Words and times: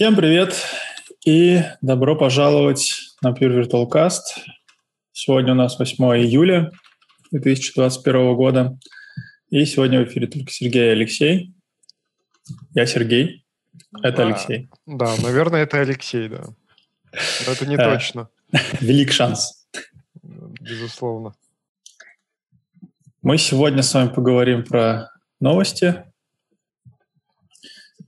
Всем 0.00 0.16
привет 0.16 0.56
и 1.26 1.62
добро 1.82 2.16
пожаловать 2.16 3.12
на 3.20 3.32
Pure 3.32 3.60
Virtual 3.60 3.86
Cast. 3.86 4.22
Сегодня 5.12 5.52
у 5.52 5.56
нас 5.56 5.78
8 5.78 6.02
июля 6.24 6.72
2021 7.32 8.34
года. 8.34 8.78
И 9.50 9.62
сегодня 9.66 10.00
в 10.00 10.08
эфире 10.08 10.26
только 10.26 10.50
Сергей 10.50 10.86
и 10.86 10.92
Алексей. 10.92 11.54
Я 12.72 12.86
Сергей, 12.86 13.44
это 14.02 14.16
да, 14.16 14.26
Алексей. 14.26 14.70
Да, 14.86 15.14
наверное, 15.22 15.64
это 15.64 15.80
Алексей, 15.80 16.30
да. 16.30 16.44
Но 17.46 17.52
это 17.52 17.66
не 17.66 17.74
э, 17.78 17.84
точно. 17.84 18.30
Велик 18.80 19.12
шанс. 19.12 19.68
Безусловно. 20.22 21.34
Мы 23.20 23.36
сегодня 23.36 23.82
с 23.82 23.92
вами 23.92 24.08
поговорим 24.08 24.64
про 24.64 25.10
новости, 25.40 26.04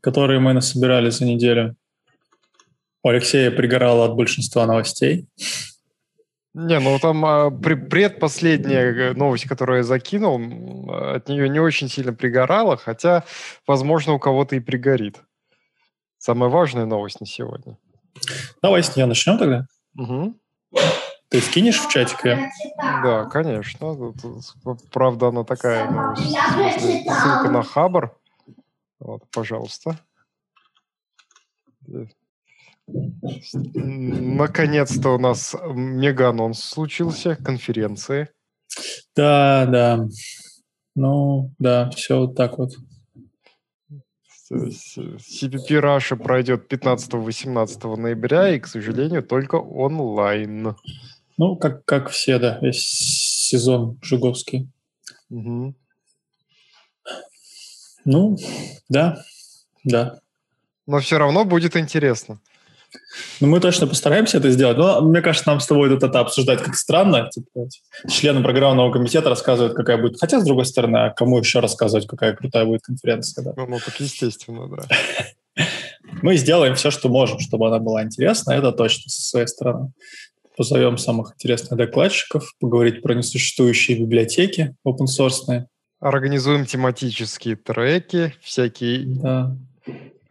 которые 0.01 0.41
мы 0.41 0.55
насобирали 0.55 1.11
за 1.11 1.27
неделю. 1.27 1.77
У 3.03 3.09
Алексея 3.09 3.51
пригорало 3.51 4.05
от 4.05 4.15
большинства 4.15 4.67
новостей. 4.67 5.27
Не, 6.55 6.79
ну 6.81 6.99
там 6.99 7.25
а, 7.25 7.51
предпоследняя 7.51 8.93
э, 8.93 9.13
новость, 9.15 9.49
которую 9.49 9.79
я 9.79 9.85
закинул, 9.85 10.91
от 10.91 11.27
нее 11.27 11.49
не 11.49 11.59
очень 11.59 11.89
сильно 11.89 12.13
пригорало, 12.13 12.77
хотя, 12.77 13.25
возможно, 13.67 14.13
у 14.13 14.19
кого-то 14.19 14.55
и 14.57 14.61
пригорит. 14.61 15.23
Самая 16.19 16.51
важная 16.51 16.85
новость 16.85 17.21
на 17.21 17.27
сегодня. 17.27 17.79
Давай 18.63 18.83
с 18.83 18.95
нее 18.95 19.07
начнем 19.07 19.39
тогда. 19.39 19.67
Угу. 19.97 20.39
Ты 21.31 21.41
скинешь 21.41 21.81
в 21.81 21.89
чатик 21.89 22.23
Да, 22.23 23.25
конечно. 23.25 24.13
Правда, 24.93 25.29
она 25.29 25.45
такая 25.45 25.91
новость. 25.91 26.37
Ссылка 26.81 27.51
на 27.51 27.63
Хабр. 27.63 28.15
Вот, 29.01 29.23
пожалуйста. 29.33 29.99
Наконец-то 33.75 35.11
у 35.11 35.19
нас 35.19 35.55
мега-анонс 35.75 36.61
случился, 36.61 37.37
конференции. 37.37 38.29
Да, 39.15 39.67
да. 39.67 40.07
Ну, 40.95 41.53
да, 41.59 41.91
все 41.91 42.19
вот 42.19 42.35
так 42.37 42.59
вот. 42.59 42.73
CPP 44.51 45.81
Russia 45.81 46.17
пройдет 46.17 46.71
15-18 46.71 47.97
ноября 47.97 48.55
и, 48.55 48.61
к 48.61 48.67
сожалению, 48.67 49.23
только 49.23 49.57
онлайн. 49.57 50.77
Ну, 51.39 51.57
как, 51.57 51.85
как 51.87 52.11
все, 52.11 52.39
да, 52.39 52.59
весь 52.61 52.83
сезон 52.83 53.99
Жуговский. 54.03 54.71
Угу. 55.31 55.75
Ну, 58.05 58.37
да, 58.89 59.25
да. 59.85 60.21
Но 60.87 60.99
все 60.99 61.17
равно 61.19 61.45
будет 61.45 61.77
интересно. 61.77 62.41
Ну, 63.41 63.49
мы 63.49 63.61
точно 63.61 63.87
постараемся 63.87 64.39
это 64.39 64.51
сделать. 64.51 64.77
Но 64.77 65.01
мне 65.03 65.21
кажется, 65.21 65.49
нам 65.49 65.61
с 65.61 65.67
тобой 65.67 65.89
тут 65.89 66.03
это 66.03 66.21
обсуждать 66.21 66.63
как 66.63 66.75
странно. 66.75 67.29
Типа, 67.31 67.69
члены 68.09 68.43
программного 68.43 68.91
комитета 68.93 69.29
рассказывают, 69.29 69.75
какая 69.75 69.99
будет. 69.99 70.19
Хотя, 70.21 70.41
с 70.41 70.45
другой 70.45 70.65
стороны, 70.67 70.97
а 70.99 71.11
кому 71.11 71.39
еще 71.39 71.61
рассказывать, 71.61 72.07
какая 72.07 72.35
крутая 72.35 72.65
будет 72.65 72.83
конференция? 72.83 73.45
Да? 73.45 73.53
Ну, 73.57 73.67
ну 73.67 73.79
так 73.85 73.99
естественно, 74.01 74.69
да. 74.69 74.87
Мы 76.23 76.37
сделаем 76.37 76.75
все, 76.75 76.91
что 76.91 77.09
можем, 77.09 77.39
чтобы 77.39 77.69
она 77.69 77.79
была 77.79 78.03
интересна. 78.03 78.53
Это 78.53 78.73
точно 78.73 79.11
со 79.11 79.23
своей 79.23 79.47
стороны. 79.47 79.93
Позовем 80.57 80.99
самых 80.99 81.35
интересных 81.35 81.79
докладчиков, 81.79 82.55
поговорить 82.61 83.03
про 83.03 83.15
несуществующие 83.15 83.99
библиотеки 83.99 84.75
open 84.87 85.07
source. 85.07 85.65
Организуем 86.01 86.67
тематические 86.67 87.57
треки, 87.57 88.35
всякие 88.43 89.05
да 89.07 89.57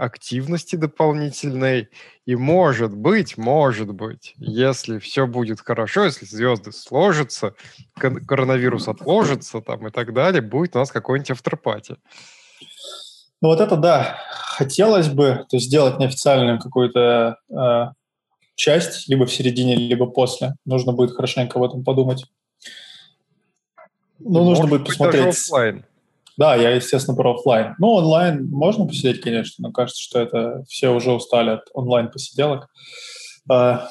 активности 0.01 0.75
дополнительной. 0.75 1.89
И 2.25 2.35
может 2.35 2.95
быть, 2.95 3.37
может 3.37 3.93
быть, 3.93 4.33
если 4.37 4.97
все 4.97 5.27
будет 5.27 5.61
хорошо, 5.61 6.05
если 6.05 6.25
звезды 6.25 6.71
сложатся, 6.71 7.53
коронавирус 7.99 8.87
отложится 8.87 9.61
там 9.61 9.87
и 9.87 9.91
так 9.91 10.13
далее, 10.13 10.41
будет 10.41 10.75
у 10.75 10.79
нас 10.79 10.91
какой-нибудь 10.91 11.31
авторпати. 11.31 11.97
Ну 13.41 13.49
вот 13.49 13.61
это 13.61 13.75
да. 13.75 14.17
Хотелось 14.31 15.07
бы 15.07 15.45
то 15.49 15.57
есть 15.57 15.67
сделать 15.67 15.99
неофициальную 15.99 16.59
какую-то 16.59 17.37
э, 17.49 17.85
часть, 18.55 19.07
либо 19.07 19.25
в 19.25 19.33
середине, 19.33 19.75
либо 19.75 20.07
после. 20.07 20.55
Нужно 20.65 20.93
будет 20.93 21.15
хорошенько 21.15 21.59
об 21.59 21.65
этом 21.65 21.83
подумать. 21.83 22.25
Ну, 24.17 24.43
нужно 24.45 24.65
будет 24.65 24.85
посмотреть. 24.85 25.25
Даже 25.25 25.37
офлайн. 25.37 25.85
Да, 26.41 26.55
я, 26.55 26.71
естественно, 26.71 27.15
про 27.15 27.35
офлайн. 27.35 27.75
Ну, 27.77 27.89
онлайн 27.89 28.49
можно 28.49 28.87
посидеть, 28.87 29.21
конечно, 29.21 29.67
но 29.67 29.71
кажется, 29.71 30.01
что 30.01 30.19
это 30.19 30.63
все 30.67 30.89
уже 30.89 31.11
устали 31.11 31.51
от 31.51 31.69
онлайн-посиделок. 31.71 32.67
А, 33.47 33.87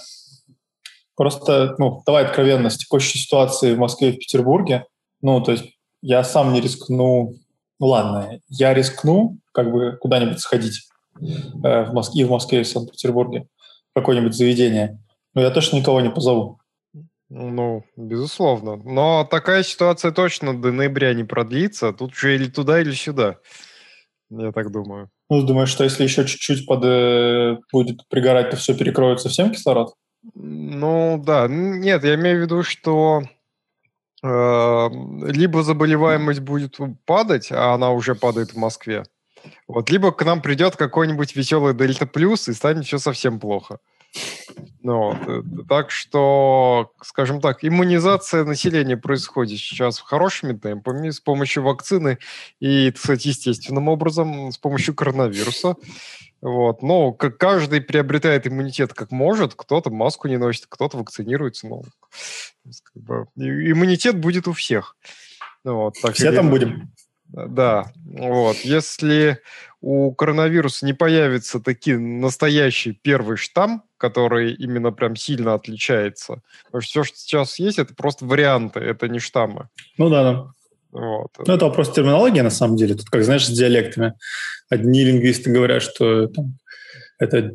просто, 1.14 1.76
ну, 1.78 2.02
давай 2.04 2.24
откровенно, 2.24 2.68
с 2.68 2.76
текущей 2.76 3.20
ситуацией 3.20 3.74
в 3.74 3.78
Москве 3.78 4.08
и 4.08 4.12
в 4.16 4.18
Петербурге, 4.18 4.86
ну, 5.22 5.40
то 5.40 5.52
есть 5.52 5.62
я 6.02 6.24
сам 6.24 6.52
не 6.52 6.60
рискну, 6.60 7.36
ну, 7.78 7.86
ладно, 7.86 8.40
я 8.48 8.74
рискну 8.74 9.38
как 9.52 9.70
бы 9.70 9.96
куда-нибудь 10.00 10.40
сходить 10.40 10.88
э, 11.22 11.84
в 11.84 11.92
Москве, 11.92 12.22
и 12.22 12.24
в 12.24 12.30
Москве, 12.30 12.62
и 12.62 12.64
в 12.64 12.68
Санкт-Петербурге, 12.68 13.46
в 13.92 14.00
какое-нибудь 14.00 14.34
заведение, 14.34 14.98
но 15.34 15.40
я 15.40 15.52
точно 15.52 15.76
никого 15.76 16.00
не 16.00 16.10
позову. 16.10 16.58
Ну, 17.30 17.84
безусловно. 17.96 18.76
Но 18.76 19.24
такая 19.24 19.62
ситуация 19.62 20.10
точно 20.10 20.60
до 20.60 20.72
ноября 20.72 21.14
не 21.14 21.22
продлится. 21.22 21.92
Тут 21.92 22.14
же 22.14 22.34
или 22.34 22.46
туда, 22.50 22.80
или 22.80 22.90
сюда. 22.90 23.38
Я 24.30 24.50
так 24.52 24.70
думаю. 24.72 25.10
Ну, 25.28 25.42
думаешь, 25.42 25.68
что 25.68 25.84
если 25.84 26.02
еще 26.02 26.26
чуть-чуть 26.26 26.66
под, 26.66 26.84
э, 26.84 27.56
будет 27.72 28.06
пригорать, 28.08 28.50
то 28.50 28.56
все 28.56 28.76
перекроет 28.76 29.20
совсем 29.20 29.52
кислород? 29.52 29.94
Ну, 30.34 31.22
да. 31.24 31.46
Нет, 31.48 32.02
я 32.04 32.16
имею 32.16 32.38
в 32.38 32.42
виду, 32.42 32.62
что 32.64 33.22
э, 34.22 34.88
либо 35.32 35.62
заболеваемость 35.62 36.40
будет 36.40 36.78
падать, 37.06 37.52
а 37.52 37.74
она 37.74 37.90
уже 37.92 38.16
падает 38.16 38.50
в 38.50 38.56
Москве, 38.56 39.04
вот, 39.68 39.90
либо 39.90 40.12
к 40.12 40.24
нам 40.24 40.42
придет 40.42 40.76
какой-нибудь 40.76 41.34
веселый 41.34 41.74
Дельта 41.74 42.06
Плюс 42.06 42.48
и 42.48 42.52
станет 42.52 42.86
все 42.86 42.98
совсем 42.98 43.40
плохо. 43.40 43.78
Ну, 44.82 45.12
вот. 45.12 45.28
Э, 45.28 45.42
так 45.68 45.90
что, 45.90 46.92
скажем 47.02 47.40
так, 47.40 47.64
иммунизация 47.64 48.44
населения 48.44 48.96
происходит 48.96 49.58
сейчас 49.58 50.00
хорошими 50.00 50.54
темпами 50.54 51.10
с 51.10 51.20
помощью 51.20 51.62
вакцины 51.62 52.18
и, 52.60 52.90
кстати, 52.90 53.28
естественным 53.28 53.88
образом, 53.88 54.50
с 54.50 54.58
помощью 54.58 54.94
коронавируса. 54.94 55.76
Вот. 56.40 56.82
Но 56.82 57.12
как 57.12 57.36
каждый 57.36 57.82
приобретает 57.82 58.46
иммунитет 58.46 58.94
как 58.94 59.10
может, 59.10 59.54
кто-то 59.54 59.90
маску 59.90 60.28
не 60.28 60.38
носит, 60.38 60.66
кто-то 60.68 60.96
вакцинируется. 60.96 61.66
Ну, 61.66 61.82
как 62.64 63.02
бы, 63.02 63.26
иммунитет 63.36 64.18
будет 64.18 64.48
у 64.48 64.52
всех. 64.52 64.96
Вот, 65.62 65.94
так 66.00 66.14
Все 66.14 66.32
там 66.32 66.48
будем. 66.48 66.90
Да, 67.32 67.92
вот. 68.04 68.56
Если 68.58 69.38
у 69.80 70.12
коронавируса 70.12 70.84
не 70.84 70.92
появится 70.92 71.60
таки 71.60 71.94
настоящий 71.96 72.92
первый 72.92 73.36
штамм, 73.36 73.82
который 73.96 74.52
именно 74.54 74.92
прям 74.92 75.16
сильно 75.16 75.54
отличается. 75.54 76.42
Потому 76.66 76.82
что 76.82 76.90
все, 76.90 77.04
что 77.04 77.16
сейчас 77.18 77.58
есть, 77.58 77.78
это 77.78 77.94
просто 77.94 78.24
варианты, 78.24 78.80
это 78.80 79.08
не 79.08 79.18
штаммы. 79.18 79.68
Ну 79.96 80.10
да, 80.10 80.22
да. 80.22 80.52
Вот. 80.92 81.30
Ну, 81.46 81.54
это 81.54 81.66
вопрос 81.66 81.92
терминологии, 81.92 82.40
на 82.40 82.50
самом 82.50 82.76
деле. 82.76 82.94
Тут, 82.94 83.08
как 83.10 83.22
знаешь, 83.24 83.46
с 83.46 83.50
диалектами. 83.50 84.14
Одни 84.68 85.04
лингвисты 85.04 85.50
говорят, 85.50 85.82
что 85.82 86.26
там, 86.26 86.58
это 87.18 87.52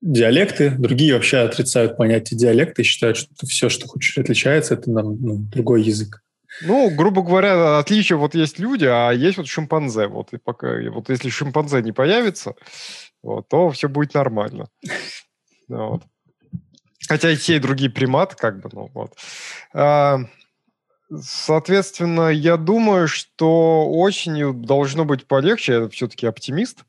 диалекты, 0.00 0.70
другие 0.70 1.14
вообще 1.14 1.38
отрицают 1.38 1.96
понятие 1.96 2.38
диалекта 2.38 2.82
и 2.82 2.84
считают, 2.84 3.16
что 3.16 3.46
все, 3.46 3.68
что 3.68 3.86
хочешь 3.86 4.16
отличается, 4.18 4.74
это 4.74 4.90
ну, 4.90 5.36
другой 5.38 5.82
язык. 5.82 6.22
Ну, 6.62 6.90
грубо 6.90 7.22
говоря, 7.22 7.78
отличие 7.78 8.16
вот 8.16 8.34
есть 8.34 8.58
люди, 8.58 8.84
а 8.84 9.10
есть 9.10 9.36
вот 9.36 9.46
шимпанзе. 9.46 10.06
Вот, 10.06 10.32
и 10.32 10.38
пока, 10.38 10.68
вот 10.90 11.08
если 11.08 11.28
шимпанзе 11.28 11.82
не 11.82 11.92
появится, 11.92 12.54
вот, 13.22 13.48
то 13.48 13.70
все 13.70 13.88
будет 13.88 14.14
нормально. 14.14 14.68
Вот. 15.68 16.02
Хотя 17.08 17.30
и 17.30 17.36
те, 17.36 17.56
и 17.56 17.60
другие 17.60 17.90
приматы, 17.90 18.36
как 18.36 18.60
бы, 18.60 18.70
ну 18.72 18.90
вот. 18.94 19.12
А, 19.74 20.20
соответственно, 21.20 22.28
я 22.28 22.56
думаю, 22.56 23.08
что 23.08 23.90
осенью 23.90 24.54
должно 24.54 25.04
быть 25.04 25.26
полегче. 25.26 25.72
Я 25.74 25.88
все-таки 25.88 26.26
оптимист. 26.26 26.84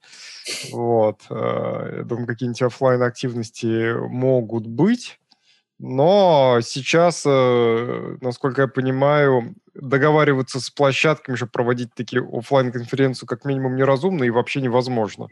Вот. 0.71 1.21
А, 1.29 1.97
я 1.97 2.03
думаю, 2.03 2.27
какие-нибудь 2.27 2.62
офлайн 2.62 3.01
активности 3.01 3.94
могут 4.07 4.67
быть. 4.67 5.19
Но 5.77 6.60
сейчас, 6.62 7.24
э, 7.25 8.18
насколько 8.22 8.62
я 8.62 8.68
понимаю, 8.68 9.56
договариваться 9.74 10.62
с 10.62 10.69
площадками, 10.69 11.36
чтобы 11.36 11.51
проводить 11.51 11.94
такие 11.94 12.24
офлайн 12.24 12.72
конференцию 12.72 13.27
как 13.27 13.44
минимум 13.44 13.75
неразумно 13.75 14.24
и 14.24 14.30
вообще 14.30 14.62
невозможно. 14.62 15.27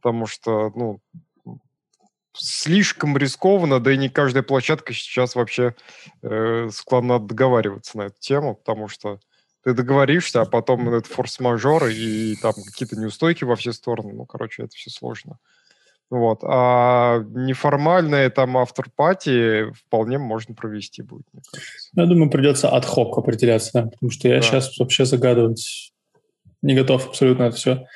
Потому 0.00 0.26
что, 0.26 0.70
ну, 0.76 1.00
слишком 2.34 3.16
рискованно, 3.16 3.80
да 3.80 3.92
и 3.92 3.96
не 3.96 4.08
каждая 4.08 4.42
площадка 4.42 4.92
сейчас 4.92 5.34
вообще 5.34 5.74
э, 6.22 6.68
склонна 6.72 7.18
договариваться 7.18 7.98
на 7.98 8.02
эту 8.02 8.20
тему, 8.20 8.54
потому 8.54 8.88
что 8.88 9.18
ты 9.64 9.74
договоришься, 9.74 10.40
а 10.40 10.44
потом 10.44 10.88
это 10.92 11.08
форс-мажоры 11.08 11.92
и 11.92 12.36
там 12.36 12.52
какие-то 12.52 12.96
неустойки 12.96 13.44
во 13.44 13.56
все 13.56 13.72
стороны. 13.72 14.12
Ну, 14.12 14.26
короче, 14.26 14.64
это 14.64 14.74
все 14.74 14.90
сложно. 14.90 15.38
Вот. 16.12 16.40
А 16.42 17.20
неформальные 17.30 18.28
там 18.28 18.58
автор-пати 18.58 19.72
вполне 19.72 20.18
можно 20.18 20.54
провести 20.54 21.00
будет, 21.00 21.24
мне 21.32 21.40
кажется. 21.50 21.88
Я 21.96 22.04
думаю, 22.04 22.30
придется 22.30 22.68
от-хок 22.68 23.16
определяться, 23.16 23.70
да, 23.72 23.82
потому 23.86 24.10
что 24.10 24.28
я 24.28 24.36
да. 24.36 24.42
сейчас 24.42 24.78
вообще 24.78 25.06
загадывать 25.06 25.90
не 26.60 26.74
готов 26.74 27.08
абсолютно 27.08 27.44
это 27.44 27.56
все 27.56 27.86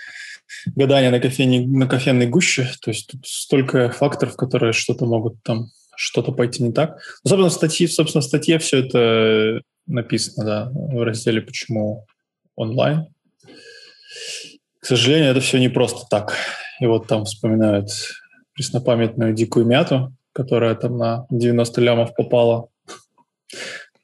гадание 0.75 1.11
на, 1.11 1.21
кофейне, 1.21 1.67
на 1.67 1.87
кофейной 1.87 2.27
гуще. 2.27 2.71
То 2.81 2.91
есть 2.91 3.09
тут 3.09 3.27
столько 3.27 3.91
факторов, 3.91 4.35
которые 4.35 4.73
что-то 4.73 5.05
могут 5.05 5.43
там, 5.43 5.67
что-то 5.95 6.33
пойти 6.33 6.63
не 6.63 6.73
так. 6.73 6.99
Особенно 7.23 7.51
в 7.51 7.53
статье, 7.53 7.87
собственно, 7.87 8.23
в 8.23 8.25
статье 8.25 8.59
все 8.59 8.79
это 8.79 9.61
написано, 9.87 10.47
да, 10.47 10.71
в 10.73 11.05
разделе 11.05 11.43
«Почему 11.43 12.07
онлайн?». 12.55 13.09
К 14.81 14.87
сожалению, 14.87 15.33
это 15.33 15.41
все 15.41 15.59
не 15.59 15.69
просто 15.69 16.07
так. 16.09 16.35
И 16.81 16.87
вот 16.87 17.07
там 17.07 17.25
вспоминают 17.25 17.91
преснопамятную 18.55 19.33
дикую 19.33 19.67
мяту, 19.67 20.13
которая 20.33 20.75
там 20.75 20.97
на 20.97 21.27
90 21.31 21.81
лямов 21.81 22.15
попала 22.15 22.69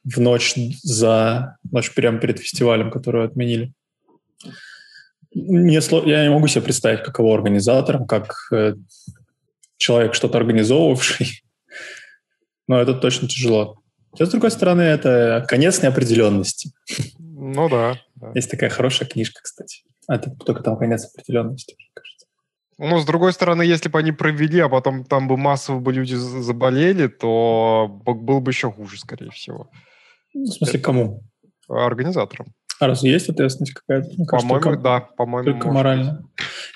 в 0.05 0.21
ночь 0.21 0.55
за 0.83 1.57
ночь 1.71 1.95
прямо 1.95 2.19
перед 2.19 2.39
фестивалем, 2.39 2.91
которую 2.91 3.25
отменили. 3.25 3.73
Мне, 5.35 5.81
я 6.05 6.25
не 6.25 6.31
могу 6.31 6.47
себе 6.47 6.63
представить, 6.63 7.03
каково 7.03 7.35
организатором, 7.35 8.07
как 8.07 8.35
э, 8.53 8.75
человек, 9.79 10.15
что-то 10.15 10.39
организовывавший. 10.39 11.43
Но 12.69 12.81
это 12.81 12.95
точно 12.95 13.29
тяжело. 13.29 13.79
Хотя, 14.11 14.27
с 14.27 14.31
другой 14.31 14.51
стороны, 14.51 14.83
это 14.83 15.45
конец 15.49 15.83
неопределенности. 15.83 16.73
Ну 17.19 17.69
да, 17.69 17.99
да. 18.17 18.33
Есть 18.35 18.51
такая 18.51 18.71
хорошая 18.71 19.09
книжка, 19.09 19.41
кстати. 19.43 19.85
А 20.07 20.17
это 20.17 20.31
только 20.31 20.63
там 20.63 20.77
конец 20.77 21.07
определенности. 21.07 21.77
Ну, 22.85 22.99
с 22.99 23.05
другой 23.05 23.33
стороны, 23.33 23.63
если 23.63 23.89
бы 23.89 24.01
они 24.01 24.11
провели, 24.11 24.59
а 24.59 24.69
потом 24.69 25.05
там 25.05 25.29
бы 25.29 25.37
массово 25.37 25.79
бы 25.79 25.93
люди 25.93 26.15
заболели, 26.15 27.07
то 27.07 27.87
был 28.05 28.41
бы 28.41 28.51
еще 28.51 28.73
хуже, 28.73 28.99
скорее 28.99 29.31
всего. 29.31 29.71
Ну, 30.35 30.47
в 30.47 30.49
смысле, 30.49 30.81
кому? 30.81 31.23
Организаторам. 31.69 32.47
А 32.81 32.89
разве 32.89 33.13
есть 33.13 33.29
ответственность 33.29 33.75
какая-то? 33.75 34.11
По-моему, 34.29 34.61
только, 34.61 34.77
да. 34.81 35.01
По-моему, 35.17 35.53
только 35.53 35.71
морально. 35.71 36.25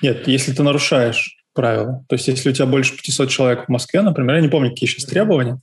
Нет, 0.01 0.29
если 0.29 0.53
ты 0.53 0.63
нарушаешь 0.63 1.35
правила, 1.53 2.05
то 2.07 2.15
есть 2.15 2.29
если 2.29 2.51
у 2.51 2.53
тебя 2.53 2.67
больше 2.67 2.95
500 2.95 3.29
человек 3.29 3.65
в 3.65 3.69
Москве, 3.69 4.01
например, 4.01 4.35
я 4.37 4.41
не 4.41 4.47
помню, 4.47 4.69
какие 4.69 4.87
сейчас 4.87 5.03
требования, 5.03 5.59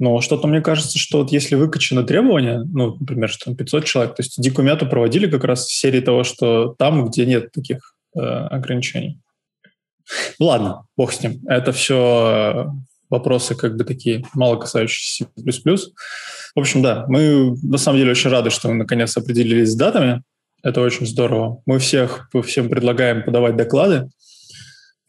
но 0.00 0.20
что-то 0.20 0.48
мне 0.48 0.60
кажется, 0.60 0.98
что 0.98 1.18
вот 1.18 1.30
если 1.30 1.54
выкачано 1.54 2.02
требование, 2.02 2.64
ну, 2.64 2.96
например, 2.98 3.28
что 3.28 3.44
там 3.44 3.56
500 3.56 3.84
человек, 3.84 4.16
то 4.16 4.22
есть 4.22 4.42
дикую 4.42 4.66
мяту 4.66 4.86
проводили 4.88 5.30
как 5.30 5.44
раз 5.44 5.66
в 5.66 5.72
серии 5.72 6.00
того, 6.00 6.24
что 6.24 6.74
там, 6.78 7.06
где 7.06 7.26
нет 7.26 7.52
таких 7.52 7.94
э, 8.16 8.20
ограничений. 8.20 9.20
Ладно, 10.38 10.86
бог 10.96 11.12
с 11.12 11.22
ним. 11.22 11.40
Это 11.46 11.72
все 11.72 12.70
вопросы 13.10 13.54
как 13.54 13.76
бы 13.76 13.84
такие 13.84 14.24
мало 14.34 14.56
касающиеся 14.56 15.28
C++. 15.36 15.76
В 16.54 16.60
общем, 16.60 16.82
да, 16.82 17.04
мы 17.08 17.56
на 17.62 17.78
самом 17.78 17.98
деле 17.98 18.10
очень 18.10 18.30
рады, 18.30 18.50
что 18.50 18.68
мы 18.68 18.74
наконец 18.74 19.16
определились 19.16 19.72
с 19.72 19.76
датами. 19.76 20.22
Это 20.62 20.80
очень 20.80 21.06
здорово. 21.06 21.62
Мы 21.66 21.78
всех, 21.78 22.28
всем 22.44 22.68
предлагаем 22.68 23.22
подавать 23.22 23.56
доклады, 23.56 24.08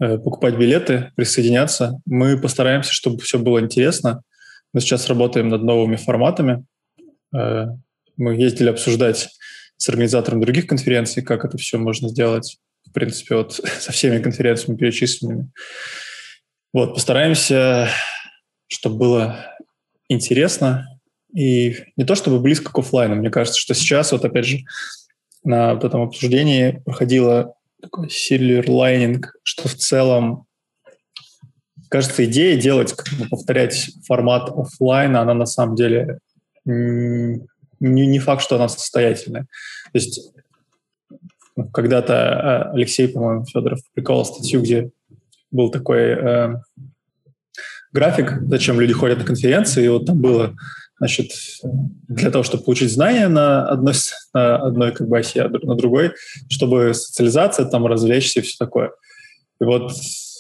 э, 0.02 0.18
покупать 0.18 0.58
билеты, 0.58 1.12
присоединяться. 1.16 2.00
Мы 2.06 2.38
постараемся, 2.38 2.92
чтобы 2.92 3.22
все 3.22 3.40
было 3.40 3.62
интересно. 3.62 4.22
Мы 4.74 4.82
сейчас 4.82 5.08
работаем 5.08 5.48
над 5.50 5.64
новыми 5.64 5.96
форматами. 5.96 6.66
Э, 7.34 7.68
мы 8.18 8.36
ездили 8.36 8.70
обсуждать 8.70 9.30
с 9.78 9.90
организатором 9.90 10.42
других 10.42 10.68
конференций, 10.68 11.24
как 11.24 11.46
это 11.46 11.58
все 11.58 11.78
можно 11.78 12.10
сделать, 12.10 12.58
принципе, 12.96 13.36
вот 13.36 13.54
со 13.80 13.92
всеми 13.92 14.22
конференциями 14.22 14.78
перечисленными. 14.78 15.52
Вот, 16.74 16.96
постараемся, 16.96 17.90
чтобы 18.68 18.98
было 18.98 19.56
интересно 20.10 20.88
и 21.34 21.86
не 21.96 22.06
то 22.06 22.16
чтобы 22.16 22.40
близко 22.40 22.72
к 22.72 22.80
офлайну. 22.80 23.16
Мне 23.16 23.30
кажется, 23.30 23.60
что 23.60 23.74
сейчас, 23.74 24.12
вот 24.12 24.26
опять 24.26 24.46
же, 24.46 24.60
на 25.44 25.76
вот 25.76 25.84
этом 25.84 26.02
обсуждении 26.02 26.82
проходило 26.84 27.54
такой 27.82 28.10
силлер 28.10 28.70
лайнинг, 28.70 29.36
что 29.44 29.70
в 29.70 29.76
целом 29.76 30.48
кажется, 31.90 32.26
идея 32.26 32.60
делать, 32.60 32.94
как 32.94 33.14
бы 33.18 33.28
повторять 33.30 33.92
формат 34.06 34.50
офлайна, 34.50 35.22
она 35.22 35.34
на 35.34 35.46
самом 35.46 35.76
деле 35.76 36.20
не, 36.66 37.40
не 37.80 38.20
факт, 38.20 38.42
что 38.42 38.56
она 38.56 38.68
состоятельная. 38.68 39.44
То 39.94 40.00
есть 40.00 40.34
когда-то 41.74 42.14
э, 42.14 42.76
Алексей, 42.76 43.08
по-моему, 43.08 43.46
Федоров 43.46 43.80
публиковал 43.88 44.26
статью, 44.26 44.62
где 44.62 44.92
был 45.52 45.70
такой 45.70 46.02
э, 46.02 46.56
график, 47.92 48.42
зачем 48.48 48.80
люди 48.80 48.94
ходят 48.94 49.20
на 49.20 49.26
конференции, 49.26 49.86
и 49.86 49.90
вот 49.90 50.06
там 50.06 50.20
было, 50.20 50.54
значит, 51.00 51.32
для 52.08 52.30
того, 52.30 52.44
чтобы 52.44 52.64
получить 52.64 52.92
знания 52.92 53.30
на 53.30 53.68
одной, 53.68 53.94
на 54.34 54.58
одной 54.58 54.92
как 54.92 55.08
бы 55.08 55.18
оси, 55.18 55.40
а 55.40 55.50
на 55.50 55.76
другой, 55.76 56.12
чтобы 56.50 56.94
социализация, 56.94 57.66
там, 57.66 57.86
развлечься 57.86 58.40
и 58.40 58.44
все 58.44 58.58
такое. 58.60 58.92
И 59.62 59.64
вот 59.64 59.94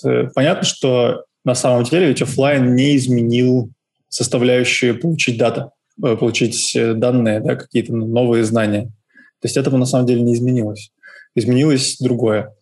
э, 0.03 0.27
понятно, 0.35 0.63
что 0.63 1.25
на 1.45 1.55
самом 1.55 1.85
деле 1.85 2.07
ведь 2.07 2.21
офлайн 2.21 2.75
не 2.75 2.97
изменил 2.97 3.71
составляющую 4.09 4.99
получить 4.99 5.37
дата, 5.37 5.71
э, 6.03 6.17
получить 6.17 6.75
э, 6.75 6.93
данные, 6.93 7.39
да, 7.39 7.55
какие-то 7.55 7.95
новые 7.95 8.43
знания. 8.43 8.91
То 9.39 9.47
есть 9.47 9.57
этого 9.57 9.77
на 9.77 9.85
самом 9.85 10.07
деле 10.07 10.21
не 10.21 10.33
изменилось. 10.33 10.91
Изменилось 11.35 11.97
другое. 11.99 12.53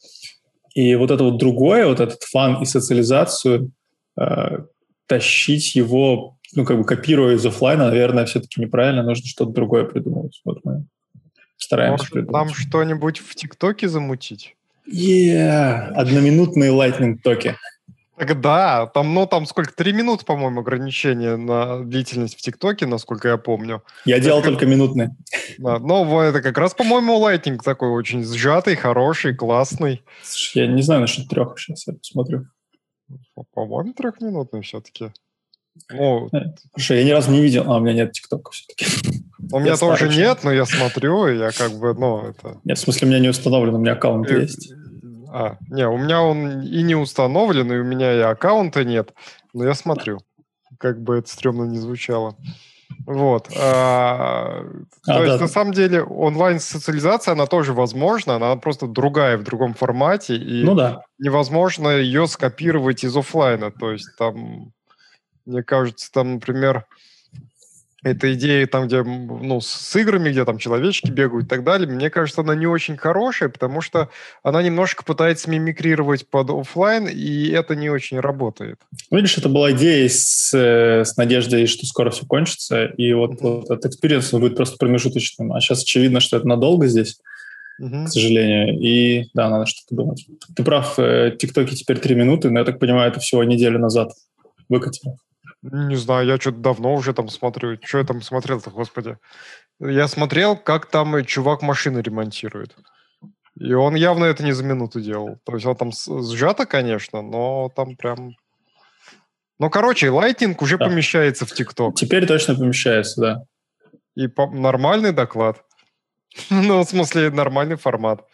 И 0.74 0.96
вот 0.96 1.12
это 1.12 1.24
вот 1.24 1.38
другое, 1.38 1.86
вот 1.86 2.00
этот 2.00 2.24
фан 2.24 2.62
и 2.62 2.66
социализацию, 2.66 3.72
э, 4.20 4.58
тащить 5.08 5.76
его, 5.76 6.38
ну, 6.56 6.66
как 6.66 6.78
бы 6.78 6.84
копируя 6.84 7.36
из 7.36 7.46
офлайна, 7.46 7.90
наверное, 7.90 8.26
все-таки 8.26 8.60
неправильно, 8.60 9.04
нужно 9.04 9.26
что-то 9.28 9.52
другое 9.52 9.84
придумывать. 9.86 10.42
Вот 10.46 10.60
мы 10.64 10.86
стараемся 11.58 12.04
Может, 12.04 12.14
придумать. 12.14 12.34
Нам 12.34 12.54
что-нибудь 12.54 13.20
в 13.20 13.36
ТикТоке 13.36 13.88
замутить? 13.88 14.56
Yeah, 14.92 15.90
одноминутные 15.94 16.72
lightning 16.72 17.18
да, 18.18 18.88
там, 18.88 19.14
ну, 19.14 19.26
там 19.26 19.46
сколько, 19.46 19.74
три 19.74 19.94
минуты, 19.94 20.26
по-моему, 20.26 20.62
ограничение 20.62 21.36
на 21.36 21.84
длительность 21.84 22.38
в 22.38 22.42
ТикТоке, 22.42 22.86
насколько 22.86 23.28
я 23.28 23.38
помню. 23.38 23.84
Я 24.06 24.20
делал 24.20 24.40
это 24.40 24.50
только 24.50 24.66
минутные. 24.66 25.16
Да, 25.58 25.80
ну, 25.80 26.20
это 26.20 26.42
как 26.42 26.58
раз, 26.58 26.74
по-моему, 26.74 27.18
лайтинг 27.18 27.64
такой 27.64 27.90
очень 27.90 28.24
сжатый, 28.24 28.76
хороший, 28.76 29.36
классный. 29.36 30.04
Слушай, 30.22 30.68
я 30.68 30.68
не 30.68 30.82
знаю 30.82 31.02
насчет 31.02 31.28
трех, 31.28 31.58
сейчас 31.58 31.88
я 31.88 31.94
посмотрю. 31.94 32.48
По-моему, 33.54 33.94
трехминутный 33.94 34.62
все-таки. 34.62 35.12
Ну, 35.92 36.30
э, 36.34 36.54
Слушай, 36.74 37.00
я 37.00 37.04
ни 37.04 37.12
разу 37.12 37.32
не 37.32 37.42
видел, 37.42 37.64
а 37.72 37.78
у 37.78 37.80
меня 37.80 37.94
нет 37.94 38.12
ТикТока 38.12 38.52
все-таки. 38.52 38.86
У 39.52 39.60
меня 39.60 39.76
тоже 39.76 40.08
нет, 40.08 40.40
но 40.44 40.52
я 40.52 40.66
смотрю, 40.66 41.28
я 41.28 41.52
как 41.52 41.74
бы, 41.74 41.94
ну, 41.94 42.30
это... 42.30 42.60
Нет, 42.64 42.78
в 42.78 42.82
смысле, 42.82 43.08
у 43.08 43.10
меня 43.10 43.20
не 43.20 43.30
установлен, 43.30 43.76
у 43.76 43.80
меня 43.80 43.94
аккаунт 43.94 44.30
э, 44.30 44.42
есть. 44.42 44.72
А, 45.36 45.58
не, 45.72 45.88
у 45.88 45.98
меня 45.98 46.22
он 46.22 46.62
и 46.62 46.84
не 46.84 46.94
установлен, 46.94 47.72
и 47.72 47.78
у 47.78 47.84
меня 47.84 48.14
и 48.14 48.20
аккаунта 48.20 48.84
нет, 48.84 49.16
но 49.52 49.66
я 49.66 49.74
смотрю. 49.74 50.20
Как 50.78 51.02
бы 51.02 51.18
это 51.18 51.28
стрёмно 51.28 51.64
не 51.64 51.80
звучало. 51.80 52.36
Вот. 53.08 53.50
А, 53.58 54.62
а, 55.08 55.12
то 55.12 55.20
да. 55.20 55.26
есть, 55.26 55.42
на 55.42 55.48
самом 55.48 55.74
деле, 55.74 56.04
онлайн-социализация, 56.04 57.32
она 57.32 57.48
тоже 57.48 57.74
возможна, 57.74 58.36
она 58.36 58.56
просто 58.58 58.86
другая, 58.86 59.40
в 59.40 59.44
другом 59.44 59.74
формате, 59.74 60.36
и 60.36 60.64
ну, 60.64 60.76
да. 60.76 61.02
невозможно 61.18 61.90
ее 61.90 62.28
скопировать 62.28 63.04
из 63.04 63.18
офлайна. 63.18 63.72
То 63.72 63.92
есть, 63.92 64.16
там, 64.20 64.72
мне 65.48 65.64
кажется, 65.64 66.12
там, 66.12 66.36
например, 66.36 66.86
эта 68.04 68.34
идея 68.34 68.68
там, 68.68 68.88
где, 68.88 69.02
ну, 69.02 69.62
с 69.62 69.96
играми, 69.96 70.30
где 70.30 70.44
там 70.46 70.58
человечки 70.58 71.10
бегают 71.10 71.46
и 71.46 71.50
так 71.50 71.64
далее, 71.64 71.90
мне 71.90 72.10
кажется, 72.10 72.42
она 72.42 72.54
не 72.54 72.68
очень 72.68 72.98
хорошая, 72.98 73.50
потому 73.50 73.82
что 73.82 74.10
она 74.44 74.62
немножко 74.62 75.04
пытается 75.04 75.50
мимикрировать 75.50 76.28
под 76.28 76.50
офлайн, 76.50 77.08
и 77.08 77.50
это 77.50 77.76
не 77.76 77.90
очень 77.90 78.20
работает. 78.20 78.80
Ну, 79.10 79.18
видишь, 79.18 79.38
это 79.38 79.48
была 79.48 79.72
идея 79.72 80.08
с, 80.10 80.54
э, 80.54 81.06
с 81.06 81.16
надеждой, 81.16 81.66
что 81.66 81.86
скоро 81.86 82.12
все 82.12 82.26
кончится, 82.26 82.86
и 82.86 83.14
вот, 83.14 83.34
mm-hmm. 83.34 83.62
вот 83.62 83.72
этот 83.72 83.86
experience 83.86 84.32
будет 84.34 84.58
просто 84.58 84.78
промежуточным. 84.78 85.54
А 85.54 85.62
сейчас 85.62 85.84
очевидно, 85.84 86.20
что 86.20 86.38
это 86.38 86.48
надолго 86.48 86.88
здесь, 86.88 87.20
mm-hmm. 87.82 88.06
к 88.06 88.10
сожалению, 88.10 88.80
и 88.82 89.30
да, 89.34 89.50
надо 89.50 89.66
что-то 89.66 89.96
думать. 89.96 90.28
Ты 90.56 90.64
прав, 90.64 91.00
э, 91.00 91.36
ТикТоки 91.40 91.74
теперь 91.74 92.00
три 92.00 92.16
минуты, 92.16 92.50
но 92.50 92.60
я 92.60 92.66
так 92.66 92.80
понимаю, 92.80 93.12
это 93.12 93.22
всего 93.22 93.46
неделю 93.46 93.80
назад 93.80 94.12
выкатили. 94.68 95.14
Не 95.64 95.96
знаю, 95.96 96.28
я 96.28 96.38
что-то 96.38 96.58
давно 96.58 96.94
уже 96.94 97.14
там 97.14 97.30
смотрю. 97.30 97.78
Что 97.82 98.00
я 98.00 98.04
там 98.04 98.22
смотрел-то, 98.22 98.70
господи? 98.70 99.18
Я 99.80 100.08
смотрел, 100.08 100.58
как 100.58 100.88
там 100.88 101.24
чувак 101.26 101.62
машины 101.62 102.00
ремонтирует. 102.00 102.76
И 103.56 103.72
он 103.74 103.96
явно 103.96 104.26
это 104.26 104.44
не 104.44 104.52
за 104.52 104.64
минуту 104.64 105.00
делал. 105.00 105.38
То 105.46 105.54
есть 105.54 105.66
он 105.66 105.76
там 105.76 105.92
сжато, 105.92 106.66
конечно, 106.66 107.22
но 107.22 107.72
там 107.76 107.96
прям... 107.96 108.36
Ну, 109.60 109.70
короче, 109.70 110.10
лайтинг 110.10 110.62
уже 110.62 110.78
да. 110.78 110.86
помещается 110.86 111.46
в 111.46 111.54
ТикТок. 111.54 111.96
Теперь 111.96 112.26
точно 112.28 112.56
помещается, 112.56 113.22
да. 113.22 113.44
И 114.16 114.28
по- 114.28 114.52
нормальный 114.52 115.14
доклад. 115.14 115.64
ну, 116.50 116.84
в 116.84 116.90
смысле, 116.90 117.30
нормальный 117.30 117.78
формат. 117.78 118.28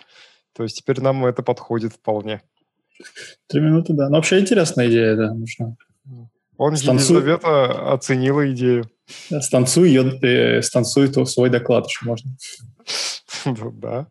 То 0.54 0.64
есть 0.64 0.78
теперь 0.78 1.00
нам 1.02 1.26
это 1.26 1.44
подходит 1.44 1.94
вполне. 1.94 2.42
Три 3.48 3.62
минуты, 3.62 3.94
да. 3.94 4.10
Но 4.10 4.16
вообще 4.16 4.40
интересная 4.40 4.88
идея, 4.88 5.16
да, 5.16 5.34
нужно. 5.34 5.78
Он 6.60 6.76
Станцу... 6.76 7.14
Елизавета 7.14 7.94
оценила 7.94 8.52
идею. 8.52 8.92
Станцуй, 9.40 9.88
ее, 9.88 10.20
э, 10.22 10.62
станцуй 10.62 11.10
свой 11.26 11.50
доклад 11.50 11.88
еще 11.88 12.06
можно. 12.06 12.32
Да. 13.74 14.08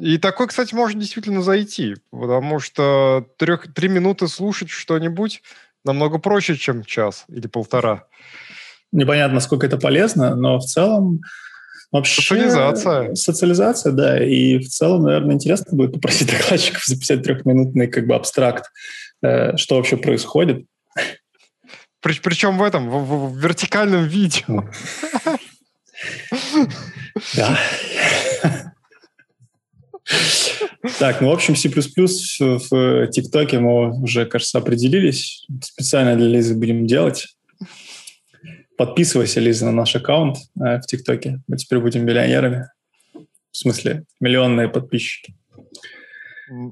И 0.00 0.18
такой, 0.18 0.48
кстати, 0.48 0.74
может 0.74 0.98
действительно 0.98 1.42
зайти, 1.42 1.96
потому 2.10 2.58
что 2.58 3.26
трех, 3.36 3.72
три 3.72 3.88
минуты 3.88 4.26
слушать 4.26 4.70
что-нибудь 4.70 5.42
намного 5.84 6.18
проще, 6.18 6.56
чем 6.56 6.84
час 6.84 7.24
или 7.28 7.46
полтора. 7.46 8.04
Непонятно, 8.90 9.38
сколько 9.38 9.66
это 9.66 9.76
полезно, 9.76 10.34
но 10.34 10.58
в 10.58 10.64
целом 10.64 11.20
вообще... 11.92 12.22
Социализация. 12.22 13.14
Социализация, 13.14 13.92
да. 13.92 14.24
И 14.24 14.58
в 14.58 14.68
целом, 14.68 15.04
наверное, 15.04 15.34
интересно 15.34 15.76
будет 15.76 15.92
попросить 15.92 16.30
докладчиков 16.30 16.84
записать 16.84 17.22
трехминутный 17.22 17.86
как 17.86 18.06
бы 18.06 18.16
абстракт, 18.16 18.70
э, 19.22 19.56
что 19.56 19.76
вообще 19.76 19.96
происходит. 19.96 20.66
При, 22.06 22.20
причем 22.20 22.56
в 22.56 22.62
этом, 22.62 22.88
в, 22.88 23.32
в, 23.32 23.36
вертикальном 23.36 24.04
видео. 24.04 24.70
Да. 27.34 27.58
Так, 31.00 31.20
ну, 31.20 31.30
в 31.30 31.32
общем, 31.32 31.56
C++ 31.56 31.68
в 31.68 33.06
ТикТоке 33.08 33.58
мы 33.58 34.00
уже, 34.00 34.24
кажется, 34.24 34.58
определились. 34.58 35.48
Специально 35.60 36.14
для 36.14 36.28
Лизы 36.28 36.54
будем 36.54 36.86
делать. 36.86 37.26
Подписывайся, 38.78 39.40
Лиза, 39.40 39.64
на 39.64 39.72
наш 39.72 39.96
аккаунт 39.96 40.36
э, 40.60 40.78
в 40.78 40.86
ТикТоке. 40.86 41.40
Мы 41.48 41.56
теперь 41.56 41.80
будем 41.80 42.04
миллионерами. 42.06 42.68
В 43.50 43.56
смысле, 43.56 44.04
миллионные 44.20 44.68
подписчики. 44.68 45.34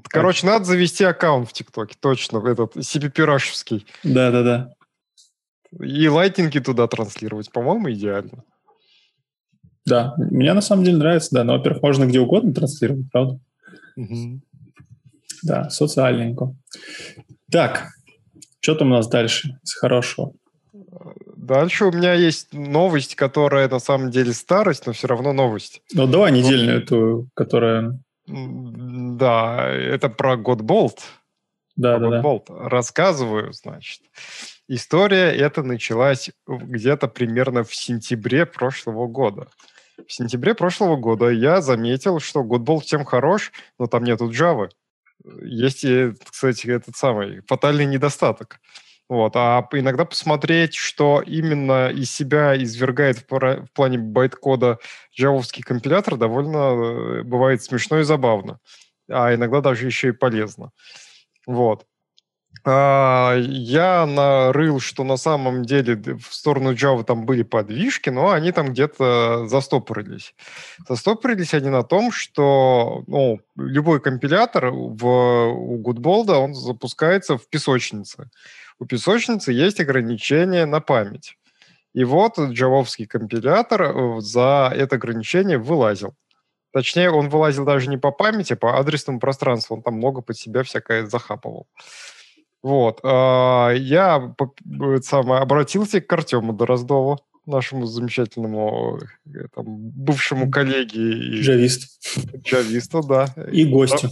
Короче, 0.07 0.43
так. 0.43 0.51
надо 0.51 0.65
завести 0.65 1.03
аккаунт 1.03 1.49
в 1.49 1.51
ТикТоке, 1.51 1.97
точно, 1.99 2.37
этот 2.47 2.77
CPP-рашевский. 2.77 3.85
Да-да-да. 4.03 4.75
И 5.81 6.07
лайтинги 6.07 6.59
туда 6.59 6.87
транслировать, 6.87 7.51
по-моему, 7.51 7.91
идеально. 7.91 8.43
Да, 9.85 10.15
мне 10.17 10.53
на 10.53 10.61
самом 10.61 10.83
деле 10.83 10.97
нравится, 10.97 11.29
да. 11.31 11.43
Но, 11.43 11.57
во-первых, 11.57 11.83
можно 11.83 12.05
где 12.05 12.19
угодно 12.19 12.53
транслировать, 12.53 13.05
правда? 13.11 13.39
Угу. 13.95 14.41
Да, 15.43 15.69
социальненько. 15.69 16.55
Так, 17.51 17.89
что 18.59 18.75
там 18.75 18.91
у 18.91 18.95
нас 18.95 19.07
дальше 19.07 19.59
из 19.63 19.73
хорошего? 19.75 20.33
Дальше 21.37 21.85
у 21.85 21.91
меня 21.91 22.13
есть 22.13 22.51
новость, 22.53 23.15
которая 23.15 23.69
на 23.69 23.79
самом 23.79 24.09
деле 24.09 24.33
старость, 24.33 24.87
но 24.87 24.93
все 24.93 25.07
равно 25.07 25.33
новость. 25.33 25.81
Ну, 25.93 26.07
давай 26.07 26.31
недельную 26.31 26.81
эту, 26.81 27.29
которая... 27.35 27.99
Да, 28.27 29.69
это 29.69 30.09
про 30.09 30.35
Godbolt. 30.35 30.97
Да, 31.75 31.99
про 31.99 32.09
да, 32.09 32.21
Godbolt. 32.21 32.45
да. 32.47 32.69
Рассказываю, 32.69 33.53
значит. 33.53 34.01
История 34.67 35.31
эта 35.31 35.61
началась 35.61 36.31
где-то 36.47 37.07
примерно 37.07 37.63
в 37.63 37.75
сентябре 37.75 38.45
прошлого 38.45 39.07
года. 39.07 39.47
В 40.07 40.11
сентябре 40.11 40.55
прошлого 40.55 40.95
года 40.97 41.29
я 41.29 41.61
заметил, 41.61 42.19
что 42.19 42.41
Godbolt 42.43 42.81
тем 42.81 43.05
хорош, 43.05 43.51
но 43.77 43.85
там 43.85 44.03
нету 44.03 44.29
Java. 44.29 44.69
Есть, 45.43 45.85
кстати, 46.29 46.67
этот 46.67 46.95
самый 46.95 47.41
фатальный 47.47 47.85
недостаток. 47.85 48.59
Вот. 49.07 49.35
А 49.35 49.67
иногда 49.73 50.03
посмотреть, 50.03 50.73
что 50.73 51.21
именно 51.21 51.89
из 51.89 52.11
себя 52.11 52.61
извергает 52.61 53.19
в, 53.19 53.29
в 53.29 53.67
плане 53.73 53.99
байт-кода 53.99 54.79
джавовский 55.15 55.61
компилятор, 55.61 56.17
довольно 56.17 56.57
э, 56.57 57.23
бывает 57.23 57.63
смешно 57.63 57.99
и 57.99 58.03
забавно. 58.03 58.59
А 59.07 59.33
иногда 59.35 59.61
даже 59.61 59.85
еще 59.85 60.09
и 60.09 60.11
полезно. 60.11 60.71
Вот. 61.45 61.85
А, 62.67 63.35
я 63.37 64.07
нарыл, 64.07 64.79
что 64.79 65.03
на 65.03 65.17
самом 65.17 65.65
деле 65.65 66.17
в 66.17 66.33
сторону 66.33 66.73
Java 66.73 67.03
там 67.03 67.25
были 67.25 67.43
подвижки, 67.43 68.09
но 68.09 68.31
они 68.31 68.51
там 68.51 68.69
где-то 68.69 69.45
застопорились. 69.47 70.33
Застопорились 70.89 71.53
они 71.53 71.69
на 71.69 71.83
том, 71.83 72.11
что 72.11 73.03
ну, 73.05 73.39
любой 73.55 74.01
компилятор 74.01 74.71
в, 74.71 75.05
у 75.05 75.79
Goodbold, 75.79 76.31
он 76.31 76.55
запускается 76.55 77.37
в 77.37 77.47
песочнице. 77.47 78.31
У 78.79 78.85
песочницы 78.85 79.51
есть 79.51 79.79
ограничение 79.79 80.65
на 80.65 80.79
память. 80.79 81.37
И 81.93 82.03
вот 82.03 82.39
джавовский 82.39 83.05
компилятор 83.05 83.83
э, 83.83 84.21
за 84.21 84.73
это 84.75 84.95
ограничение 84.95 85.59
вылазил. 85.59 86.15
Точнее, 86.73 87.11
он 87.11 87.29
вылазил 87.29 87.63
даже 87.63 87.89
не 87.89 87.97
по 87.97 88.11
памяти, 88.11 88.53
а 88.53 88.57
по 88.57 88.79
адресному 88.79 89.19
пространству. 89.19 89.77
Он 89.77 89.83
там 89.83 89.93
много 89.93 90.21
под 90.21 90.35
себя 90.35 90.63
всякое 90.63 91.05
захапывал. 91.05 91.67
Вот. 92.65 92.99
А, 93.03 93.73
я 93.73 94.33
самое, 95.03 95.39
обратился 95.39 96.01
к 96.01 96.11
Артему 96.11 96.51
Дороздову, 96.51 97.19
нашему 97.45 97.85
замечательному 97.85 98.99
э, 99.27 99.49
там, 99.53 99.65
бывшему 99.67 100.49
коллеге. 100.49 101.41
Джавист. 101.41 102.01
Джависту, 102.43 103.03
да. 103.03 103.27
И 103.51 103.65
гостю. 103.65 104.09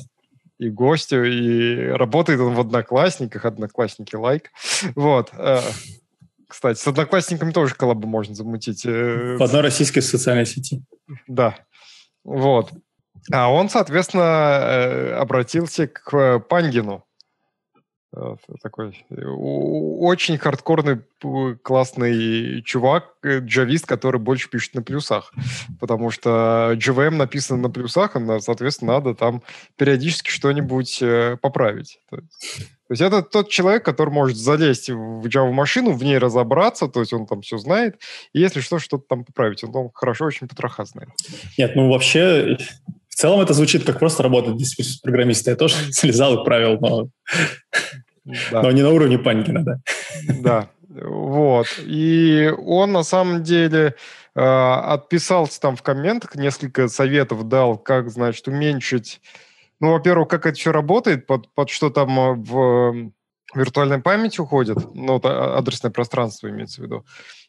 И 0.59 0.69
гостю, 0.69 1.23
и 1.23 1.87
работает 1.93 2.41
он 2.41 2.53
в 2.53 2.59
Одноклассниках, 2.59 3.43
Одноклассники 3.45 4.15
лайк. 4.15 4.51
Вот. 4.93 5.31
Э, 5.33 5.61
кстати, 6.47 6.77
с 6.77 6.85
Одноклассниками 6.85 7.49
тоже 7.49 7.73
коллабу 7.73 8.07
можно 8.07 8.35
замутить. 8.35 8.85
Э, 8.85 9.35
в 9.35 9.41
одной 9.41 9.61
российской 9.61 10.01
социальной 10.01 10.45
сети. 10.45 10.83
Да. 11.27 11.57
Вот. 12.23 12.71
А 13.31 13.51
он, 13.51 13.69
соответственно, 13.69 15.19
обратился 15.19 15.87
к 15.87 16.37
Пангину, 16.47 17.03
Э, 17.12 17.12
такой 18.61 19.05
э, 19.09 19.25
очень 19.25 20.37
хардкорный, 20.37 21.01
классный 21.61 22.61
чувак, 22.63 23.15
э, 23.23 23.39
джавист, 23.39 23.85
который 23.85 24.19
больше 24.19 24.49
пишет 24.49 24.75
на 24.75 24.83
плюсах. 24.83 25.33
Потому 25.79 26.11
что 26.11 26.73
JVM 26.75 27.15
написан 27.15 27.61
на 27.61 27.69
плюсах, 27.69 28.15
и, 28.15 28.39
соответственно, 28.39 28.93
надо 28.93 29.15
там 29.15 29.41
периодически 29.77 30.29
что-нибудь 30.29 31.03
поправить. 31.41 31.99
То 32.87 32.91
есть 32.91 33.01
это 33.01 33.23
тот 33.23 33.49
человек, 33.49 33.83
который 33.83 34.09
может 34.09 34.37
залезть 34.37 34.89
в 34.89 35.25
Java-машину, 35.25 35.93
в 35.93 36.03
ней 36.03 36.17
разобраться, 36.17 36.87
то 36.87 36.99
есть 36.99 37.13
он 37.13 37.25
там 37.25 37.41
все 37.41 37.57
знает, 37.57 37.99
и 38.33 38.39
если 38.39 38.59
что, 38.59 38.77
что-то 38.77 39.05
там 39.07 39.23
поправить. 39.23 39.63
Он 39.63 39.71
там 39.71 39.89
хорошо 39.93 40.25
очень 40.25 40.47
потроха 40.47 40.85
знает. 40.85 41.09
Нет, 41.57 41.75
ну 41.75 41.89
вообще, 41.89 42.57
в 43.07 43.15
целом 43.15 43.39
это 43.41 43.53
звучит 43.53 43.85
как 43.85 43.99
просто 43.99 44.21
работать 44.23 44.55
без 44.55 44.97
программиста. 44.97 45.51
Я 45.51 45.55
тоже 45.55 45.75
слезал 45.91 46.41
и 46.41 46.45
правил, 46.45 46.77
но 46.81 47.09
да. 48.25 48.61
Но 48.61 48.71
не 48.71 48.81
на 48.81 48.89
уровне 48.89 49.17
Панькина, 49.17 49.63
да. 49.63 49.79
Да, 50.41 50.69
вот. 50.89 51.67
И 51.79 52.51
он 52.57 52.91
на 52.91 53.03
самом 53.03 53.43
деле 53.43 53.95
э, 54.35 54.41
отписался 54.41 55.59
там 55.59 55.75
в 55.75 55.81
комментах, 55.81 56.35
несколько 56.35 56.87
советов 56.87 57.47
дал, 57.47 57.77
как, 57.77 58.09
значит, 58.09 58.47
уменьшить... 58.47 59.21
Ну, 59.79 59.91
во-первых, 59.91 60.29
как 60.29 60.45
это 60.45 60.57
все 60.57 60.71
работает, 60.71 61.27
под, 61.27 61.53
под 61.53 61.69
что 61.69 61.89
там 61.89 62.17
э, 62.17 62.33
в 62.35 63.11
виртуальной 63.53 63.99
памяти 63.99 64.39
уходит, 64.39 64.77
ну, 64.93 65.19
а, 65.23 65.57
адресное 65.57 65.91
пространство 65.91 66.49
имеется 66.49 66.81
в 66.81 66.85
виду. 66.85 67.05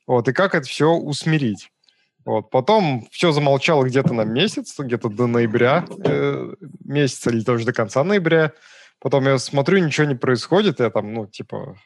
Вот, 0.06 0.28
и 0.28 0.32
как 0.32 0.54
это 0.54 0.66
все 0.66 0.90
усмирить. 0.90 1.70
Вот. 2.24 2.50
Потом 2.50 3.06
все 3.10 3.32
замолчало 3.32 3.84
где-то 3.84 4.14
на 4.14 4.24
месяц, 4.24 4.74
где-то 4.78 5.08
до 5.08 5.26
ноября 5.26 5.84
э, 6.04 6.54
месяца 6.84 7.30
или 7.30 7.40
даже 7.40 7.66
до 7.66 7.72
конца 7.72 8.02
ноября. 8.02 8.52
Потом 9.04 9.26
я 9.26 9.37
смотрю, 9.37 9.84
ничего 9.84 10.06
не 10.06 10.14
происходит, 10.14 10.80
я 10.80 10.88
там, 10.88 11.12
ну, 11.12 11.26
типа, 11.26 11.76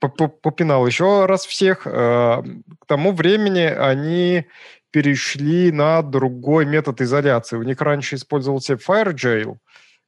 попинал 0.00 0.84
еще 0.84 1.24
раз 1.26 1.46
всех. 1.46 1.86
Э, 1.86 2.42
к 2.80 2.86
тому 2.86 3.12
времени 3.12 3.60
они 3.60 4.46
перешли 4.90 5.70
на 5.70 6.02
другой 6.02 6.66
метод 6.66 7.00
изоляции. 7.00 7.56
У 7.56 7.62
них 7.62 7.80
раньше 7.80 8.16
использовался 8.16 8.74
FireJail, 8.74 9.58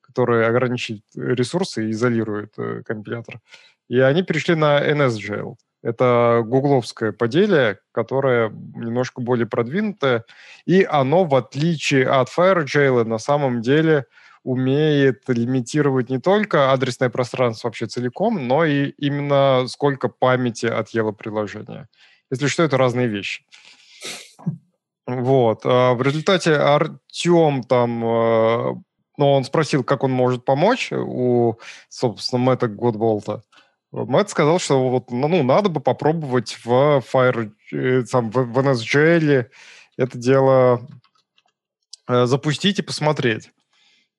который 0.00 0.44
ограничивает 0.44 1.04
ресурсы 1.14 1.86
и 1.86 1.92
изолирует 1.92 2.52
э, 2.58 2.82
компилятор. 2.84 3.40
И 3.88 4.00
они 4.00 4.24
перешли 4.24 4.56
на 4.56 4.84
NSJail. 4.84 5.54
Это 5.84 6.42
гугловское 6.44 7.12
поделие, 7.12 7.78
которое 7.92 8.50
немножко 8.50 9.20
более 9.20 9.46
продвинутое. 9.46 10.24
И 10.66 10.82
оно, 10.82 11.26
в 11.26 11.36
отличие 11.36 12.08
от 12.08 12.28
FireJail, 12.28 13.04
на 13.04 13.18
самом 13.18 13.62
деле 13.62 14.06
умеет 14.48 15.24
лимитировать 15.28 16.08
не 16.08 16.18
только 16.18 16.72
адресное 16.72 17.10
пространство 17.10 17.68
вообще 17.68 17.86
целиком, 17.86 18.48
но 18.48 18.64
и 18.64 18.94
именно 18.96 19.66
сколько 19.68 20.08
памяти 20.08 20.64
отъело 20.64 21.12
приложение. 21.12 21.86
Если 22.30 22.46
что, 22.46 22.62
это 22.62 22.78
разные 22.78 23.08
вещи. 23.08 23.42
Вот. 25.06 25.60
А 25.64 25.92
в 25.92 26.00
результате 26.00 26.54
Артем 26.54 27.62
там, 27.62 28.02
э, 28.02 28.74
ну, 29.18 29.32
он 29.32 29.44
спросил, 29.44 29.84
как 29.84 30.02
он 30.02 30.12
может 30.12 30.46
помочь 30.46 30.92
у, 30.92 31.58
собственно, 31.90 32.42
Мэтта 32.42 32.68
Годболта. 32.68 33.42
Мэтт 33.92 34.30
сказал, 34.30 34.58
что 34.60 34.88
вот, 34.88 35.10
ну, 35.10 35.42
надо 35.42 35.68
бы 35.68 35.80
попробовать 35.80 36.56
в 36.64 37.02
Fire, 37.12 37.52
э, 37.72 38.02
там, 38.10 38.30
в, 38.30 38.44
в 38.44 38.58
NSGL 38.58 39.46
это 39.98 40.16
дело 40.16 40.86
э, 42.06 42.24
запустить 42.24 42.78
и 42.78 42.82
посмотреть. 42.82 43.50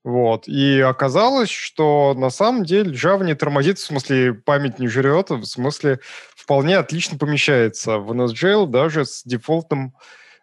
Вот. 0.03 0.47
И 0.47 0.79
оказалось, 0.79 1.49
что 1.49 2.13
на 2.15 2.29
самом 2.29 2.63
деле 2.63 2.91
Java 2.93 3.23
не 3.25 3.35
тормозит, 3.35 3.79
в 3.79 3.85
смысле 3.85 4.33
память 4.33 4.79
не 4.79 4.87
жрет, 4.87 5.29
в 5.29 5.43
смысле 5.43 5.99
вполне 6.35 6.77
отлично 6.77 7.17
помещается 7.17 7.97
в 7.97 8.11
NSGL 8.11 8.67
даже 8.67 9.05
с 9.05 9.23
дефолтным 9.23 9.93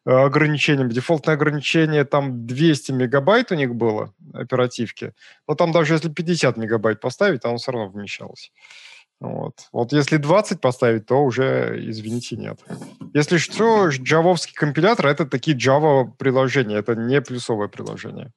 э, 0.04 0.10
ограничением. 0.10 0.90
Дефолтное 0.90 1.34
ограничение 1.34 2.04
там 2.04 2.46
200 2.46 2.92
мегабайт 2.92 3.50
у 3.50 3.54
них 3.54 3.74
было 3.74 4.12
оперативки. 4.34 5.14
Но 5.48 5.54
там 5.54 5.72
даже 5.72 5.94
если 5.94 6.10
50 6.10 6.58
мегабайт 6.58 7.00
поставить, 7.00 7.44
оно 7.44 7.56
все 7.56 7.72
равно 7.72 7.88
вмещалось. 7.88 8.52
Вот. 9.18 9.54
вот 9.72 9.92
если 9.92 10.18
20 10.18 10.60
поставить, 10.60 11.06
то 11.06 11.24
уже, 11.24 11.80
извините, 11.88 12.36
нет. 12.36 12.60
Если 13.14 13.38
что, 13.38 13.88
джавовский 13.88 14.54
компилятор— 14.54 15.06
это 15.08 15.24
такие 15.24 15.56
Java 15.56 16.06
приложения, 16.18 16.76
это 16.76 16.94
не 16.94 17.22
плюсовое 17.22 17.68
приложение. 17.68 18.32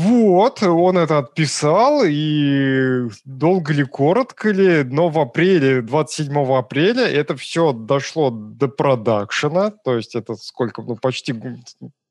Вот, 0.00 0.62
он 0.62 0.96
это 0.96 1.18
отписал, 1.18 2.04
и 2.06 3.08
долго 3.24 3.72
ли, 3.72 3.82
коротко 3.82 4.50
ли, 4.52 4.84
но 4.84 5.08
в 5.08 5.18
апреле, 5.18 5.82
27 5.82 6.38
апреля, 6.54 7.02
это 7.02 7.34
все 7.36 7.72
дошло 7.72 8.30
до 8.30 8.68
продакшена, 8.68 9.72
то 9.72 9.96
есть 9.96 10.14
это 10.14 10.36
сколько, 10.36 10.82
ну, 10.82 10.94
почти 10.94 11.34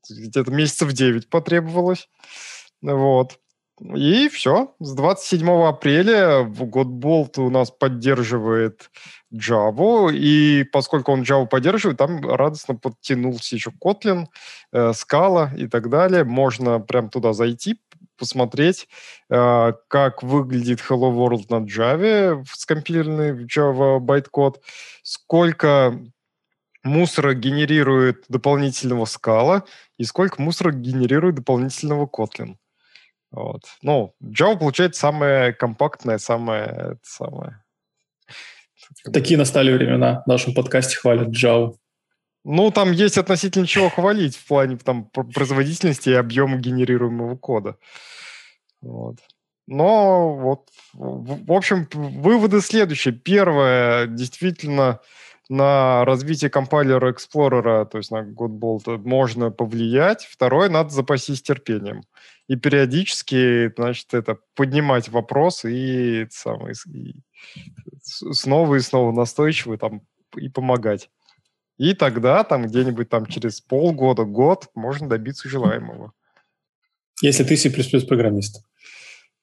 где-то 0.10 0.52
месяцев 0.52 0.92
9 0.92 1.30
потребовалось, 1.30 2.10
вот. 2.82 3.40
И 3.80 4.28
все. 4.30 4.74
С 4.80 4.94
27 4.96 5.50
апреля 5.68 6.44
Godbolt 6.44 7.40
у 7.40 7.50
нас 7.52 7.70
поддерживает 7.70 8.90
Java, 9.32 10.12
и 10.12 10.64
поскольку 10.64 11.12
он 11.12 11.22
Java 11.22 11.46
поддерживает, 11.46 11.98
там 11.98 12.20
радостно 12.22 12.76
подтянулся 12.76 13.56
еще 13.56 13.72
Kotlin, 13.72 14.26
э, 14.72 14.92
Scala 14.92 15.56
и 15.56 15.68
так 15.68 15.90
далее. 15.90 16.24
Можно 16.24 16.80
прям 16.80 17.10
туда 17.10 17.34
зайти, 17.34 17.80
посмотреть, 18.18 18.88
э, 19.30 19.74
как 19.88 20.24
выглядит 20.24 20.80
Hello 20.80 21.14
World 21.14 21.46
на 21.50 21.64
Java, 21.64 22.44
скомпилированный 22.52 23.34
в 23.34 23.46
Java 23.46 24.00
байткод, 24.00 24.60
сколько 25.04 26.00
мусора 26.84 27.36
генерирует 27.36 28.26
дополнительного 28.28 29.06
Scala 29.06 29.64
и 30.00 30.04
сколько 30.04 30.42
мусора 30.42 30.72
генерирует 30.72 31.36
дополнительного 31.36 32.08
Kotlin. 32.08 32.56
Вот. 33.32 33.64
Ну, 33.82 34.16
Java 34.24 34.58
получается 34.58 35.02
самое 35.02 35.54
компактное, 35.54 36.18
самое... 36.18 36.98
самое 37.04 37.62
Такие 39.12 39.38
настали 39.38 39.72
времена. 39.72 40.24
В 40.26 40.30
нашем 40.30 40.54
подкасте 40.54 40.98
хвалят 40.98 41.30
Java. 41.30 41.76
Ну, 42.44 42.72
там 42.72 42.94
есть 42.94 43.18
относительно 43.18 43.68
чего 43.68 43.90
хвалить 43.90 44.38
в 44.38 44.48
плане 44.48 44.78
там, 44.78 45.06
производительности 45.06 46.10
и 46.10 46.14
объема 46.14 46.58
генерируемого 46.58 47.36
кода. 47.36 47.76
Вот. 48.82 49.18
Но 49.68 50.34
вот, 50.34 50.70
в 50.94 51.52
общем, 51.52 51.90
выводы 51.92 52.62
следующие. 52.62 53.14
Первое, 53.14 54.08
действительно, 54.08 55.02
на 55.50 56.06
развитие 56.06 56.50
компайлера 56.50 57.12
Explorer, 57.12 57.86
то 57.86 57.98
есть 57.98 58.12
на 58.12 58.24
Godbolt, 58.24 58.98
можно 58.98 59.52
повлиять. 59.52 60.26
Второе, 60.26 60.70
надо 60.70 60.90
запастись 60.90 61.42
терпением. 61.42 62.04
И 62.48 62.56
периодически, 62.56 63.74
значит, 63.76 64.14
это 64.14 64.38
поднимать 64.56 65.10
вопрос 65.10 65.66
и, 65.66 66.28
самый, 66.30 66.74
и 66.94 67.16
снова 68.02 68.76
и 68.76 68.80
снова 68.80 69.12
настойчиво 69.12 69.78
там 69.78 70.02
и 70.36 70.50
помогать. 70.50 71.10
И 71.78 71.94
тогда 71.94 72.44
там 72.44 72.66
где-нибудь 72.66 73.10
там 73.10 73.26
через 73.26 73.62
полгода, 73.62 74.24
год 74.24 74.70
можно 74.76 75.08
добиться 75.08 75.50
желаемого. 75.50 76.14
Если 77.22 77.44
ты 77.44 77.58
C++ 77.58 77.70
программист. 78.08 78.64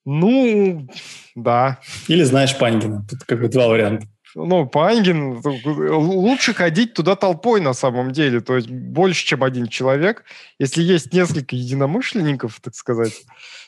Ну, 0.04 0.88
да. 1.34 1.80
Или 2.08 2.22
знаешь 2.24 2.58
Пангина. 2.58 3.06
Тут 3.08 3.20
как 3.24 3.40
бы 3.40 3.48
два 3.48 3.68
варианта 3.68 4.06
ну, 4.34 4.66
Пангин, 4.66 5.40
лучше 5.42 6.54
ходить 6.54 6.94
туда 6.94 7.16
толпой 7.16 7.60
на 7.60 7.72
самом 7.72 8.12
деле, 8.12 8.40
то 8.40 8.56
есть 8.56 8.68
больше, 8.68 9.24
чем 9.24 9.44
один 9.44 9.68
человек. 9.68 10.24
Если 10.58 10.82
есть 10.82 11.12
несколько 11.12 11.56
единомышленников, 11.56 12.60
так 12.60 12.74
сказать, 12.74 13.24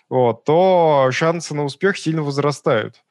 вот, 0.08 0.44
то 0.44 1.08
шансы 1.12 1.54
на 1.54 1.64
успех 1.64 1.98
сильно 1.98 2.22
возрастают. 2.22 3.02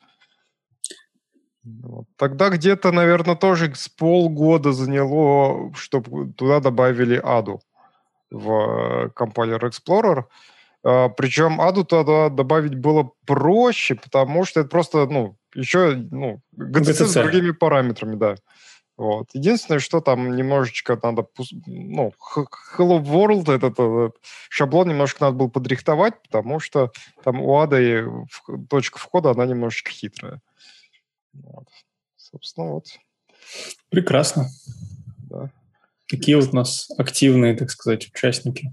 Вот. 1.64 2.06
Тогда 2.16 2.50
где-то, 2.50 2.92
наверное, 2.92 3.36
тоже 3.36 3.74
с 3.74 3.90
полгода 3.90 4.72
заняло, 4.72 5.74
чтобы 5.74 6.32
туда 6.34 6.60
добавили 6.60 7.20
аду 7.24 7.62
в 8.30 8.52
э, 9.06 9.10
компайлер 9.10 9.66
Explorer. 9.66 10.20
А, 10.20 10.26
Причем 10.86 11.60
аду 11.62 11.84
туда 11.84 12.30
добавить 12.30 12.76
было 12.76 13.10
проще, 13.26 13.96
потому 13.96 14.46
что 14.46 14.60
это 14.60 14.70
просто, 14.70 15.08
ну, 15.08 15.36
еще, 15.56 15.96
ну, 15.96 16.42
GCC, 16.56 17.06
с 17.08 17.14
другими 17.14 17.50
параметрами, 17.52 18.16
да. 18.16 18.36
Вот. 18.96 19.28
Единственное, 19.34 19.80
что 19.80 20.00
там 20.00 20.36
немножечко 20.36 21.00
надо, 21.02 21.26
ну, 21.66 22.14
Hello 22.78 23.04
World, 23.04 23.52
этот, 23.52 23.74
этот 23.74 24.16
шаблон 24.50 24.90
немножко 24.90 25.24
надо 25.24 25.38
было 25.38 25.48
подрихтовать, 25.48 26.22
потому 26.22 26.60
что 26.60 26.92
там 27.24 27.42
у 27.42 27.58
Ада 27.58 27.82
и 27.82 28.04
точка 28.70 29.00
входа, 29.00 29.32
она 29.32 29.48
немножечко 29.48 29.90
хитрая. 29.90 30.40
Вот. 31.34 31.68
Собственно, 32.16 32.74
вот. 32.74 32.86
Прекрасно. 33.90 34.50
Да. 35.18 35.50
Какие 36.08 36.36
вот 36.36 36.50
у 36.54 36.56
нас 36.56 36.92
активные, 36.96 37.56
так 37.56 37.72
сказать, 37.72 38.08
участники? 38.08 38.72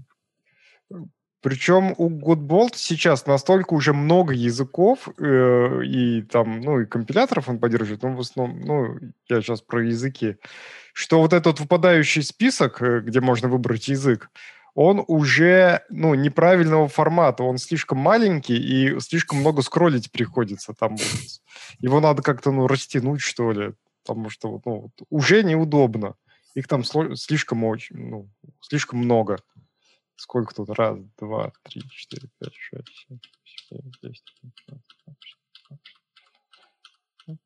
Причем 1.43 1.93
у 1.97 2.09
Godbolt 2.09 2.75
сейчас 2.75 3.25
настолько 3.25 3.73
уже 3.73 3.93
много 3.93 4.33
языков 4.33 5.09
э, 5.19 5.83
и 5.83 6.21
там, 6.21 6.61
ну, 6.61 6.79
и 6.79 6.85
компиляторов 6.85 7.49
он 7.49 7.59
поддерживает, 7.59 8.01
ну, 8.01 8.15
в 8.15 8.21
основном, 8.21 8.61
ну, 8.61 8.99
я 9.27 9.41
сейчас 9.41 9.61
про 9.61 9.83
языки, 9.83 10.37
что 10.93 11.19
вот 11.19 11.33
этот 11.33 11.59
выпадающий 11.59 12.23
список, 12.23 12.81
э, 12.81 13.01
где 13.01 13.19
можно 13.19 13.49
выбрать 13.49 13.89
язык, 13.89 14.29
он 14.73 15.03
уже, 15.05 15.81
ну, 15.89 16.13
неправильного 16.13 16.87
формата, 16.87 17.43
он 17.43 17.57
слишком 17.57 17.97
маленький 17.97 18.55
и 18.55 18.97
слишком 19.01 19.39
много 19.39 19.63
скроллить 19.63 20.13
приходится 20.13 20.73
там. 20.73 20.95
Его 21.79 21.99
надо 21.99 22.21
как-то, 22.21 22.51
ну, 22.51 22.67
растянуть, 22.67 23.19
что 23.19 23.51
ли, 23.51 23.73
потому 24.05 24.29
что, 24.29 24.61
ну, 24.63 24.91
уже 25.09 25.43
неудобно. 25.43 26.15
Их 26.55 26.69
там 26.69 26.85
слишком 26.85 27.65
очень, 27.65 27.97
ну, 27.97 28.29
слишком 28.61 28.99
много. 28.99 29.39
Сколько 30.15 30.53
тут? 30.53 30.69
Раз, 30.69 30.99
два, 31.17 31.51
три, 31.63 31.81
четыре, 31.89 32.29
пять, 32.39 32.55
шесть, 32.55 33.07
семь, 33.07 33.19
восемь, 33.69 33.91
девять, 34.01 34.23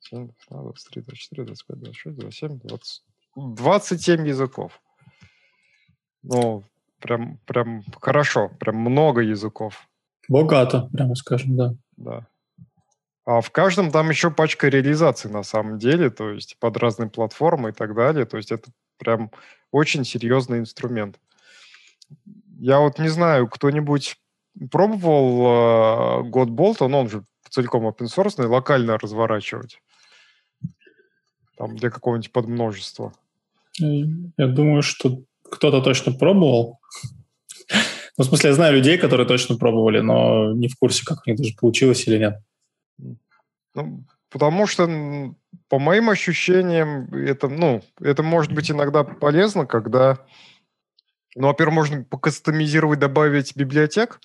семь, 0.01 0.30
двадцать 0.49 0.89
три, 0.89 1.01
двадцать 1.01 1.21
четыре, 1.21 1.45
двадцать 1.45 1.67
пять, 1.67 1.80
двадцать 1.80 1.97
шесть, 1.97 2.17
двадцать 2.17 2.39
семь, 2.39 2.60
двадцать... 2.60 3.03
Двадцать 3.36 4.01
семь 4.01 4.27
языков. 4.27 4.82
Ну, 6.23 6.63
прям, 6.99 7.38
прям 7.45 7.84
хорошо, 8.01 8.49
прям 8.49 8.77
много 8.77 9.21
языков. 9.21 9.88
Богато, 10.27 10.89
прямо 10.91 11.15
скажем, 11.15 11.56
да. 11.56 11.75
Да. 11.95 12.27
А 13.25 13.41
в 13.41 13.51
каждом 13.51 13.91
там 13.91 14.10
еще 14.10 14.32
пачка 14.32 14.69
реализаций 14.69 15.30
на 15.30 15.43
самом 15.43 15.80
деле, 15.80 16.10
то 16.10 16.32
есть 16.32 16.58
под 16.60 16.77
разные 16.77 17.10
платформы 17.10 17.69
и 17.69 17.73
так 17.73 17.93
далее. 17.93 18.25
То 18.25 18.38
есть 18.38 18.51
это 18.51 18.71
прям 18.97 19.32
очень 19.71 20.03
серьезный 20.03 20.60
инструмент. 20.60 21.19
Я 22.60 22.80
вот 22.80 23.00
не 23.00 23.10
знаю, 23.10 23.48
кто-нибудь 23.48 24.17
пробовал 24.72 26.26
э, 26.26 26.30
Godbolt, 26.30 26.78
он, 26.80 26.96
он 26.96 27.10
же 27.10 27.24
целиком 27.50 27.88
open 27.88 28.08
source, 28.08 28.46
локально 28.46 28.98
разворачивать? 28.98 29.80
Там 31.58 31.76
для 31.76 31.89
какого-нибудь 31.89 32.32
подмножества. 32.32 33.13
Я 33.80 34.48
думаю, 34.48 34.82
что 34.82 35.22
кто-то 35.43 35.82
точно 35.82 36.12
пробовал. 36.13 36.80
Ну, 38.17 38.24
в 38.24 38.28
смысле, 38.28 38.50
я 38.50 38.56
знаю 38.56 38.74
людей, 38.74 38.98
которые 38.98 39.28
точно 39.28 39.58
пробовали, 39.58 40.00
но 40.00 40.54
не 40.54 40.67
в 40.67 40.76
курсе, 40.76 41.06
как 41.06 41.20
у 41.26 41.30
них 41.30 41.39
даже 41.39 41.54
получилось 41.56 42.08
или 42.08 42.17
нет. 42.17 42.39
Ну, 43.76 44.04
потому 44.32 44.65
что, 44.65 45.36
по 45.70 45.78
моим 45.78 46.10
ощущениям, 46.10 47.13
это, 47.13 47.48
ну, 47.48 47.84
это 48.02 48.24
может 48.24 48.52
быть 48.52 48.72
иногда 48.72 49.04
полезно, 49.04 49.67
когда 49.67 50.26
ну, 51.38 51.47
во-первых, 51.47 51.76
можно 51.76 52.04
покастомизировать, 52.04 53.00
добавить 53.00 53.56
библиотек, 53.56 54.19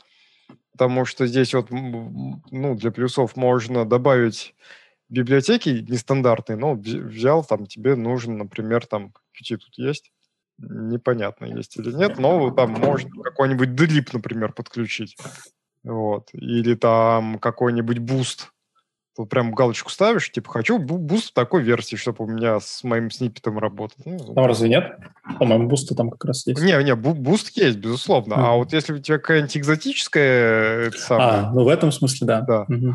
потому 0.73 1.05
что 1.05 1.27
здесь 1.27 1.53
вот, 1.53 1.69
ну, 1.71 2.75
для 2.75 2.91
плюсов 2.91 3.37
можно 3.37 3.85
добавить 3.85 4.55
библиотеки 5.11 5.85
нестандартные, 5.87 6.57
но 6.57 6.75
взял, 6.75 7.45
там, 7.45 7.67
тебе 7.67 7.97
нужен, 7.97 8.39
например, 8.39 8.87
там, 8.87 9.13
какие 9.37 9.59
тут 9.59 9.77
есть, 9.77 10.11
непонятно, 10.59 11.45
есть 11.45 11.77
или 11.77 11.93
нет, 11.93 12.19
но 12.19 12.51
там 12.51 12.73
можно 12.73 13.11
какой-нибудь 13.23 13.75
dlib, 13.75 14.15
например, 14.15 14.53
подключить, 14.53 15.17
вот, 15.85 16.31
или 16.33 16.75
там 16.75 17.39
какой-нибудь 17.39 17.99
Boost, 17.99 18.53
прям 19.29 19.53
галочку 19.53 19.91
ставишь, 19.91 20.31
типа, 20.31 20.51
хочу 20.51 20.79
Boost 20.79 21.31
в 21.31 21.33
такой 21.35 21.63
версии, 21.63 21.97
чтобы 21.97 22.25
у 22.25 22.29
меня 22.29 22.61
с 22.61 22.83
моим 22.85 23.11
сниппетом 23.11 23.59
работать. 23.59 24.05
Ну, 24.05 24.35
там 24.35 24.47
разве 24.47 24.69
нет? 24.69 24.99
По-моему, 25.39 25.69
Boost 25.69 25.90
ы 25.90 25.95
там 25.95 26.11
как 26.11 26.25
раз 26.25 26.47
есть. 26.47 26.61
Не, 26.63 26.83
не, 26.83 26.95
Boost 26.95 27.57
есть, 27.57 27.79
безусловно. 27.79 28.35
Mm-hmm. 28.35 28.47
А 28.47 28.57
вот 28.57 28.73
если 28.73 28.95
у 28.95 28.99
тебя 28.99 29.19
какая-нибудь 29.19 29.57
экзотическая... 29.57 30.89
Это 30.89 30.99
самое, 30.99 31.31
а, 31.31 31.51
ну 31.53 31.65
в 31.65 31.69
этом 31.69 31.93
смысле, 31.93 32.27
да. 32.27 32.41
Да. 32.41 32.67
Mm-hmm. 32.71 32.93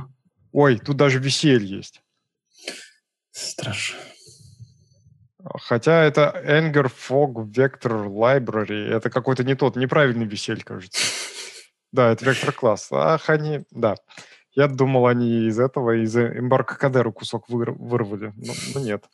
Ой, 0.53 0.79
тут 0.79 0.97
даже 0.97 1.19
веселье 1.19 1.77
есть. 1.77 2.01
Страшно. 3.31 3.99
Хотя 5.61 6.03
это 6.03 6.41
Anger 6.45 6.91
Fog 6.91 7.51
Vector 7.51 8.07
Library. 8.07 8.87
Это 8.87 9.09
какой-то 9.09 9.43
не 9.43 9.55
тот, 9.55 9.75
неправильный 9.75 10.25
весель, 10.25 10.63
кажется. 10.63 10.99
Да, 11.93 12.11
это 12.11 12.25
вектор 12.25 12.51
класс. 12.51 12.89
Ах, 12.91 13.29
они, 13.29 13.61
да. 13.71 13.95
Я 14.57 14.67
думал, 14.67 15.05
они 15.05 15.45
из 15.45 15.59
этого, 15.59 16.03
из 16.03 16.17
Embark 16.17 16.77
Кадеру 16.79 17.13
кусок 17.13 17.47
вырвали. 17.47 18.33
Но, 18.35 18.53
но 18.73 18.79
нет. 18.81 19.05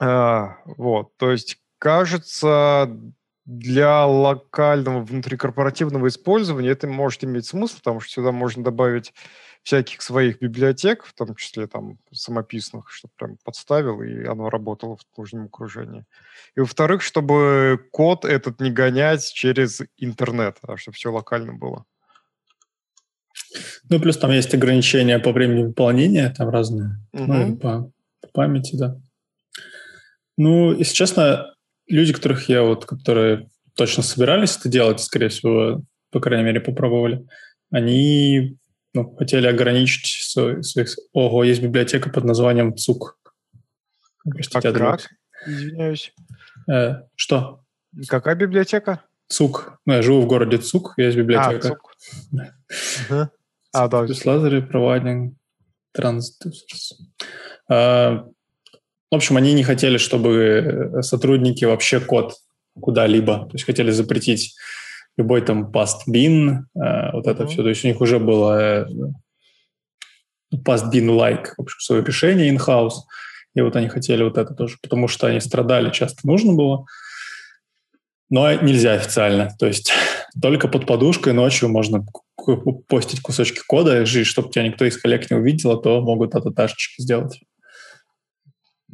А, 0.00 0.56
вот, 0.64 1.14
то 1.18 1.30
есть, 1.30 1.58
кажется, 1.78 2.88
для 3.44 4.06
локального 4.06 5.00
внутрикорпоративного 5.00 6.08
использования 6.08 6.70
это 6.70 6.86
может 6.86 7.24
иметь 7.24 7.44
смысл, 7.44 7.76
потому 7.76 8.00
что 8.00 8.10
сюда 8.10 8.32
можно 8.32 8.64
добавить 8.64 9.12
всяких 9.62 10.00
своих 10.00 10.40
библиотек, 10.40 11.04
в 11.04 11.12
том 11.12 11.34
числе 11.34 11.66
там 11.66 11.98
самописных, 12.10 12.90
чтобы 12.90 13.12
прям 13.18 13.36
подставил, 13.44 14.00
и 14.00 14.24
оно 14.24 14.48
работало 14.48 14.96
в 14.96 15.18
нужном 15.18 15.44
окружении. 15.44 16.06
И 16.56 16.60
во-вторых, 16.60 17.02
чтобы 17.02 17.86
код 17.92 18.24
этот 18.24 18.62
не 18.62 18.70
гонять 18.70 19.30
через 19.30 19.82
интернет, 19.98 20.56
а 20.62 20.78
чтобы 20.78 20.94
все 20.94 21.12
локально 21.12 21.52
было. 21.52 21.84
Ну, 23.88 24.00
плюс 24.00 24.16
там 24.16 24.30
есть 24.30 24.54
ограничения 24.54 25.18
по 25.18 25.32
времени 25.32 25.64
выполнения, 25.64 26.34
там 26.36 26.48
разные, 26.48 26.98
угу. 27.12 27.24
ну, 27.24 27.52
и 27.52 27.56
по, 27.56 27.90
по 28.20 28.28
памяти, 28.32 28.76
да. 28.76 28.96
Ну, 30.36 30.72
если 30.76 30.94
честно, 30.94 31.54
люди, 31.88 32.12
которых 32.12 32.48
я 32.48 32.62
вот, 32.62 32.86
которые 32.86 33.48
точно 33.76 34.02
собирались 34.02 34.56
это 34.56 34.68
делать, 34.68 35.00
скорее 35.00 35.28
всего, 35.28 35.82
по 36.10 36.20
крайней 36.20 36.44
мере, 36.44 36.60
попробовали, 36.60 37.26
они 37.70 38.58
ну, 38.94 39.14
хотели 39.16 39.46
ограничить 39.46 40.30
своих... 40.30 40.88
Ого, 41.12 41.44
есть 41.44 41.62
библиотека 41.62 42.10
под 42.10 42.24
названием 42.24 42.76
ЦУК. 42.76 43.18
Простите, 44.24 44.68
а 44.68 44.72
как? 44.72 45.10
Извиняюсь. 45.46 46.12
Э, 46.70 47.02
что? 47.14 47.60
Какая 48.08 48.34
библиотека? 48.34 49.02
ЦУК. 49.28 49.78
Ну, 49.84 49.94
я 49.94 50.02
живу 50.02 50.22
в 50.22 50.26
городе 50.26 50.58
ЦУК, 50.58 50.94
есть 50.96 51.16
библиотека. 51.16 51.68
А, 51.68 51.70
ЦУК. 51.70 53.36
А, 53.74 53.88
да. 53.88 54.06
Лазеры, 54.24 54.62
провайдинг, 54.62 55.34
транздюсерс. 55.92 56.98
В 57.68 59.16
общем, 59.16 59.36
они 59.36 59.52
не 59.52 59.62
хотели, 59.62 59.96
чтобы 59.96 60.98
сотрудники 61.02 61.64
вообще 61.64 62.00
код 62.00 62.34
куда-либо. 62.80 63.46
То 63.46 63.52
есть 63.52 63.64
хотели 63.64 63.90
запретить 63.90 64.54
любой 65.16 65.42
там 65.42 65.70
э, 65.70 67.12
вот 67.12 67.26
это 67.26 67.46
все. 67.46 67.62
То 67.62 67.68
есть 67.68 67.84
у 67.84 67.88
них 67.88 68.00
уже 68.00 68.18
было 68.18 68.82
э, 68.82 68.86
past 70.56 70.90
bin 70.92 71.08
like, 71.08 71.50
в 71.56 71.62
общем, 71.62 71.80
свое 71.80 72.04
решение 72.04 72.48
in-house. 72.48 73.02
И 73.54 73.60
вот 73.60 73.76
они 73.76 73.88
хотели 73.88 74.24
вот 74.24 74.36
это 74.36 74.52
тоже, 74.54 74.76
потому 74.82 75.06
что 75.06 75.28
они 75.28 75.40
страдали, 75.40 75.90
часто 75.90 76.26
нужно 76.26 76.54
было. 76.54 76.86
Но 78.30 78.52
нельзя 78.54 78.94
официально. 78.94 79.54
То 79.58 79.66
есть 79.66 79.92
только 80.42 80.66
под 80.68 80.86
подушкой 80.86 81.32
ночью 81.32 81.68
можно 81.68 82.04
постить 82.88 83.20
кусочки 83.20 83.60
кода, 83.66 84.02
и 84.02 84.24
чтобы 84.24 84.50
тебя 84.50 84.66
никто 84.66 84.84
из 84.84 84.96
коллег 84.96 85.30
не 85.30 85.36
увидел, 85.36 85.72
а 85.72 85.82
то 85.82 86.00
могут 86.00 86.34
ататашечки 86.34 87.00
сделать. 87.00 87.40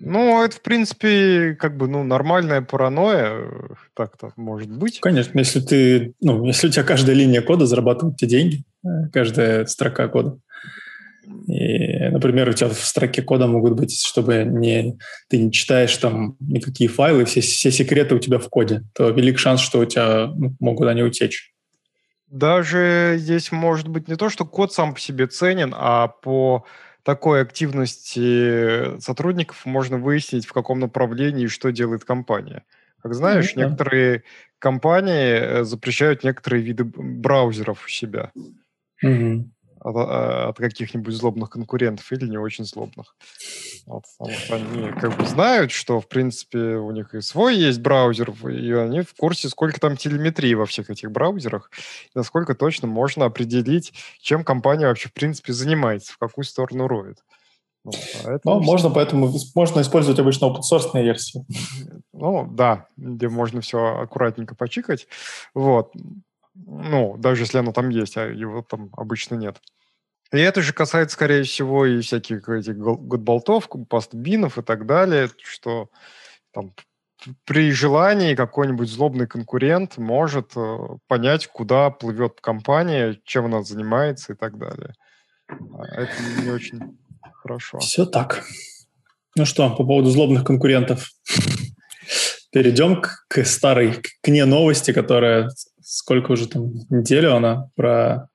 Ну, 0.03 0.43
это, 0.43 0.57
в 0.57 0.63
принципе, 0.63 1.55
как 1.59 1.77
бы, 1.77 1.87
ну, 1.87 2.03
нормальная 2.03 2.63
паранойя, 2.63 3.51
так-то 3.95 4.33
может 4.37 4.71
быть. 4.71 4.99
Конечно, 5.01 5.39
если 5.39 5.61
ты, 5.61 6.15
ну, 6.23 6.45
если 6.47 6.69
у 6.69 6.71
тебя 6.71 6.85
каждая 6.85 7.15
линия 7.15 7.43
кода 7.43 7.67
зарабатывает 7.67 8.17
тебе 8.17 8.31
деньги, 8.31 8.65
э, 8.83 9.09
каждая 9.13 9.67
строка 9.67 10.09
кода. 10.09 10.39
И, 11.47 12.09
например, 12.09 12.49
у 12.49 12.53
тебя 12.55 12.71
в 12.71 12.79
строке 12.79 13.21
кода 13.21 13.47
могут 13.47 13.75
быть, 13.75 14.01
чтобы 14.03 14.45
не, 14.45 14.99
ты 15.29 15.37
не 15.37 15.53
читаешь 15.53 15.97
там 15.99 16.37
никакие 16.41 16.89
файлы, 16.89 17.27
все, 17.27 17.43
все 17.43 17.71
секреты 17.71 18.15
у 18.15 18.19
тебя 18.19 18.39
в 18.39 18.49
коде, 18.49 18.85
то 18.95 19.11
велик 19.11 19.39
шанс, 19.39 19.61
что 19.61 19.81
у 19.81 19.85
тебя 19.85 20.29
ну, 20.35 20.55
могут 20.61 20.89
они 20.89 21.03
утечь. 21.03 21.53
Даже 22.31 23.17
здесь 23.19 23.51
может 23.53 23.89
быть 23.89 24.09
не 24.09 24.17
то, 24.17 24.29
что 24.29 24.45
код 24.45 24.73
сам 24.73 24.95
по 24.95 25.01
себе 25.01 25.27
ценен, 25.27 25.75
а 25.77 26.09
по 26.09 26.65
такой 27.03 27.43
активности 27.43 28.99
сотрудников 29.01 29.67
можно 29.67 29.99
выяснить, 29.99 30.47
в 30.47 30.53
каком 30.53 30.79
направлении 30.79 31.45
и 31.45 31.49
что 31.49 31.71
делает 31.71 32.05
компания. 32.05 32.65
Как 33.03 33.15
знаешь, 33.15 33.53
mm-hmm. 33.53 33.59
некоторые 33.59 34.23
компании 34.59 35.33
э, 35.33 35.65
запрещают 35.65 36.23
некоторые 36.23 36.63
виды 36.63 36.85
браузеров 36.85 37.85
у 37.87 37.89
себя. 37.89 38.31
Mm-hmm 39.05 39.45
от, 39.81 39.97
а, 39.97 40.49
от 40.51 40.57
каких-нибудь 40.57 41.15
злобных 41.15 41.51
конкурентов 41.51 42.11
или 42.13 42.29
не 42.29 42.39
очень 42.39 42.65
злобных. 42.65 43.17
Вот, 43.87 44.05
потому 44.19 44.37
что 44.37 44.57
они 44.57 44.91
как 44.93 45.17
бы 45.17 45.27
знают, 45.27 45.71
что, 45.71 46.01
в 46.01 46.09
принципе, 46.09 46.59
у 46.59 46.91
них 46.91 47.15
и 47.15 47.21
свой 47.21 47.57
есть 47.57 47.81
браузер, 47.81 48.33
и 48.49 48.73
они 48.73 49.03
в 49.03 49.15
курсе, 49.15 49.49
сколько 49.49 49.81
там 49.81 49.97
телеметрии 49.97 50.55
во 50.55 50.67
всех 50.67 50.91
этих 50.91 51.11
браузерах, 51.11 51.71
и 52.07 52.11
насколько 52.15 52.55
точно 52.55 52.89
можно 52.89 53.25
определить, 53.25 53.93
чем 54.21 54.45
компания 54.45 54.87
вообще, 54.87 55.09
в 55.09 55.13
принципе, 55.13 55.53
занимается, 55.53 56.13
в 56.13 56.19
какую 56.19 56.45
сторону 56.45 56.87
роет. 56.87 57.19
Вот, 57.83 57.97
а 58.25 58.39
ну, 58.45 58.61
можно, 58.61 58.91
поэтому 58.91 59.33
можно 59.55 59.81
использовать 59.81 60.19
обычно 60.19 60.47
open 60.47 60.61
source 60.71 61.03
версии. 61.03 61.47
Ну, 62.13 62.47
да, 62.47 62.89
где 62.99 63.29
можно 63.31 63.63
все 63.63 64.01
аккуратненько 64.01 64.55
почикать. 64.55 65.07
Вот. 65.55 65.93
Ну, 66.67 67.17
даже 67.17 67.43
если 67.43 67.59
оно 67.59 67.73
там 67.73 67.89
есть, 67.89 68.17
а 68.17 68.27
его 68.27 68.63
там 68.63 68.91
обычно 68.97 69.35
нет. 69.35 69.61
И 70.33 70.39
это 70.39 70.63
же 70.63 70.73
касается, 70.73 71.15
скорее 71.15 71.43
всего, 71.43 71.87
и 71.87 72.01
всяких 72.01 72.49
этих 72.49 72.77
годболтов, 72.77 73.69
пастбинов 73.89 74.59
и 74.59 74.63
так 74.63 74.87
далее, 74.87 75.29
что 75.43 75.91
там 76.53 76.73
при 77.45 77.73
желании 77.73 78.35
какой-нибудь 78.35 78.89
злобный 78.89 79.27
конкурент 79.27 79.99
может 79.99 80.53
э, 80.57 80.79
понять, 81.07 81.49
куда 81.49 81.91
плывет 81.91 82.41
компания, 82.41 83.19
чем 83.25 83.47
она 83.47 83.63
занимается 83.63 84.33
и 84.33 84.37
так 84.37 84.57
далее. 84.57 84.95
А 85.49 85.85
это 85.85 86.13
не 86.43 86.51
очень 86.51 86.81
хорошо. 87.35 87.79
Все 87.79 88.07
так. 88.07 88.45
Ну 89.37 89.45
что, 89.45 89.69
по 89.71 89.85
поводу 89.85 90.11
злобных 90.11 90.45
конкурентов. 90.45 91.11
Перейдем 92.53 93.01
к, 93.01 93.27
к 93.29 93.45
старой, 93.45 94.03
к 94.23 94.29
не 94.29 94.45
новости, 94.45 94.93
которая 94.93 95.51
сколько 95.91 96.33
уже 96.33 96.49
там, 96.49 96.73
неделю 96.89 97.35
она 97.35 97.69
про 97.75 98.29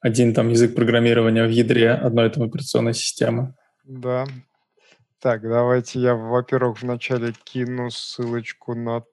один 0.00 0.34
там 0.34 0.48
язык 0.48 0.74
программирования 0.74 1.46
в 1.46 1.50
ядре 1.50 1.92
одной 1.92 2.28
там 2.28 2.42
операционной 2.42 2.92
системы. 2.92 3.54
Да. 3.84 4.26
Так, 5.20 5.42
давайте 5.42 6.00
я, 6.00 6.16
во-первых, 6.16 6.82
вначале 6.82 7.34
кину 7.44 7.90
ссылочку 7.90 8.74
на, 8.74 9.04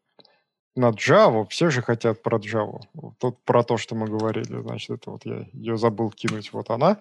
на 0.76 0.90
Java. 0.90 1.48
Все 1.50 1.70
же 1.70 1.84
хотят 1.84 2.24
про 2.24 2.40
Java. 2.40 2.80
Тут 3.20 3.44
про 3.44 3.64
то, 3.64 3.78
что 3.78 3.94
мы 3.94 4.08
говорили. 4.08 4.62
Значит, 4.62 4.90
это 4.90 5.12
вот 5.12 5.26
я 5.26 5.46
ее 5.54 5.78
забыл 5.78 6.10
кинуть. 6.10 6.52
Вот 6.52 6.72
она. 6.72 6.98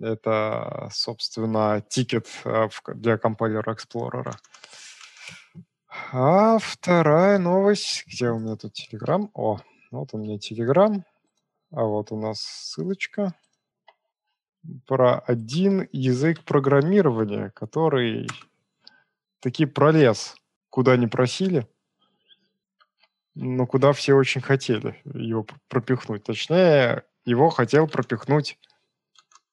Это, 0.00 0.88
собственно, 0.92 1.82
тикет 1.88 2.28
э, 2.44 2.68
для 2.94 3.18
компайлера 3.18 3.74
Explorer. 3.74 4.32
А 6.12 6.58
вторая 6.60 7.38
новость. 7.38 8.04
Где 8.06 8.30
у 8.30 8.38
меня 8.38 8.54
тут 8.54 8.74
Telegram? 8.78 9.28
О, 9.34 9.58
вот 9.90 10.14
у 10.14 10.18
меня 10.18 10.36
Telegram, 10.36 11.02
а 11.70 11.84
вот 11.84 12.12
у 12.12 12.20
нас 12.20 12.40
ссылочка 12.40 13.34
про 14.86 15.18
один 15.20 15.88
язык 15.92 16.44
программирования, 16.44 17.50
который 17.50 18.28
таки 19.40 19.66
пролез, 19.66 20.36
куда 20.68 20.96
не 20.96 21.06
просили, 21.06 21.66
но 23.34 23.66
куда 23.66 23.92
все 23.92 24.14
очень 24.14 24.40
хотели 24.40 25.00
его 25.04 25.46
пропихнуть. 25.68 26.24
Точнее, 26.24 27.04
его 27.24 27.50
хотел 27.50 27.86
пропихнуть 27.86 28.58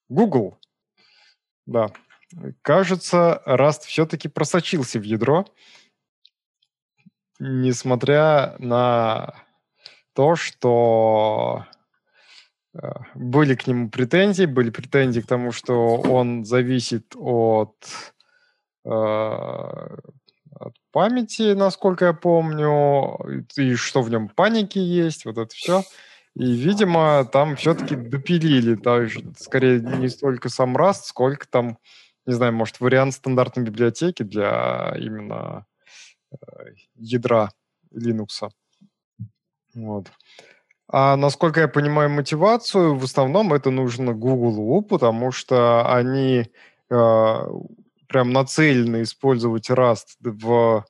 Google. 0.08 0.58
Да. 1.66 1.92
Кажется, 2.62 3.42
Rust 3.46 3.82
все-таки 3.86 4.28
просочился 4.28 4.98
в 4.98 5.02
ядро, 5.02 5.46
несмотря 7.38 8.56
на 8.58 9.45
то, 10.16 10.34
что 10.34 11.66
э, 12.74 12.90
были 13.14 13.54
к 13.54 13.66
нему 13.66 13.90
претензии, 13.90 14.46
были 14.46 14.70
претензии 14.70 15.20
к 15.20 15.26
тому, 15.26 15.52
что 15.52 15.96
он 15.96 16.46
зависит 16.46 17.14
от, 17.14 17.76
э, 18.86 18.88
от 18.90 20.74
памяти, 20.90 21.52
насколько 21.52 22.06
я 22.06 22.12
помню, 22.14 23.44
и 23.56 23.74
что 23.74 24.00
в 24.00 24.08
нем 24.08 24.30
паники 24.30 24.78
есть, 24.78 25.26
вот 25.26 25.36
это 25.36 25.54
все. 25.54 25.82
И, 26.34 26.50
видимо, 26.50 27.28
там 27.30 27.54
все-таки 27.56 27.94
допилили, 27.94 28.74
даже, 28.74 29.20
скорее, 29.38 29.80
не 29.80 30.08
столько 30.08 30.48
сам 30.48 30.78
Rust, 30.78 31.04
сколько 31.04 31.46
там, 31.46 31.76
не 32.24 32.32
знаю, 32.32 32.54
может, 32.54 32.80
вариант 32.80 33.14
стандартной 33.14 33.64
библиотеки 33.64 34.22
для 34.22 34.94
именно 34.98 35.66
э, 36.32 36.36
ядра 36.94 37.50
Linux. 37.94 38.48
Вот. 39.76 40.06
А 40.88 41.16
насколько 41.16 41.60
я 41.60 41.68
понимаю 41.68 42.10
мотивацию, 42.10 42.96
в 42.96 43.04
основном 43.04 43.52
это 43.52 43.70
нужно 43.70 44.14
Google, 44.14 44.82
потому 44.82 45.32
что 45.32 45.86
они 45.92 46.50
э, 46.90 47.48
прям 48.08 48.32
нацелены 48.32 49.02
использовать 49.02 49.68
Rust 49.68 50.16
в 50.20 50.84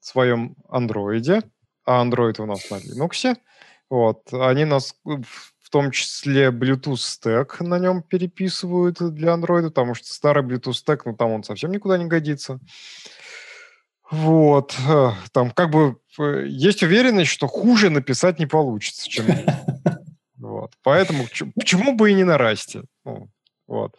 своем 0.00 0.54
андроиде, 0.68 1.42
а 1.84 2.04
Android 2.04 2.40
у 2.40 2.46
нас 2.46 2.70
на 2.70 2.76
Linux. 2.76 3.36
Вот. 3.90 4.32
Они 4.32 4.64
нас 4.64 4.94
в 5.04 5.70
том 5.70 5.90
числе 5.90 6.48
Bluetooth 6.50 6.96
стек 6.96 7.60
на 7.60 7.78
нем 7.78 8.02
переписывают 8.02 8.98
для 9.14 9.34
Android, 9.34 9.64
потому 9.64 9.94
что 9.94 10.12
старый 10.12 10.44
Bluetooth 10.44 10.74
стек, 10.74 11.06
ну 11.06 11.16
там 11.16 11.32
он 11.32 11.42
совсем 11.42 11.72
никуда 11.72 11.98
не 11.98 12.04
годится. 12.04 12.60
Вот. 14.10 14.74
Э, 14.88 15.10
там 15.32 15.50
как 15.50 15.70
бы 15.70 15.96
э, 16.18 16.44
есть 16.46 16.82
уверенность, 16.82 17.30
что 17.30 17.46
хуже 17.46 17.90
написать 17.90 18.38
не 18.38 18.46
получится, 18.46 19.08
чем... 19.08 19.26
Вот. 20.38 20.70
Поэтому 20.84 21.26
почему 21.56 21.96
бы 21.96 22.10
и 22.10 22.14
не 22.14 22.22
на 22.22 22.38
расте? 22.38 22.84
Ну, 23.04 23.28
вот. 23.66 23.96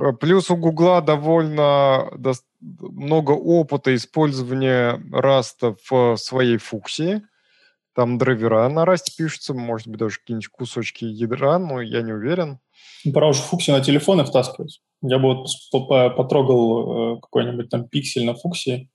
Э, 0.00 0.12
плюс 0.12 0.50
у 0.50 0.56
Гугла 0.56 1.02
довольно 1.02 2.10
много 2.60 3.32
опыта 3.32 3.94
использования 3.94 5.02
раста 5.12 5.74
в 5.90 6.16
своей 6.16 6.58
функции. 6.58 7.22
Там 7.94 8.18
драйвера 8.18 8.68
на 8.68 8.84
расте 8.84 9.12
пишутся, 9.16 9.52
может 9.52 9.88
быть, 9.88 9.98
даже 9.98 10.18
какие-нибудь 10.20 10.48
кусочки 10.48 11.04
ядра, 11.04 11.58
но 11.58 11.80
я 11.80 12.02
не 12.02 12.12
уверен. 12.12 12.60
Ну, 13.04 13.12
пора 13.12 13.28
уже 13.28 13.42
фуксию 13.42 13.76
на 13.76 13.84
телефоны 13.84 14.24
втаскивать. 14.24 14.80
Я 15.02 15.18
бы 15.18 15.34
вот 15.34 15.48
потрогал 16.16 17.20
какой-нибудь 17.20 17.68
там 17.68 17.88
пиксель 17.88 18.24
на 18.24 18.34
фуксии, 18.34 18.88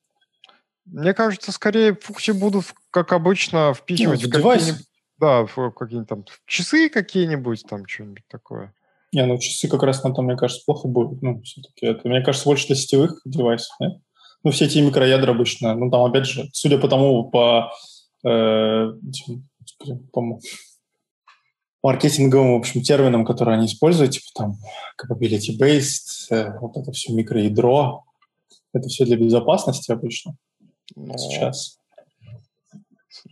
мне 0.92 1.14
кажется, 1.14 1.52
скорее 1.52 1.96
фукси 1.96 2.32
будут, 2.32 2.66
как 2.92 3.14
обычно, 3.14 3.74
впихивать 3.74 4.24
ну, 4.24 4.30
в, 4.30 4.32
в 4.32 4.44
какие-нибудь... 4.44 4.86
Да, 5.18 5.46
в 5.46 5.72
какие-нибудь 5.72 6.10
там 6.10 6.26
часы 6.46 6.90
какие-нибудь, 6.90 7.64
там 7.68 7.88
что-нибудь 7.88 8.24
такое. 8.30 8.74
Не, 9.12 9.26
ну 9.26 9.38
часы 9.40 9.68
как 9.68 9.84
раз 9.84 10.04
на 10.04 10.14
том, 10.14 10.26
мне 10.26 10.38
кажется, 10.38 10.64
плохо 10.66 10.88
будут. 10.88 11.22
Ну, 11.22 11.42
все-таки 11.42 11.86
это, 11.88 12.08
мне 12.08 12.22
кажется, 12.22 12.48
больше 12.48 12.68
для 12.68 12.76
сетевых 12.76 13.22
девайсов, 13.26 13.76
нет? 13.80 14.00
Ну, 14.44 14.52
все 14.52 14.66
эти 14.66 14.80
микроядра 14.80 15.32
обычно, 15.32 15.76
ну, 15.76 15.92
там, 15.92 16.02
опять 16.06 16.26
же, 16.26 16.48
судя 16.54 16.78
по 16.78 16.88
тому, 16.88 17.30
по, 17.30 17.72
э, 18.26 18.94
по 20.14 20.40
маркетинговым, 21.84 22.54
в 22.54 22.58
общем, 22.60 22.82
терминам, 22.82 23.26
которые 23.26 23.58
они 23.58 23.66
используют, 23.66 24.14
типа 24.14 24.28
там 24.36 24.58
capability-based, 25.02 26.32
э, 26.32 26.60
вот 26.60 26.78
это 26.78 26.92
все 26.92 27.14
микроядро, 27.14 28.06
это 28.74 28.88
все 28.88 29.06
для 29.06 29.18
безопасности 29.18 29.92
обычно. 29.92 30.36
Но... 30.96 31.18
Сейчас. 31.18 31.78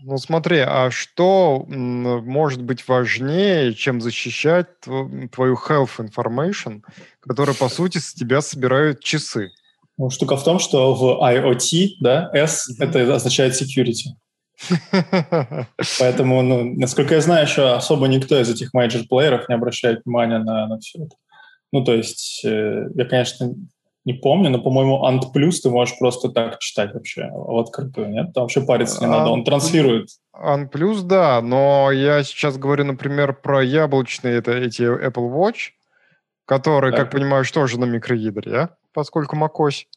Ну 0.01 0.17
смотри, 0.17 0.59
а 0.59 0.89
что 0.91 1.65
может 1.67 2.61
быть 2.61 2.87
важнее, 2.87 3.73
чем 3.73 4.01
защищать 4.01 4.67
твою 4.81 5.55
health 5.55 5.99
information, 5.99 6.81
которая, 7.19 7.55
по 7.55 7.69
сути, 7.69 7.99
с 7.99 8.13
тебя 8.13 8.41
собирают 8.41 9.03
часы? 9.03 9.51
Ну, 9.97 10.09
штука 10.09 10.37
в 10.37 10.43
том, 10.43 10.59
что 10.59 10.93
в 10.93 11.23
IoT, 11.23 11.87
да, 12.01 12.29
S 12.33 12.69
mm-hmm. 12.69 12.85
это 12.85 13.15
означает 13.15 13.59
security. 13.59 14.13
Поэтому, 15.99 16.41
ну, 16.41 16.63
насколько 16.75 17.15
я 17.15 17.21
знаю, 17.21 17.45
еще 17.45 17.73
особо 17.73 18.07
никто 18.07 18.39
из 18.39 18.49
этих 18.49 18.73
мейджор-плееров 18.73 19.47
не 19.49 19.55
обращает 19.55 20.01
внимания 20.05 20.39
на, 20.39 20.67
на 20.67 20.79
все 20.79 21.03
это. 21.03 21.15
Ну, 21.71 21.83
то 21.83 21.93
есть, 21.93 22.41
э, 22.45 22.87
я, 22.95 23.05
конечно, 23.05 23.55
не 24.07 24.13
помню, 24.13 24.49
но, 24.49 24.59
по-моему, 24.59 25.05
Ant 25.05 25.33
Plus 25.35 25.59
ты 25.61 25.69
можешь 25.69 25.99
просто 25.99 26.29
так 26.29 26.59
читать 26.59 26.93
вообще 26.93 27.29
в 27.29 27.59
открытую, 27.59 28.09
нет? 28.09 28.33
Там 28.33 28.45
вообще 28.45 28.61
париться 28.61 29.01
не 29.01 29.11
надо, 29.11 29.31
он 29.31 29.43
транслирует. 29.43 30.07
Ant 30.33 30.71
Plus, 30.71 31.01
да, 31.01 31.41
но 31.41 31.91
я 31.91 32.23
сейчас 32.23 32.57
говорю, 32.57 32.85
например, 32.85 33.33
про 33.33 33.61
яблочные 33.61 34.37
это 34.37 34.53
эти 34.53 34.83
Apple 34.83 35.29
Watch, 35.29 35.71
которые, 36.45 36.93
так. 36.93 37.01
как 37.01 37.11
понимаешь, 37.11 37.51
тоже 37.51 37.77
на 37.77 37.83
микроядре, 37.83 38.57
а? 38.57 38.69
поскольку 38.93 39.35
macOS, 39.35 39.87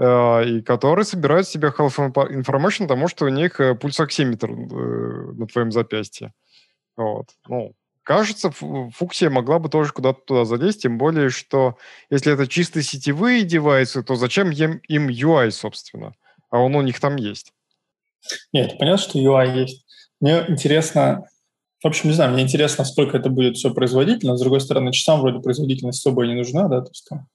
э, 0.00 0.48
и 0.48 0.62
которые 0.62 1.04
собирают 1.04 1.46
себе 1.46 1.68
health 1.68 2.14
information, 2.30 2.84
потому 2.84 3.06
что 3.06 3.26
у 3.26 3.28
них 3.28 3.60
э, 3.60 3.74
пульсоксиметр 3.74 4.50
э, 4.50 5.32
на 5.34 5.46
твоем 5.46 5.72
запястье. 5.72 6.32
Вот. 6.96 7.26
Ну, 7.48 7.74
Кажется, 8.06 8.52
фуксия 8.52 9.30
могла 9.30 9.58
бы 9.58 9.68
тоже 9.68 9.92
куда-то 9.92 10.20
туда 10.20 10.44
залезть, 10.44 10.82
тем 10.82 10.96
более, 10.96 11.28
что 11.28 11.76
если 12.08 12.32
это 12.32 12.46
чисто 12.46 12.80
сетевые 12.80 13.42
девайсы, 13.42 14.00
то 14.04 14.14
зачем 14.14 14.52
им, 14.52 14.80
им 14.86 15.08
UI, 15.08 15.50
собственно? 15.50 16.14
А 16.48 16.60
он 16.60 16.76
у 16.76 16.82
них 16.82 17.00
там 17.00 17.16
есть. 17.16 17.52
Нет, 18.52 18.78
понятно, 18.78 19.02
что 19.02 19.18
UI 19.18 19.58
есть. 19.58 19.84
Мне 20.20 20.44
интересно, 20.46 21.24
в 21.82 21.88
общем, 21.88 22.10
не 22.10 22.14
знаю, 22.14 22.32
мне 22.32 22.44
интересно, 22.44 22.84
сколько 22.84 23.16
это 23.16 23.28
будет 23.28 23.56
все 23.56 23.74
производительно. 23.74 24.36
С 24.36 24.40
другой 24.40 24.60
стороны, 24.60 24.92
часам 24.92 25.20
вроде 25.20 25.40
производительность 25.40 25.98
особо 25.98 26.28
не 26.28 26.34
нужна, 26.34 26.68
да, 26.68 26.82
то 26.82 26.90
есть 26.90 27.08
там 27.10 27.26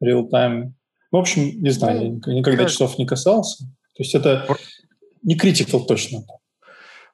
real-time. 0.00 0.70
В 1.10 1.16
общем, 1.16 1.60
не 1.60 1.70
знаю, 1.70 2.00
я 2.00 2.10
ну, 2.10 2.32
никогда 2.32 2.62
как... 2.62 2.70
часов 2.70 2.96
не 2.98 3.06
касался. 3.06 3.64
То 3.96 4.04
есть 4.04 4.14
это 4.14 4.46
не 5.24 5.36
critical 5.36 5.84
точно. 5.84 6.22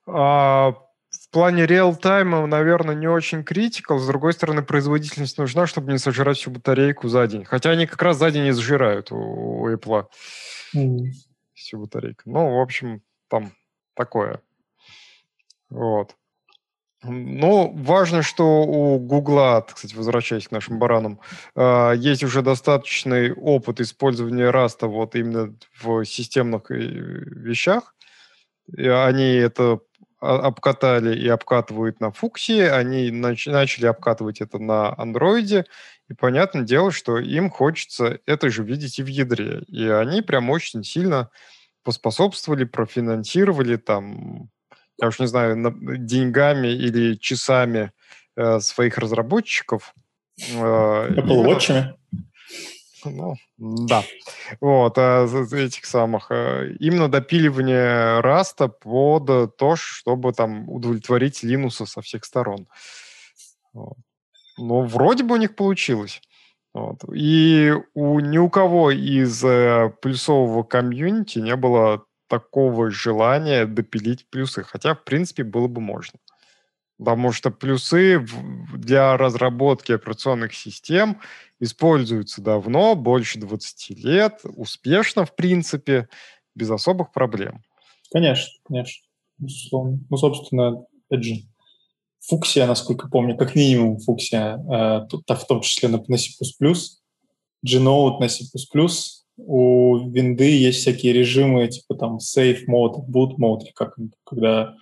А, 0.07 0.75
плане 1.33 1.67
реал-тайма, 1.67 2.47
наверное, 2.47 2.95
не 2.95 3.09
очень 3.09 3.43
критикал. 3.43 3.99
С 3.99 4.07
другой 4.07 4.35
стороны, 4.35 4.63
производительность 4.63 5.39
нужна, 5.39 5.67
чтобы 5.67 5.91
не 5.91 5.99
сожрать 5.99 6.37
всю 6.37 6.51
батарейку 6.51 7.09
за 7.09 7.27
день. 7.27 7.45
Хотя 7.45 7.71
они 7.71 7.87
как 7.87 8.01
раз 8.03 8.19
за 8.19 8.31
день 8.31 8.45
не 8.45 8.53
сжирают 8.53 9.11
у, 9.11 9.17
у 9.17 9.71
Apple 9.71 10.07
mm. 10.77 11.07
всю 11.55 11.81
батарейку. 11.81 12.23
Ну, 12.27 12.59
в 12.59 12.61
общем, 12.61 13.03
там 13.29 13.53
такое. 13.95 14.41
Вот. 15.71 16.15
Ну, 17.05 17.73
важно, 17.75 18.23
что 18.23 18.63
у 18.63 18.99
Гугла, 18.99 19.67
кстати, 19.75 19.95
возвращаясь 19.95 20.47
к 20.47 20.53
нашим 20.53 20.79
баранам, 20.79 21.19
э, 21.57 21.95
есть 21.97 22.23
уже 22.23 22.43
достаточный 22.43 23.33
опыт 23.33 23.81
использования 23.81 24.51
раста 24.51 24.87
вот 24.87 25.17
именно 25.17 25.53
в 25.83 26.05
системных 26.05 26.71
э, 26.71 26.75
вещах. 26.77 27.97
И 28.77 28.87
они 28.87 29.35
это 29.35 29.81
обкатали 30.23 31.19
и 31.19 31.29
обкатывают 31.29 32.01
на 32.01 32.13
Фуксе, 32.13 32.71
они 32.71 33.11
нач- 33.11 33.51
начали 33.51 33.87
обкатывать 33.87 34.41
это 34.41 34.59
на 34.59 34.95
андроиде, 34.97 35.67
и 36.09 36.15
понятное 36.15 36.63
дело, 36.63 36.93
что 36.93 37.19
им 37.19 37.51
хочется 37.51 38.21
это 38.27 38.49
же 38.49 38.63
видеть 38.63 38.99
и 38.99 39.03
в 39.03 39.09
ядре. 39.09 39.63
И 39.67 39.87
они 39.89 40.23
прям 40.23 40.51
очень 40.51 40.85
сильно 40.85 41.31
поспособствовали, 41.83 42.65
профинансировали 42.65 43.77
там, 43.77 44.49
я 45.01 45.09
уж 45.09 45.19
не 45.19 45.27
знаю, 45.27 45.75
деньгами 45.99 46.69
или 46.69 47.17
часами 47.17 47.91
э, 48.37 48.61
своих 48.61 48.99
разработчиков. 48.99 49.93
Э, 50.39 51.09
Apple 51.11 51.45
Watch? 51.45 51.95
Ну, 53.05 53.37
да. 53.59 54.05
Вот, 54.61 54.95
а 54.97 55.27
этих 55.53 55.85
самых. 55.87 56.31
Э, 56.31 56.71
именно 56.79 57.09
допиливание 57.09 58.21
раста 58.21 58.69
под 58.69 59.57
то, 59.57 59.77
чтобы 59.77 60.33
там 60.33 60.69
удовлетворить 60.69 61.43
Линуса 61.43 61.87
со 61.87 62.01
всех 62.01 62.25
сторон. 62.25 62.67
Ну, 64.59 64.83
вроде 64.85 65.25
бы 65.25 65.35
у 65.35 65.39
них 65.39 65.57
получилось. 65.57 66.21
Вот. 66.75 67.01
И 67.15 67.73
у, 67.95 68.21
ни 68.21 68.39
у 68.39 68.49
кого 68.49 68.91
из 68.91 69.45
э, 69.45 69.93
плюсового 70.01 70.63
комьюнити 70.63 71.39
не 71.39 71.57
было 71.57 72.05
такого 72.29 72.91
желания 72.91 73.67
допилить 73.67 74.27
плюсы, 74.31 74.63
хотя, 74.63 74.95
в 74.95 75.05
принципе, 75.05 75.45
было 75.45 75.69
бы 75.69 75.83
можно. 75.83 76.19
Потому 77.03 77.33
что 77.33 77.51
плюсы 77.51 78.25
для 78.73 79.17
разработки 79.17 79.91
операционных 79.91 80.55
систем 80.55 81.21
используются 81.59 82.41
давно, 82.41 82.95
больше 82.95 83.41
20 83.41 83.91
лет, 84.05 84.41
успешно, 84.45 85.27
в 85.27 85.35
принципе, 85.35 86.09
без 86.55 86.71
особых 86.71 87.11
проблем. 87.11 87.65
Конечно, 88.13 88.53
конечно. 88.65 89.05
Ну, 89.41 90.17
собственно, 90.17 90.85
опять 91.09 91.25
же, 91.25 91.35
фуксия, 92.21 92.69
насколько 92.69 93.09
помню, 93.09 93.37
как 93.37 93.57
минимум 93.57 93.99
фуксия, 93.99 94.57
э, 94.57 95.09
в 95.11 95.47
том 95.49 95.61
числе 95.61 95.89
на, 95.89 96.01
на 96.07 96.17
C++, 96.17 96.31
Gnote 97.67 98.21
на 98.21 98.29
C++, 98.29 98.45
у 99.39 100.09
винды 100.09 100.57
есть 100.57 100.79
всякие 100.79 101.13
режимы, 101.13 101.67
типа 101.67 101.97
там 101.97 102.19
safe 102.19 102.61
mode, 102.69 103.05
boot 103.09 103.39
mode, 103.41 103.73
как, 103.75 103.97
когда 104.23 104.77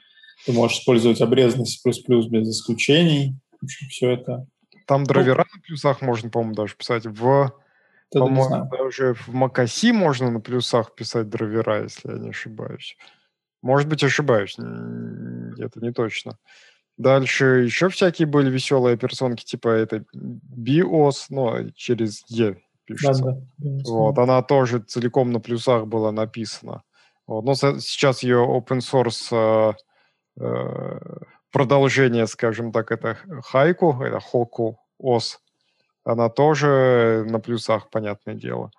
ты 0.47 0.53
можешь 0.53 0.79
использовать 0.79 1.21
обрезанный 1.21 1.67
C++ 1.67 1.79
без 1.85 2.49
исключений. 2.49 3.37
В 3.61 3.65
общем, 3.65 3.89
все 3.89 4.11
это. 4.11 4.47
Там 4.87 5.05
драйвера 5.05 5.47
ну, 5.51 5.57
на 5.57 5.63
плюсах 5.63 6.03
можно, 6.03 6.31
по-моему, 6.31 6.55
даже 6.55 6.77
писать. 6.77 7.07
В, 7.07 7.53
по-моему, 8.11 8.69
даже 8.71 9.15
в 9.15 9.29
Макаси 9.29 9.93
можно 9.93 10.31
на 10.31 10.41
плюсах 10.41 10.95
писать 10.95 11.29
драйвера, 11.29 11.83
если 11.83 12.11
я 12.11 12.19
не 12.19 12.31
ошибаюсь. 12.31 12.97
Может 13.63 13.89
быть, 13.89 14.03
ошибаюсь. 14.03 14.57
Это 14.59 15.81
не 15.81 15.93
точно. 15.93 16.39
Дальше 16.97 17.63
еще 17.65 17.89
всякие 17.89 18.27
были 18.27 18.51
веселые 18.51 18.95
операционки, 18.95 19.45
типа 19.45 19.69
это 19.69 20.05
BIOS, 20.15 21.27
ну, 21.31 21.71
через 21.75 22.25
E 22.29 22.57
пишется. 22.85 23.25
Да, 23.25 23.41
да. 23.59 23.91
Вот, 23.91 24.19
она 24.19 24.43
тоже 24.43 24.81
целиком 24.81 25.31
на 25.31 25.41
плюсах 25.41 25.87
была 25.87 26.13
написана. 26.13 26.83
Вот, 27.27 27.45
но 27.45 27.55
сейчас 27.55 28.23
ее 28.23 28.45
open 28.45 28.81
source 28.81 29.29
э, 29.31 29.73
продолжение, 31.53 32.27
скажем 32.27 32.73
так, 32.73 32.93
это 32.93 33.19
Хайку, 33.45 34.03
это 34.03 34.21
Хоку 34.21 34.79
OS, 35.03 35.39
она 36.05 36.29
тоже 36.29 37.25
на 37.29 37.41
плюсах, 37.41 37.91
понятное 37.91 38.35
дело. 38.35 38.71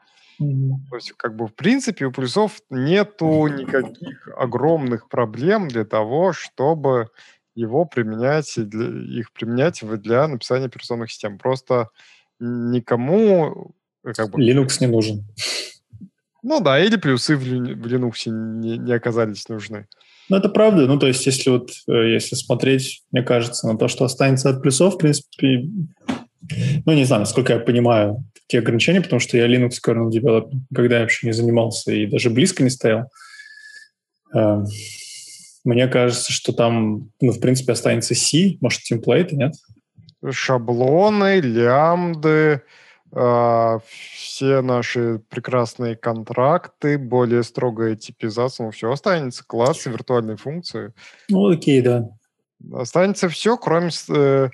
Mm-hmm. 0.41 0.89
То 0.89 0.95
есть, 0.95 1.11
как 1.13 1.35
бы, 1.35 1.47
в 1.47 1.53
принципе, 1.53 2.05
у 2.05 2.11
плюсов 2.11 2.61
нету 2.69 3.47
никаких 3.47 4.27
огромных 4.37 5.07
проблем 5.07 5.67
для 5.67 5.85
того, 5.85 6.33
чтобы 6.33 7.09
его 7.53 7.85
применять, 7.85 8.53
для, 8.55 9.19
их 9.19 9.31
применять 9.33 9.81
для 10.01 10.27
написания 10.27 10.65
операционных 10.65 11.11
систем. 11.11 11.37
Просто 11.37 11.89
никому... 12.39 13.73
Э, 14.03 14.13
как 14.13 14.31
бы, 14.31 14.41
Linux 14.41 14.77
не 14.79 14.87
нужен. 14.87 15.25
Ну 16.43 16.59
да, 16.59 16.79
или 16.79 16.95
плюсы 16.95 17.35
в, 17.35 17.41
в 17.41 17.43
Linux 17.43 18.29
не, 18.29 18.77
не 18.77 18.93
оказались 18.93 19.47
нужны. 19.47 19.87
Ну, 20.31 20.37
это 20.37 20.47
правда. 20.47 20.87
Ну, 20.87 20.97
то 20.97 21.07
есть, 21.07 21.25
если 21.25 21.49
вот, 21.49 21.71
э, 21.89 22.13
если 22.13 22.35
смотреть, 22.35 23.03
мне 23.11 23.21
кажется, 23.21 23.67
на 23.67 23.77
то, 23.77 23.89
что 23.89 24.05
останется 24.05 24.49
от 24.49 24.61
плюсов, 24.61 24.93
в 24.93 24.97
принципе, 24.97 25.67
ну, 26.85 26.93
не 26.93 27.03
знаю, 27.03 27.23
насколько 27.23 27.51
я 27.51 27.59
понимаю 27.59 28.23
те 28.47 28.59
ограничения, 28.59 29.01
потому 29.01 29.19
что 29.19 29.35
я 29.35 29.45
Linux 29.45 29.71
kernel 29.85 30.09
developer 30.09 30.49
когда 30.73 30.95
я 30.95 31.01
вообще 31.01 31.27
не 31.27 31.33
занимался 31.33 31.91
и 31.91 32.05
даже 32.05 32.29
близко 32.29 32.63
не 32.63 32.69
стоял. 32.69 33.09
Эм, 34.33 34.67
мне 35.65 35.89
кажется, 35.89 36.31
что 36.31 36.53
там, 36.53 37.09
ну, 37.19 37.33
в 37.33 37.41
принципе, 37.41 37.73
останется 37.73 38.15
C, 38.15 38.55
может, 38.61 38.83
темплейты, 38.83 39.35
нет? 39.35 39.55
Шаблоны, 40.31 41.41
лямбды, 41.41 42.29
э, 42.29 42.59
все 43.83 44.61
наши 44.61 45.21
прекрасные 45.29 45.95
контракты, 45.95 46.97
более 46.97 47.43
строгая 47.43 47.95
типизация, 47.95 48.65
ну, 48.65 48.71
все 48.71 48.91
останется, 48.91 49.43
классы, 49.45 49.89
виртуальные 49.89 50.37
функции. 50.37 50.93
Ну, 51.29 51.49
окей, 51.49 51.81
да. 51.81 52.09
Останется 52.73 53.27
все, 53.27 53.57
кроме 53.57 53.89
э, 54.09 54.49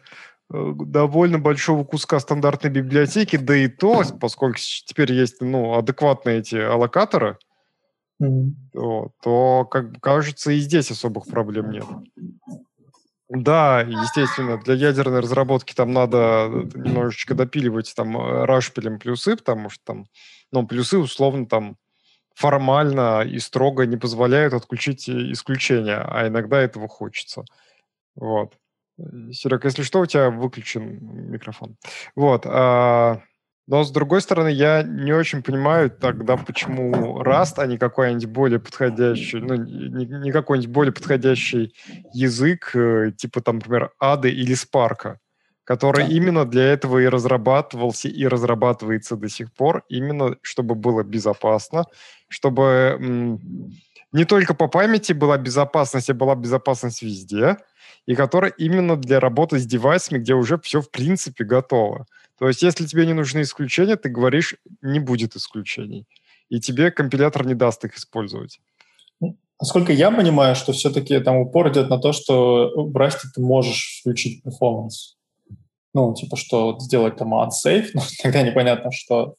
Э, 0.50 0.74
довольно 0.78 1.40
большого 1.40 1.84
куска 1.84 2.20
стандартной 2.20 2.70
библиотеки, 2.70 3.36
да 3.36 3.56
и 3.56 3.68
то, 3.68 4.04
поскольку 4.20 4.60
теперь 4.86 5.12
есть 5.12 5.42
ну, 5.42 5.78
адекватные 5.78 6.40
эти 6.40 6.56
аллокаторы, 6.56 7.38
mm-hmm. 8.22 8.52
то, 8.72 9.12
то, 9.22 9.66
как 9.66 10.00
кажется, 10.00 10.52
и 10.52 10.60
здесь 10.60 10.90
особых 10.90 11.26
проблем 11.28 11.72
нет. 11.72 11.84
Да, 13.30 13.82
естественно, 13.82 14.58
для 14.58 14.76
ядерной 14.76 15.20
разработки 15.20 15.74
там 15.74 15.92
надо 15.92 16.48
немножечко 16.76 17.36
допиливать 17.36 17.94
там 17.96 18.16
э, 18.18 18.46
рашпилем 18.46 19.00
плюсы, 19.00 19.36
потому 19.36 19.70
что 19.70 19.84
там, 19.84 20.06
ну, 20.52 20.66
плюсы 20.66 20.98
условно 20.98 21.46
там 21.46 21.76
формально 22.36 23.24
и 23.24 23.40
строго 23.40 23.86
не 23.86 23.98
позволяют 23.98 24.54
отключить 24.54 25.10
э, 25.10 25.32
исключения, 25.34 25.98
а 25.98 26.28
иногда 26.28 26.62
этого 26.62 26.88
хочется. 26.88 27.44
Вот. 28.16 28.54
Серег, 29.32 29.66
если 29.66 29.84
что, 29.84 30.02
у 30.02 30.06
тебя 30.06 30.30
выключен 30.30 31.00
микрофон. 31.32 31.78
Вот. 32.16 32.46
А, 32.46 33.22
но 33.68 33.84
с 33.84 33.92
другой 33.92 34.22
стороны, 34.22 34.48
я 34.48 34.82
не 34.82 35.12
очень 35.12 35.44
понимаю 35.44 35.92
тогда, 35.92 36.38
почему 36.38 37.22
Rust, 37.22 37.56
а 37.58 37.68
не 37.68 37.78
какой-нибудь 37.78 38.26
более 38.26 38.60
подходящий, 38.60 39.40
ну, 39.40 39.56
не, 39.56 40.06
не 40.06 40.32
какой-нибудь 40.32 40.72
более 40.72 40.94
подходящий 40.94 41.76
язык, 42.14 42.72
э, 42.74 43.12
типа 43.18 43.42
там, 43.42 43.56
например, 43.58 43.92
Ады 44.00 44.30
или 44.30 44.56
Spark, 44.56 45.18
который 45.66 46.06
да. 46.06 46.12
именно 46.12 46.46
для 46.46 46.64
этого 46.64 47.00
и 47.00 47.08
разрабатывался 47.08 48.08
и 48.08 48.26
разрабатывается 48.26 49.18
до 49.18 49.28
сих 49.28 49.54
пор, 49.54 49.84
именно 49.90 50.38
чтобы 50.42 50.76
было 50.76 51.04
безопасно, 51.04 51.84
чтобы 52.30 53.38
не 54.14 54.24
только 54.24 54.54
по 54.54 54.70
памяти 54.70 55.12
была 55.12 55.38
безопасность, 55.38 56.10
а 56.10 56.14
была 56.14 56.36
безопасность 56.36 57.02
везде– 57.02 57.58
и 58.08 58.16
которая 58.16 58.52
именно 58.52 58.96
для 58.96 59.20
работы 59.20 59.60
с 59.60 59.66
девайсами, 59.66 60.20
где 60.20 60.34
уже 60.34 60.58
все 60.60 60.82
в 60.82 60.90
принципе 60.90 61.44
готово. 61.44 62.08
То 62.40 62.48
есть, 62.48 62.62
если 62.62 62.86
тебе 62.86 63.06
не 63.06 63.14
нужны 63.14 63.42
исключения, 63.42 63.96
ты 63.96 64.10
говоришь, 64.10 64.56
не 64.82 65.00
будет 65.00 65.36
исключений. 65.36 66.06
И 66.50 66.60
тебе 66.60 66.92
компилятор 66.92 67.46
не 67.46 67.56
даст 67.56 67.84
их 67.84 67.98
использовать. 67.98 68.60
Ну, 69.20 69.38
насколько 69.60 69.92
я 69.92 70.12
понимаю, 70.12 70.56
что 70.56 70.72
все-таки 70.72 71.20
там 71.20 71.38
упор 71.38 71.70
идет 71.72 71.90
на 71.90 72.00
то, 72.00 72.14
что 72.14 72.72
в 72.76 72.96
Rust 72.96 73.20
ты 73.34 73.42
можешь 73.42 74.00
включить 74.02 74.44
performance. 74.46 75.16
Ну, 75.94 76.14
типа, 76.14 76.38
что 76.38 76.78
сделать 76.80 77.18
там 77.18 77.34
unsafe, 77.34 77.90
но 77.94 78.04
тогда 78.22 78.44
непонятно, 78.44 78.92
что 78.92 79.36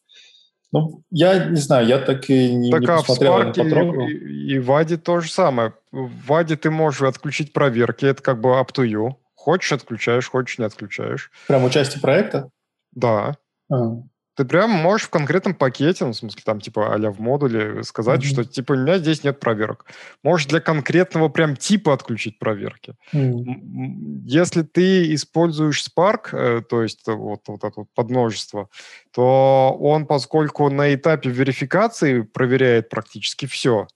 ну, 0.71 1.03
я 1.11 1.47
не 1.47 1.61
знаю, 1.61 1.87
я 1.87 1.99
так 1.99 2.29
и 2.29 2.53
не, 2.55 2.71
так, 2.71 2.81
не 2.81 2.87
а 2.89 2.97
посмотрел, 2.99 3.39
в 3.39 3.57
Spark 3.57 4.07
и, 4.07 4.55
и 4.55 4.59
в 4.59 4.67
Ваде 4.67 4.99
то 4.99 5.21
же 5.21 5.31
самое. 5.31 5.73
В 5.93 6.11
Ваде 6.27 6.57
ты 6.57 6.71
можешь 6.71 7.01
отключить 7.03 7.55
проверки, 7.55 8.05
это 8.05 8.23
как 8.23 8.41
бы 8.41 8.51
up 8.51 8.73
to 8.75 8.85
you. 8.85 9.15
Хочешь, 9.35 9.73
отключаешь, 9.73 10.29
хочешь, 10.29 10.59
не 10.59 10.67
отключаешь. 10.67 11.31
Прям 11.47 11.65
участие 11.65 12.03
проекта? 12.03 12.51
Да. 12.99 13.37
А. 13.71 14.03
Ты 14.39 14.45
прям 14.45 14.71
можешь 14.71 15.09
в 15.09 15.11
конкретном 15.11 15.53
пакете, 15.53 16.05
ну, 16.05 16.13
в 16.13 16.17
смысле, 16.17 16.43
там, 16.45 16.61
типа, 16.61 16.95
а 16.95 17.11
в 17.11 17.21
модуле 17.21 17.83
сказать, 17.83 18.21
mm-hmm. 18.21 18.33
что, 18.33 18.45
типа, 18.45 18.75
у 18.75 18.77
меня 18.77 18.99
здесь 18.99 19.25
нет 19.25 19.41
проверок. 19.41 19.85
Можешь 20.23 20.47
для 20.47 20.61
конкретного 20.61 21.29
прям 21.29 21.57
типа 21.57 21.93
отключить 21.93 22.39
проверки. 22.39 22.95
Mm-hmm. 23.13 24.23
Если 24.27 24.63
ты 24.63 25.13
используешь 25.13 25.85
Spark, 25.85 26.29
э, 26.33 26.63
то 26.63 26.85
есть 26.85 27.05
вот, 27.09 27.41
вот 27.49 27.65
это 27.65 27.73
вот 27.81 27.89
подмножество, 27.97 28.69
то 29.13 29.77
он, 29.81 30.07
поскольку 30.07 30.71
на 30.71 30.95
этапе 30.95 31.31
верификации 31.31 32.21
проверяет 32.23 32.91
практически 32.91 33.47
все, 33.47 33.89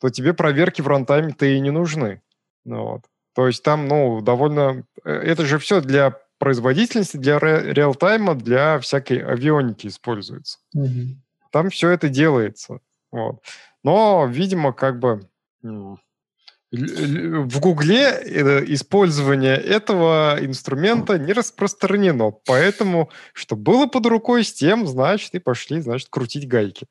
то 0.00 0.08
тебе 0.08 0.32
проверки 0.32 0.80
в 0.80 0.88
рантайме-то 0.88 1.44
и 1.44 1.60
не 1.60 1.70
нужны. 1.70 2.22
Ну, 2.64 2.82
вот. 2.82 3.02
То 3.34 3.46
есть 3.46 3.62
там, 3.62 3.88
ну, 3.88 4.22
довольно... 4.22 4.84
Э, 5.04 5.12
это 5.12 5.44
же 5.44 5.58
все 5.58 5.82
для 5.82 6.16
производительности 6.42 7.18
для 7.18 7.38
реалтайма, 7.38 8.34
для 8.34 8.80
всякой 8.80 9.18
авионики 9.18 9.86
используется. 9.86 10.58
Mm-hmm. 10.76 11.14
Там 11.52 11.70
все 11.70 11.90
это 11.90 12.08
делается. 12.08 12.80
Вот. 13.12 13.44
Но, 13.84 14.26
видимо, 14.28 14.72
как 14.72 14.98
бы 14.98 15.20
в 15.62 17.60
Гугле 17.60 18.08
э, 18.08 18.64
использование 18.74 19.54
этого 19.54 20.36
инструмента 20.40 21.16
не 21.16 21.32
распространено. 21.32 22.32
Поэтому, 22.32 23.08
что 23.34 23.54
было 23.54 23.86
под 23.86 24.06
рукой 24.06 24.42
с 24.42 24.52
тем, 24.52 24.88
значит, 24.88 25.32
и 25.36 25.38
пошли, 25.38 25.80
значит, 25.80 26.08
крутить 26.08 26.48
гайки. 26.48 26.88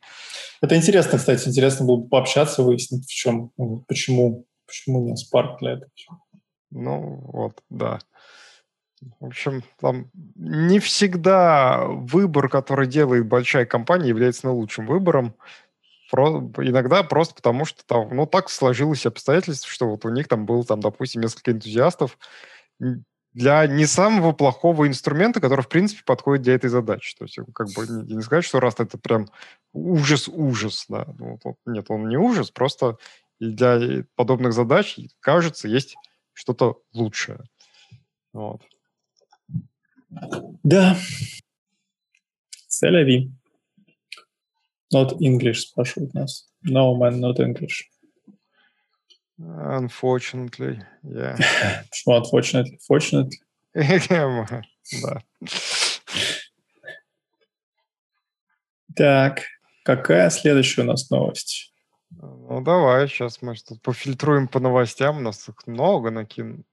Это 0.62 0.78
интересно, 0.78 1.18
кстати. 1.18 1.50
Интересно 1.50 1.86
было 1.86 1.98
бы 1.98 2.08
пообщаться, 2.08 2.64
выяснить, 2.64 3.06
в 3.06 3.14
чем, 3.14 3.52
почему, 3.86 4.46
почему 4.66 5.06
не 5.06 5.16
Spark 5.16 5.58
для 5.60 5.72
этого. 5.74 5.92
Ну, 6.70 7.20
вот, 7.34 7.62
да. 7.70 8.00
В 9.20 9.26
общем, 9.26 9.64
там 9.80 10.10
не 10.36 10.80
всегда 10.80 11.86
выбор, 11.86 12.50
который 12.50 12.88
делает 12.88 13.28
большая 13.28 13.66
компания, 13.66 14.10
является 14.10 14.48
наилучшим 14.48 14.86
выбором. 14.86 15.34
Про, 16.12 16.52
иногда 16.58 17.04
просто 17.04 17.36
потому, 17.36 17.64
что 17.66 17.86
там, 17.86 18.10
ну, 18.14 18.26
так 18.26 18.50
сложилось 18.50 19.06
обстоятельства, 19.06 19.70
что 19.70 19.88
вот 19.88 20.06
у 20.06 20.10
них 20.10 20.28
там 20.28 20.46
было, 20.46 20.64
там, 20.66 20.82
допустим, 20.82 21.22
несколько 21.22 21.52
энтузиастов 21.52 22.18
для 23.34 23.66
не 23.66 23.86
самого 23.86 24.34
плохого 24.34 24.88
инструмента, 24.88 25.40
который, 25.40 25.62
в 25.62 25.70
принципе, 25.70 26.04
подходит 26.06 26.44
для 26.44 26.56
этой 26.56 26.70
задачи. 26.70 27.16
То 27.18 27.24
есть, 27.24 27.40
как 27.56 27.68
бы 27.70 27.88
не, 27.88 28.16
не 28.16 28.22
сказать, 28.22 28.44
что 28.44 28.60
раз 28.60 28.76
это 28.78 28.98
прям 28.98 29.30
ужас-ужас, 29.72 30.86
да. 30.90 31.08
Ну, 31.18 31.40
вот, 31.42 31.56
нет, 31.66 31.86
он 31.90 32.10
не 32.10 32.18
ужас, 32.18 32.52
просто 32.52 32.98
для 33.40 34.04
подобных 34.16 34.54
задач, 34.54 35.00
кажется, 35.22 35.68
есть 35.68 35.96
что-то 36.34 36.82
лучшее. 36.94 37.40
Вот. 38.34 38.62
Да. 40.64 40.98
Селяви. 42.68 43.32
Not 44.94 45.18
English, 45.20 45.62
спрашивают 45.62 46.14
нас. 46.14 46.50
No, 46.64 46.96
man, 46.96 47.20
not 47.20 47.40
English. 47.40 47.90
Unfortunately, 49.40 50.84
yeah. 51.04 51.36
Почему 51.90 52.18
unfortunately? 52.18 52.78
Fortunately? 52.88 53.38
да. 53.74 55.24
Так, 58.96 59.44
какая 59.84 60.30
следующая 60.30 60.82
у 60.82 60.86
нас 60.86 61.10
новость? 61.10 61.74
Ну, 62.10 62.62
давай, 62.62 63.08
сейчас 63.08 63.42
мы 63.42 63.56
тут 63.56 63.82
пофильтруем 63.82 64.48
по 64.48 64.60
новостям. 64.60 65.18
У 65.18 65.22
нас 65.22 65.48
их 65.48 65.66
много 65.66 66.12
накин... 66.12 66.66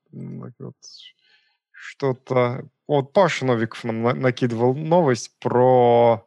Что-то 1.81 2.69
вот 2.87 3.13
Паша 3.13 3.45
Новиков 3.45 3.85
нам 3.85 4.03
накидывал 4.21 4.75
новость 4.75 5.39
про 5.41 6.27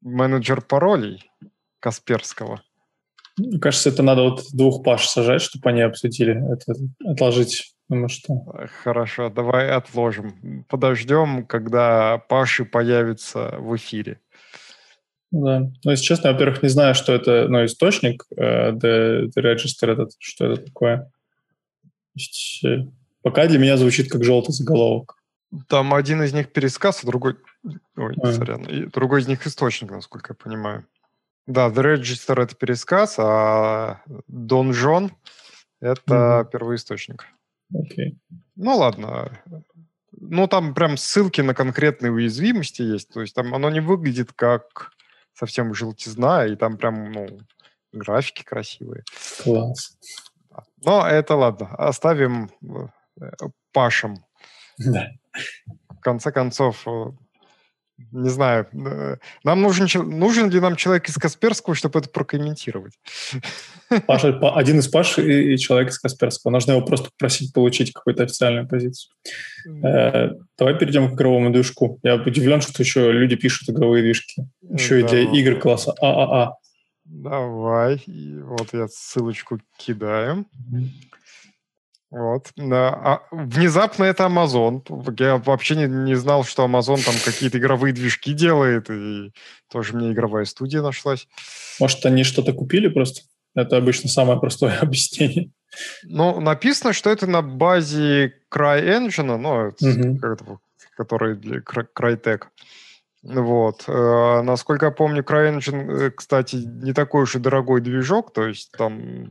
менеджер 0.00 0.60
паролей 0.62 1.30
Касперского. 1.80 2.62
Мне 3.36 3.60
кажется, 3.60 3.90
это 3.90 4.02
надо 4.02 4.22
вот 4.22 4.44
двух 4.52 4.82
Паш 4.82 5.06
сажать, 5.06 5.42
чтобы 5.42 5.70
они 5.70 5.82
обсудили 5.82 6.36
это, 6.52 6.74
отложить 7.04 7.74
Думаю, 7.88 8.10
что... 8.10 8.44
Хорошо, 8.82 9.30
давай 9.30 9.70
отложим. 9.70 10.64
Подождем, 10.68 11.46
когда 11.46 12.18
Паши 12.18 12.66
появится 12.66 13.56
в 13.58 13.74
эфире. 13.76 14.20
Да. 15.30 15.60
Ну, 15.84 15.90
если 15.90 16.04
честно, 16.04 16.32
во-первых, 16.32 16.62
не 16.62 16.68
знаю, 16.68 16.94
что 16.94 17.14
это, 17.14 17.48
ну, 17.48 17.64
источник, 17.64 18.24
uh, 18.36 18.72
the, 18.72 19.30
the 19.34 19.42
register 19.42 19.90
этот, 19.90 20.12
что 20.18 20.52
это 20.52 20.62
такое. 20.64 21.10
Есть, 22.14 22.62
э, 22.64 22.86
пока 23.22 23.46
для 23.46 23.58
меня 23.58 23.76
звучит 23.76 24.10
как 24.10 24.24
желтый 24.24 24.54
заголовок. 24.54 25.16
Там 25.68 25.94
один 25.94 26.22
из 26.22 26.32
них 26.32 26.52
пересказ, 26.52 27.02
а 27.02 27.06
другой... 27.06 27.36
Ой, 27.96 28.14
а. 28.22 28.32
сорян. 28.32 28.64
И 28.64 28.86
другой 28.86 29.20
из 29.20 29.28
них 29.28 29.46
источник, 29.46 29.90
насколько 29.90 30.32
я 30.32 30.34
понимаю. 30.34 30.86
Да, 31.46 31.68
The 31.68 31.96
Register— 31.96 32.42
это 32.42 32.54
пересказ, 32.54 33.14
а 33.18 34.02
Don 34.30 34.70
John— 34.70 35.10
это 35.80 36.44
mm-hmm. 36.44 36.50
первоисточник. 36.50 37.24
Окей. 37.74 38.18
Ну, 38.56 38.76
ладно. 38.76 39.42
Ну, 40.12 40.46
там 40.46 40.74
прям 40.74 40.98
ссылки 40.98 41.40
на 41.40 41.54
конкретные 41.54 42.12
уязвимости 42.12 42.82
есть. 42.82 43.08
То 43.08 43.22
есть 43.22 43.34
там 43.34 43.54
оно 43.54 43.70
не 43.70 43.80
выглядит 43.80 44.32
как 44.34 44.92
совсем 45.32 45.72
желтизна, 45.72 46.46
и 46.46 46.56
там 46.56 46.76
прям, 46.76 47.12
ну, 47.12 47.26
графики 47.92 48.42
красивые. 48.42 49.04
Класс. 49.42 49.96
Но 50.84 51.06
это 51.06 51.34
ладно. 51.36 51.74
Оставим 51.76 52.50
э, 53.20 53.30
Пашам. 53.72 54.24
Да. 54.78 55.08
В 55.90 56.00
конце 56.00 56.30
концов, 56.32 56.86
э, 56.86 57.06
не 58.12 58.28
знаю, 58.28 58.66
э, 58.72 59.16
нам 59.44 59.60
нужен, 59.60 59.88
нужен 60.08 60.50
ли 60.50 60.60
нам 60.60 60.76
человек 60.76 61.08
из 61.08 61.16
Касперского, 61.16 61.74
чтобы 61.74 61.98
это 61.98 62.08
прокомментировать? 62.08 62.94
Паша, 64.06 64.38
один 64.54 64.78
из 64.78 64.88
Паш 64.88 65.18
и, 65.18 65.54
и 65.54 65.58
человек 65.58 65.90
из 65.90 65.98
Касперского. 65.98 66.52
Нужно 66.52 66.72
его 66.72 66.82
просто 66.82 67.10
попросить 67.10 67.52
получить 67.52 67.92
какую-то 67.92 68.22
официальную 68.22 68.68
позицию. 68.68 69.12
Э, 69.84 70.30
давай 70.56 70.78
перейдем 70.78 71.10
к 71.10 71.14
игровому 71.14 71.50
движку. 71.50 71.98
Я 72.02 72.16
удивлен, 72.16 72.60
что 72.60 72.82
еще 72.82 73.10
люди 73.10 73.36
пишут 73.36 73.68
игровые 73.70 74.02
движки. 74.02 74.44
Еще 74.62 75.02
да. 75.02 75.18
и 75.18 75.26
для 75.26 75.40
игр 75.40 75.60
класса 75.60 75.92
ААА. 76.00 76.52
Давай. 77.04 77.96
И 78.06 78.38
вот 78.38 78.68
я 78.74 78.86
ссылочку 78.88 79.58
кидаю. 79.76 80.46
Mm-hmm. 80.72 80.88
Вот. 82.10 82.52
А 82.58 83.22
внезапно 83.30 84.04
это 84.04 84.24
Amazon. 84.24 84.82
Я 85.18 85.36
вообще 85.36 85.76
не, 85.76 85.86
не 85.86 86.14
знал, 86.14 86.44
что 86.44 86.64
Amazon 86.64 87.04
там 87.04 87.14
какие-то 87.22 87.58
игровые 87.58 87.92
движки 87.92 88.32
делает, 88.32 88.88
и 88.90 89.32
тоже 89.70 89.94
мне 89.94 90.12
игровая 90.12 90.46
студия 90.46 90.80
нашлась. 90.80 91.28
Может, 91.78 92.06
они 92.06 92.24
что-то 92.24 92.52
купили 92.52 92.88
просто? 92.88 93.22
Это 93.54 93.76
обычно 93.76 94.08
самое 94.08 94.40
простое 94.40 94.78
объяснение. 94.80 95.50
Ну, 96.04 96.40
написано, 96.40 96.92
что 96.92 97.10
это 97.10 97.26
на 97.26 97.42
базе 97.42 98.34
CryEngine, 98.50 99.36
ну, 99.36 99.72
угу. 99.80 100.58
который 100.96 101.36
для 101.36 101.58
Crytek. 101.60 102.44
Вот. 103.22 103.84
Э, 103.86 104.42
насколько 104.42 104.86
я 104.86 104.92
помню, 104.92 105.22
CryEngine, 105.22 106.06
э, 106.06 106.10
кстати, 106.10 106.56
не 106.56 106.94
такой 106.94 107.24
уж 107.24 107.36
и 107.36 107.38
дорогой 107.38 107.80
движок, 107.80 108.32
то 108.32 108.46
есть 108.46 108.72
там 108.72 109.30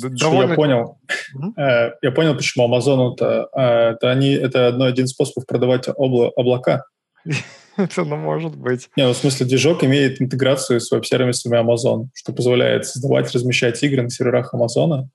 Довольно... 0.00 0.50
Я 0.50 0.56
понял. 0.56 0.98
Mm-hmm. 1.36 1.90
Я 2.02 2.12
понял, 2.12 2.34
почему 2.34 2.68
Amazon 2.68 3.14
это, 3.14 3.48
э, 3.54 3.60
это 3.94 4.10
они 4.10 4.32
это 4.32 4.68
одно 4.68 4.86
один 4.86 5.06
способ 5.06 5.46
продавать 5.46 5.88
обла- 5.88 6.30
облака. 6.36 6.84
Это 7.78 8.04
ну, 8.04 8.16
может 8.16 8.54
быть. 8.54 8.90
Не, 8.96 9.06
ну, 9.06 9.14
в 9.14 9.16
смысле, 9.16 9.46
движок 9.46 9.82
имеет 9.82 10.20
интеграцию 10.20 10.78
с 10.78 10.90
веб-сервисами 10.90 11.56
Amazon, 11.56 12.08
что 12.12 12.34
позволяет 12.34 12.84
создавать, 12.84 13.32
размещать 13.32 13.82
игры 13.82 14.02
на 14.02 14.10
серверах 14.10 14.52
Amazon 14.52 15.08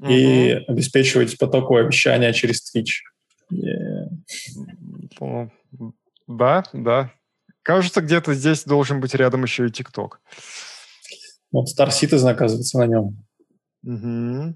mm-hmm. 0.00 0.12
и 0.12 0.50
обеспечивать 0.68 1.36
потоковое 1.38 1.82
вещание 1.82 2.32
через 2.32 2.72
Twitch. 2.72 3.02
Yeah. 3.52 4.06
Ну, 5.18 5.50
да, 6.28 6.62
да. 6.72 7.10
Кажется, 7.62 8.00
где-то 8.00 8.34
здесь 8.34 8.64
должен 8.64 9.00
быть 9.00 9.14
рядом 9.14 9.42
еще 9.42 9.66
и 9.66 9.70
TikTok. 9.70 10.12
Вот 11.50 11.66
Star 11.68 11.88
Citizen, 11.88 12.30
оказывается, 12.30 12.78
на 12.78 12.86
нем. 12.86 13.24
Угу. 13.84 14.54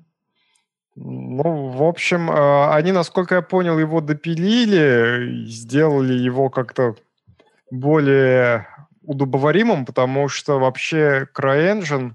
Ну, 1.01 1.69
в 1.69 1.83
общем, 1.85 2.31
а, 2.31 2.75
они, 2.75 2.93
насколько 2.93 3.37
я 3.37 3.43
понял, 3.43 3.79
его 3.79 4.01
допилили, 4.01 5.45
сделали 5.47 6.15
его 6.15 6.51
как-то 6.51 6.97
более 7.71 8.67
удобоваримым, 9.03 9.87
потому 9.87 10.29
что 10.29 10.59
вообще 10.59 11.27
CryEngine, 11.37 12.15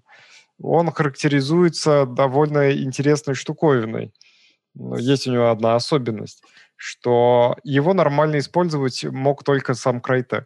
он 0.62 0.92
характеризуется 0.92 2.06
довольно 2.06 2.72
интересной 2.74 3.36
штуковиной. 3.36 4.14
Есть 4.98 5.28
у 5.28 5.32
него 5.32 5.50
одна 5.50 5.76
особенность, 5.76 6.44
что 6.76 7.56
его 7.64 7.94
нормально 7.94 8.40
использовать 8.40 9.04
мог 9.06 9.44
только 9.44 9.76
сам 9.76 10.00
Crytek. 10.00 10.46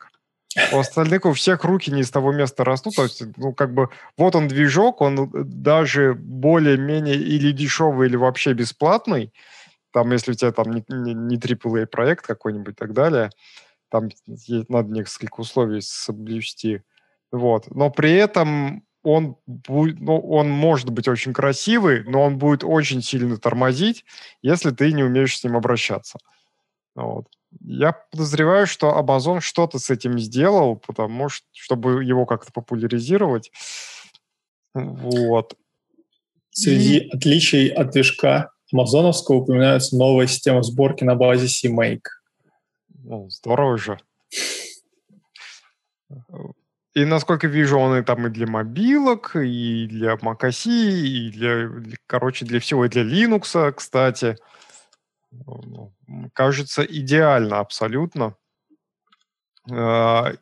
У 0.71 0.79
остальных 0.79 1.25
у 1.25 1.33
всех 1.33 1.63
руки 1.63 1.91
не 1.91 2.01
из 2.01 2.09
того 2.09 2.31
места 2.31 2.63
растут. 2.63 2.95
То 2.95 3.03
есть, 3.03 3.23
ну, 3.37 3.53
как 3.53 3.73
бы, 3.73 3.89
вот 4.17 4.35
он 4.35 4.47
движок, 4.47 5.01
он 5.01 5.29
даже 5.33 6.13
более-менее 6.13 7.15
или 7.15 7.51
дешевый, 7.51 8.07
или 8.07 8.15
вообще 8.15 8.53
бесплатный. 8.53 9.33
Там, 9.91 10.11
если 10.11 10.31
у 10.31 10.35
тебя 10.35 10.51
там 10.51 10.71
не, 10.71 10.83
не, 10.89 11.13
не 11.13 11.37
AAA 11.37 11.87
проект 11.87 12.25
какой-нибудь 12.25 12.73
и 12.73 12.77
так 12.77 12.93
далее, 12.93 13.29
там 13.89 14.09
надо 14.69 14.89
несколько 14.89 15.41
условий 15.41 15.81
соблюсти. 15.81 16.81
Вот. 17.31 17.73
Но 17.73 17.89
при 17.89 18.13
этом 18.13 18.83
он, 19.03 19.37
будет, 19.45 19.99
ну, 19.99 20.19
он 20.19 20.49
может 20.49 20.89
быть 20.89 21.07
очень 21.07 21.33
красивый, 21.33 22.03
но 22.03 22.23
он 22.23 22.37
будет 22.37 22.63
очень 22.63 23.01
сильно 23.01 23.37
тормозить, 23.37 24.05
если 24.41 24.71
ты 24.71 24.91
не 24.91 25.03
умеешь 25.03 25.37
с 25.37 25.43
ним 25.43 25.55
обращаться. 25.55 26.19
Вот. 26.95 27.27
Я 27.61 27.93
подозреваю, 27.93 28.67
что 28.67 28.97
Amazon 28.99 29.39
что-то 29.39 29.79
с 29.79 29.89
этим 29.89 30.19
сделал, 30.19 30.75
потому 30.75 31.29
что, 31.29 31.45
чтобы 31.53 32.03
его 32.03 32.25
как-то 32.25 32.51
популяризировать. 32.51 33.51
Вот. 34.73 35.55
Среди 36.51 36.97
И... 36.97 37.09
отличий 37.09 37.67
от 37.67 37.91
движка 37.91 38.51
амазоновского 38.71 39.37
упоминается 39.37 39.95
новая 39.95 40.27
система 40.27 40.61
сборки 40.63 41.03
на 41.03 41.15
базе 41.15 41.47
CMake. 41.47 42.01
Ну, 43.03 43.29
здорово 43.29 43.77
же. 43.77 43.99
И 46.93 47.05
насколько 47.05 47.47
вижу, 47.47 47.77
он 47.77 47.99
и 47.99 48.03
там 48.03 48.25
и 48.25 48.29
для 48.29 48.47
мобилок, 48.47 49.35
и 49.35 49.87
для 49.87 50.15
macOS, 50.15 50.67
и 50.67 51.29
для, 51.29 51.69
короче, 52.07 52.43
для 52.43 52.59
всего, 52.59 52.85
и 52.85 52.89
для 52.89 53.03
Linux, 53.03 53.71
кстати. 53.73 54.35
Кажется, 56.33 56.83
идеально 56.83 57.59
абсолютно. 57.59 58.35
А, 59.69 60.33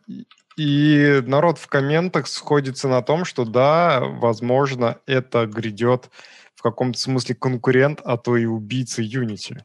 и 0.58 1.22
народ 1.26 1.58
в 1.58 1.68
комментах 1.68 2.28
сходится 2.28 2.88
на 2.88 3.02
том, 3.02 3.26
что 3.26 3.46
да, 3.46 4.00
возможно, 4.02 5.00
это 5.06 5.46
грядет 5.46 6.10
в 6.56 6.62
каком-то 6.62 6.98
смысле 7.00 7.36
конкурент, 7.36 8.02
а 8.04 8.18
то 8.18 8.38
и 8.38 8.46
убийца 8.46 9.02
Unity. 9.02 9.62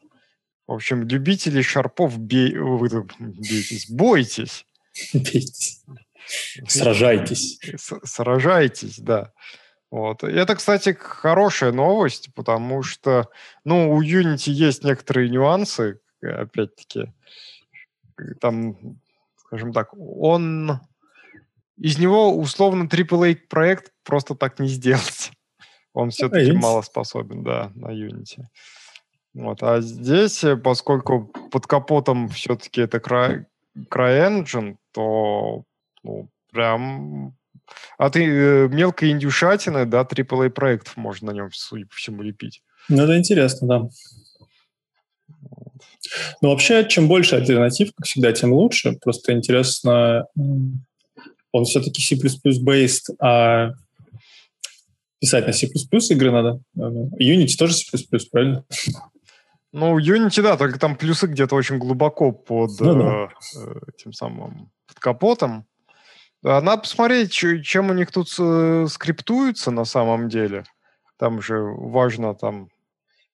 В 0.67 0.73
общем, 0.73 1.07
любители 1.07 1.61
шарпов, 1.61 2.17
бей... 2.17 2.57
вы 2.57 2.89
бейтесь, 3.19 3.89
бойтесь. 3.89 4.65
Бейтесь. 5.13 5.83
Сражайтесь. 6.67 7.59
Сражайтесь, 8.03 8.99
да. 8.99 9.31
Вот. 9.91 10.23
И 10.23 10.31
это, 10.31 10.55
кстати, 10.55 10.93
хорошая 10.97 11.73
новость, 11.73 12.33
потому 12.33 12.81
что, 12.81 13.27
ну, 13.65 13.91
у 13.93 14.01
Unity 14.01 14.49
есть 14.49 14.85
некоторые 14.85 15.29
нюансы, 15.29 15.99
опять-таки. 16.21 17.13
Там, 18.39 18.77
скажем 19.37 19.73
так, 19.73 19.93
он... 19.93 20.79
Из 21.77 21.97
него, 21.97 22.37
условно, 22.37 22.83
AAA 22.83 23.35
проект 23.49 23.91
просто 24.03 24.35
так 24.35 24.59
не 24.59 24.67
сделать. 24.67 25.31
Он 25.93 26.11
все-таки 26.11 26.51
мало 26.51 26.83
способен, 26.83 27.43
да, 27.43 27.71
на 27.73 27.87
Unity. 27.87 28.45
Вот. 29.33 29.63
А 29.63 29.81
здесь, 29.81 30.45
поскольку 30.63 31.33
под 31.51 31.65
капотом 31.65 32.29
все-таки 32.29 32.81
это 32.81 32.99
CryEngine, 33.89 34.77
то 34.91 35.63
ну, 36.03 36.29
прям 36.51 37.35
от 37.97 38.15
э, 38.15 38.67
мелкой 38.67 39.11
индюшатины 39.11 39.85
до 39.85 40.01
AAA 40.01 40.49
проектов 40.49 40.97
можно 40.97 41.31
на 41.31 41.35
нем, 41.35 41.49
судя 41.51 41.85
по 41.85 41.95
всему, 41.95 42.21
лепить. 42.21 42.61
Ну, 42.89 43.03
это 43.03 43.17
интересно, 43.17 43.67
да. 43.67 43.89
Ну, 46.41 46.49
вообще, 46.49 46.87
чем 46.87 47.07
больше 47.07 47.35
альтернатив, 47.35 47.91
как 47.95 48.05
всегда, 48.05 48.31
тем 48.33 48.53
лучше. 48.53 48.93
Просто 49.01 49.33
интересно, 49.33 50.25
он 51.51 51.65
все-таки 51.65 52.01
C++-based, 52.01 53.15
а 53.19 53.71
писать 55.19 55.47
на 55.47 55.53
C++ 55.53 55.67
игры 55.67 56.31
надо. 56.31 56.59
Unity 56.75 57.57
тоже 57.57 57.73
C++, 57.73 57.97
правильно? 58.31 58.65
Ну, 59.71 59.97
Unity, 59.97 60.41
да, 60.41 60.57
только 60.57 60.79
там 60.79 60.97
плюсы 60.97 61.27
где-то 61.27 61.55
очень 61.55 61.77
глубоко 61.77 62.31
под 62.31 62.71
ну, 62.79 62.95
да. 62.95 63.29
э, 63.57 63.73
тем 63.97 64.11
самым 64.11 64.69
под 64.87 64.99
капотом. 64.99 65.65
Надо 66.43 66.77
посмотреть, 66.77 67.31
чем 67.31 67.89
у 67.89 67.93
них 67.93 68.11
тут 68.11 68.29
скриптуется 68.29 69.71
на 69.71 69.85
самом 69.85 70.27
деле. 70.27 70.63
Там 71.17 71.41
же 71.41 71.61
важно 71.61 72.33
там 72.33 72.69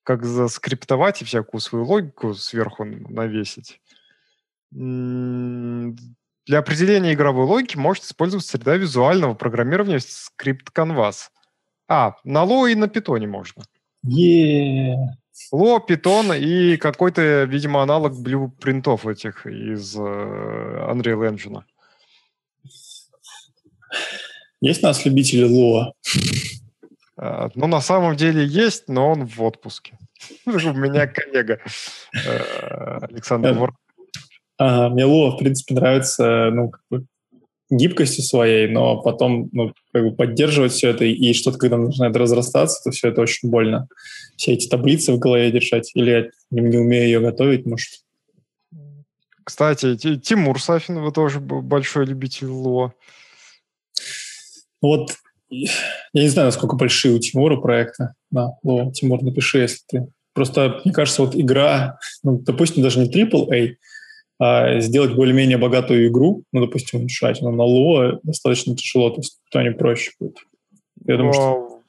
как 0.03 0.25
заскриптовать 0.25 1.21
и 1.21 1.25
всякую 1.25 1.61
свою 1.61 1.85
логику 1.85 2.33
сверху 2.33 2.85
навесить. 2.85 3.81
Для 4.71 6.59
определения 6.59 7.13
игровой 7.13 7.45
логики 7.45 7.77
может 7.77 8.03
использоваться 8.03 8.51
среда 8.51 8.77
визуального 8.77 9.33
программирования 9.33 9.99
скрипт 9.99 10.69
Canvas. 10.73 11.29
А, 11.89 12.15
на 12.23 12.43
Lua 12.45 12.71
и 12.71 12.75
на 12.75 12.85
Python 12.85 13.25
можно. 13.27 13.63
Yeah. 14.05 14.95
Lua, 15.53 15.81
Python 15.85 16.37
и 16.37 16.77
какой-то, 16.77 17.43
видимо, 17.43 17.81
аналог 17.83 18.17
блюпринтов 18.17 19.05
этих 19.07 19.45
из 19.45 19.95
э, 19.95 19.99
Unreal 19.99 21.29
Engine. 21.29 21.63
Есть 24.61 24.83
у 24.83 24.87
нас 24.87 25.05
любители 25.05 25.47
Lua? 25.47 25.91
А, 27.17 27.49
ну, 27.55 27.67
на 27.67 27.81
самом 27.81 28.15
деле 28.15 28.45
есть, 28.45 28.87
но 28.87 29.11
он 29.11 29.25
в 29.25 29.41
отпуске. 29.41 29.97
У 30.45 30.51
меня 30.51 31.07
коллега 31.07 31.59
э, 32.13 32.99
Александр 33.01 33.53
Вор. 33.53 33.75
Ага, 34.57 34.93
мне 34.93 35.03
Lua, 35.03 35.31
в 35.31 35.37
принципе, 35.37 35.75
нравится, 35.75 36.49
ну, 36.51 36.69
как 36.69 36.81
бы 36.89 37.05
гибкостью 37.69 38.23
своей, 38.23 38.67
но 38.67 39.01
потом 39.01 39.49
ну, 39.51 39.73
как 39.93 40.03
бы 40.03 40.11
поддерживать 40.15 40.71
все 40.71 40.89
это, 40.89 41.05
и 41.05 41.33
что-то, 41.33 41.57
когда 41.57 41.77
начинает 41.77 42.15
разрастаться, 42.15 42.81
то 42.83 42.91
все 42.91 43.09
это 43.09 43.21
очень 43.21 43.49
больно. 43.49 43.87
Все 44.37 44.53
эти 44.53 44.67
таблицы 44.67 45.11
в 45.13 45.19
голове 45.19 45.51
держать, 45.51 45.91
или 45.93 46.09
я 46.09 46.25
не, 46.49 46.61
не 46.61 46.77
умею 46.77 47.05
ее 47.05 47.19
готовить, 47.19 47.65
может. 47.65 47.89
Кстати, 49.43 49.95
Тимур 49.95 50.61
Сафин, 50.61 50.99
вы 50.99 51.11
тоже 51.11 51.39
большой 51.39 52.05
любитель 52.05 52.47
Луа. 52.47 52.93
Вот 54.81 55.11
я 55.49 56.23
не 56.23 56.27
знаю, 56.27 56.47
насколько 56.47 56.75
большие 56.75 57.15
у 57.15 57.19
Тимура 57.19 57.57
проекты. 57.57 58.13
Да, 58.31 58.51
Луа, 58.63 58.91
Тимур, 58.91 59.21
напиши, 59.23 59.59
если 59.59 59.79
ты... 59.87 60.07
Просто, 60.33 60.81
мне 60.83 60.93
кажется, 60.93 61.23
вот 61.23 61.35
игра, 61.35 61.97
ну, 62.21 62.37
допустим, 62.39 62.83
даже 62.83 62.99
не 62.99 63.09
AAA, 63.09 63.75
а 64.39 64.79
сделать 64.81 65.15
более-менее 65.15 65.57
богатую 65.57 66.07
игру, 66.09 66.43
ну, 66.51 66.61
допустим, 66.61 67.03
решать 67.03 67.41
на 67.41 67.47
Lua 67.47 68.19
достаточно 68.21 68.75
тяжело, 68.75 69.09
то 69.09 69.17
есть 69.17 69.39
то 69.49 69.61
не 69.63 69.71
проще 69.71 70.11
будет. 70.19 70.37
Я 71.05 71.17
думаю, 71.17 71.33
что... 71.33 71.81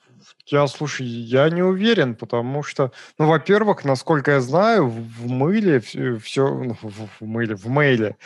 Я, 0.47 0.67
слушай, 0.67 1.05
я 1.05 1.51
не 1.51 1.63
уверен, 1.63 2.15
потому 2.15 2.63
что, 2.63 2.93
ну, 3.19 3.27
во-первых, 3.27 3.85
насколько 3.85 4.31
я 4.31 4.41
знаю, 4.41 4.89
в 4.89 5.29
мыле 5.29 5.81
все, 5.81 6.49
ну, 6.49 6.75
в 6.81 7.21
мыле, 7.21 7.55
в 7.55 7.67
мейле, 7.67 8.17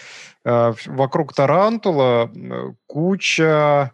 э, 0.45 0.73
вокруг 0.87 1.35
Тарантула 1.35 2.31
э, 2.33 2.73
куча, 2.87 3.91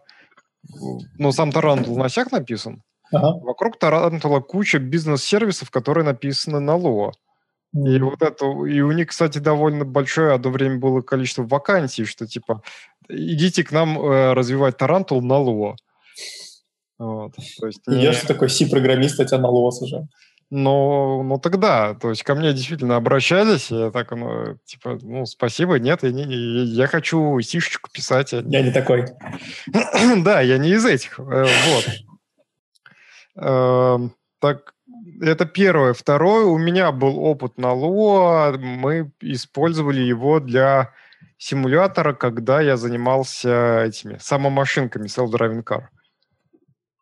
ну, 1.19 1.33
сам 1.33 1.53
Тарантул 1.53 1.97
на 1.99 2.09
сях 2.09 2.33
написан, 2.33 2.83
ага. 3.13 3.39
вокруг 3.39 3.79
Тарантула 3.79 4.41
куча 4.41 4.79
бизнес-сервисов, 4.79 5.71
которые 5.71 6.05
написаны 6.05 6.61
на 6.61 6.77
Lua. 6.77 7.13
И 7.75 7.99
вот 7.99 8.23
это, 8.23 8.47
и 8.47 8.81
у 8.81 8.93
них, 8.93 9.09
кстати, 9.09 9.39
довольно 9.39 9.85
большое 9.85 10.33
одно 10.33 10.51
время 10.51 10.79
было 10.79 11.03
количество 11.03 11.43
вакансий, 11.43 12.05
что 12.05 12.27
типа 12.27 12.63
идите 13.09 13.63
к 13.63 13.73
нам 13.73 14.01
э, 14.01 14.33
развивать 14.33 14.79
Тарантул 14.79 15.21
на 15.23 15.35
Lua. 15.35 15.77
Вот, 16.99 17.35
то 17.61 17.67
есть 17.67 17.87
не... 17.87 18.03
Я 18.03 18.13
же 18.13 18.27
такой 18.27 18.49
C-программист, 18.49 19.21
а 19.21 19.25
тебя 19.25 19.39
на 19.39 19.49
Lua 19.49 19.71
сажаю. 19.71 20.09
Ну, 20.51 21.23
ну 21.23 21.39
тогда, 21.39 21.95
то 21.95 22.09
есть 22.09 22.23
ко 22.23 22.35
мне 22.35 22.55
действительно 22.55 22.97
обращались, 22.97 23.71
я 23.71 23.91
так, 23.91 24.11
ну, 24.13 24.57
типа, 24.65 24.99
ну, 25.03 25.27
спасибо, 25.27 25.79
нет, 25.79 26.03
я, 26.03 26.11
не, 26.11 26.25
я 26.25 26.87
хочу 26.87 27.39
сишечку 27.41 27.91
писать. 27.93 28.33
А 28.33 28.43
я 28.47 28.63
не 28.63 28.71
такой. 28.71 29.05
да, 30.25 30.41
я 30.41 30.57
не 30.57 30.71
из 30.71 30.87
этих, 30.87 31.19
э, 31.19 31.47
вот. 31.67 31.87
Эм, 33.37 34.15
так, 34.41 34.75
это 35.21 35.45
первое. 35.45 35.93
Второе, 35.93 36.47
у 36.47 36.59
меня 36.59 36.93
был 36.93 37.19
опыт 37.19 37.59
на 37.59 37.75
Lua. 37.75 38.57
Мы 38.59 39.11
использовали 39.21 40.01
его 40.01 40.41
для 40.41 40.93
симулятора, 41.37 42.15
когда 42.15 42.61
я 42.61 42.77
занимался 42.77 43.85
этими 43.85 44.19
самомашинками, 44.19 45.07
self-driving 45.07 45.63
car. 45.63 45.85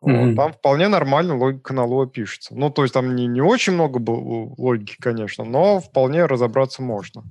Mm-hmm. 0.06 0.34
Там 0.34 0.52
вполне 0.52 0.88
нормально 0.88 1.36
логика 1.36 1.74
на 1.74 1.84
Lua 1.84 2.06
пишется. 2.06 2.54
Ну, 2.54 2.70
то 2.70 2.82
есть 2.82 2.94
там 2.94 3.16
не, 3.16 3.26
не 3.26 3.40
очень 3.40 3.72
много 3.72 3.98
было 3.98 4.54
логики, 4.56 4.96
конечно, 5.00 5.44
но 5.44 5.80
вполне 5.80 6.26
разобраться 6.26 6.82
можно. 6.82 7.24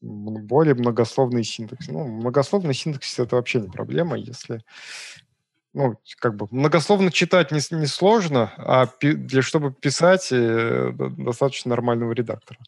Более 0.00 0.74
многословный 0.74 1.44
синтакс. 1.44 1.88
Ну, 1.88 2.06
многословный 2.06 2.74
синтаксис 2.74 3.18
это 3.18 3.36
вообще 3.36 3.60
не 3.60 3.68
проблема, 3.68 4.16
если 4.18 4.62
ну, 5.74 5.98
как 6.18 6.36
бы 6.36 6.48
многословно 6.50 7.10
читать 7.10 7.50
не, 7.50 7.60
не 7.76 7.86
сложно, 7.86 8.52
а 8.58 8.86
пи, 8.86 9.14
для 9.14 9.42
чтобы 9.42 9.72
писать 9.72 10.28
э, 10.30 10.92
достаточно 10.92 11.70
нормального 11.70 12.12
редактора. 12.12 12.60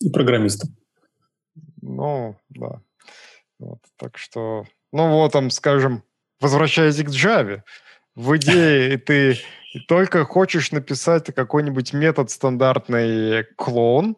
И 0.00 0.10
программиста. 0.10 0.68
Ну, 1.80 2.36
да. 2.50 2.82
Вот, 3.58 3.78
так 3.96 4.18
что, 4.18 4.66
ну 4.92 5.10
вот 5.10 5.32
там, 5.32 5.50
скажем, 5.50 6.02
возвращаясь 6.40 6.96
к 6.96 7.08
Java, 7.08 7.62
в 8.14 8.36
идее 8.36 8.98
ты 8.98 9.38
только 9.88 10.24
хочешь 10.24 10.70
написать 10.72 11.34
какой-нибудь 11.34 11.92
метод 11.92 12.30
стандартный 12.30 13.44
клон, 13.56 14.16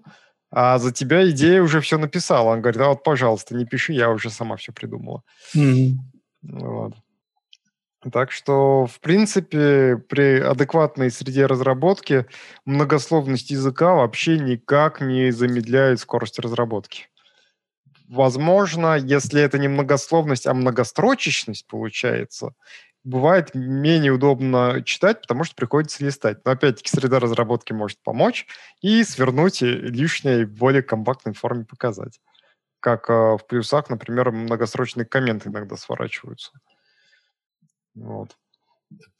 а 0.50 0.78
за 0.78 0.92
тебя 0.92 1.28
идея 1.30 1.62
уже 1.62 1.80
все 1.80 1.98
написала. 1.98 2.50
Он 2.50 2.60
говорит, 2.60 2.80
а 2.80 2.88
вот, 2.88 3.02
пожалуйста, 3.02 3.54
не 3.54 3.64
пиши, 3.64 3.92
я 3.92 4.10
уже 4.10 4.30
сама 4.30 4.56
все 4.56 4.72
придумала. 4.72 5.22
Mm-hmm. 5.54 5.92
Вот. 6.42 6.94
Так 8.12 8.32
что, 8.32 8.86
в 8.86 9.00
принципе, 9.00 9.96
при 9.96 10.38
адекватной 10.40 11.10
среде 11.10 11.46
разработки 11.46 12.26
многословность 12.66 13.50
языка 13.50 13.94
вообще 13.94 14.38
никак 14.38 15.00
не 15.00 15.30
замедляет 15.30 16.00
скорость 16.00 16.38
разработки. 16.38 17.06
Возможно, 18.08 18.96
если 18.96 19.40
это 19.40 19.58
не 19.58 19.68
многословность, 19.68 20.46
а 20.46 20.54
многострочечность 20.54 21.66
получается, 21.66 22.54
бывает 23.02 23.54
менее 23.54 24.12
удобно 24.12 24.82
читать, 24.84 25.22
потому 25.22 25.44
что 25.44 25.54
приходится 25.54 26.04
листать. 26.04 26.44
Но 26.44 26.52
опять-таки 26.52 26.90
среда 26.90 27.18
разработки 27.18 27.72
может 27.72 28.02
помочь 28.02 28.46
и 28.82 29.04
свернуть 29.04 29.62
лишнее 29.62 30.46
в 30.46 30.52
более 30.52 30.82
компактной 30.82 31.34
форме 31.34 31.64
показать. 31.64 32.20
Как 32.80 33.08
э, 33.08 33.12
в 33.12 33.40
плюсах, 33.48 33.88
например, 33.88 34.30
многострочные 34.30 35.06
комменты 35.06 35.48
иногда 35.48 35.76
сворачиваются. 35.76 36.52
Вот. 37.94 38.36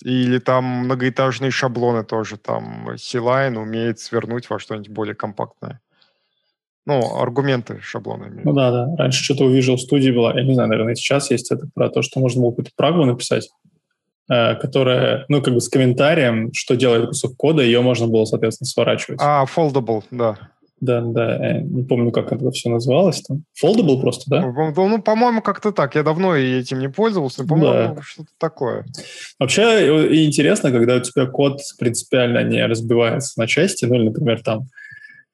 Или 0.03 0.39
там 0.39 0.65
многоэтажные 0.65 1.51
шаблоны 1.51 2.05
тоже. 2.05 2.37
Там 2.37 2.97
C-Line 2.99 3.57
умеет 3.57 4.01
свернуть 4.01 4.51
во 4.51 4.59
что-нибудь 4.59 4.89
более 4.91 5.15
компактное. 5.15 5.81
Ну, 6.87 7.17
аргументы 7.19 7.81
шаблона. 7.81 8.31
Ну 8.45 8.53
да, 8.53 8.71
да. 8.71 8.97
Раньше 8.97 9.25
что-то 9.25 9.45
у 9.45 9.55
Visual 9.55 9.77
Studio 9.77 10.13
было. 10.13 10.37
Я 10.37 10.45
не 10.45 10.55
знаю, 10.55 10.69
наверное, 10.69 10.95
сейчас 10.95 11.31
есть 11.31 11.51
это 11.51 11.67
про 11.75 11.89
то, 11.89 12.03
что 12.03 12.21
можно 12.21 12.43
было 12.43 12.51
какую-то 12.51 12.73
прагму 12.77 13.07
написать, 13.07 13.49
э, 14.31 14.55
которая, 14.57 15.25
ну, 15.29 15.41
как 15.41 15.55
бы 15.55 15.61
с 15.61 15.69
комментарием, 15.69 16.53
что 16.53 16.77
делает 16.77 17.09
кусок 17.09 17.37
кода, 17.37 17.63
ее 17.63 17.81
можно 17.81 18.07
было, 18.07 18.27
соответственно, 18.27 18.67
сворачивать. 18.67 19.21
А, 19.23 19.45
foldable, 19.47 20.05
да. 20.11 20.37
Да, 20.81 21.01
да, 21.01 21.61
не 21.63 21.85
помню, 21.85 22.11
как 22.11 22.33
это 22.33 22.51
все 22.51 22.69
называлось. 22.69 23.23
Там. 23.23 23.45
Foldable 23.63 24.01
просто, 24.01 24.25
да? 24.29 24.43
Ну, 24.43 24.89
ну, 24.89 25.01
по-моему, 25.01 25.41
как-то 25.41 25.73
так. 25.73 25.95
Я 25.95 26.03
давно 26.03 26.37
этим 26.37 26.81
не 26.81 26.91
пользовался, 26.91 27.47
по-моему, 27.47 27.95
да. 27.95 28.03
что-то 28.03 28.29
такое. 28.39 28.85
Вообще 29.39 29.63
интересно, 30.27 30.71
когда 30.71 30.97
у 30.97 31.01
тебя 31.01 31.27
код 31.27 31.61
принципиально 31.79 32.43
не 32.45 32.67
разбивается 32.67 33.41
на 33.41 33.47
части, 33.47 33.87
ну 33.87 33.95
или, 33.95 34.05
например, 34.09 34.43
там, 34.43 34.67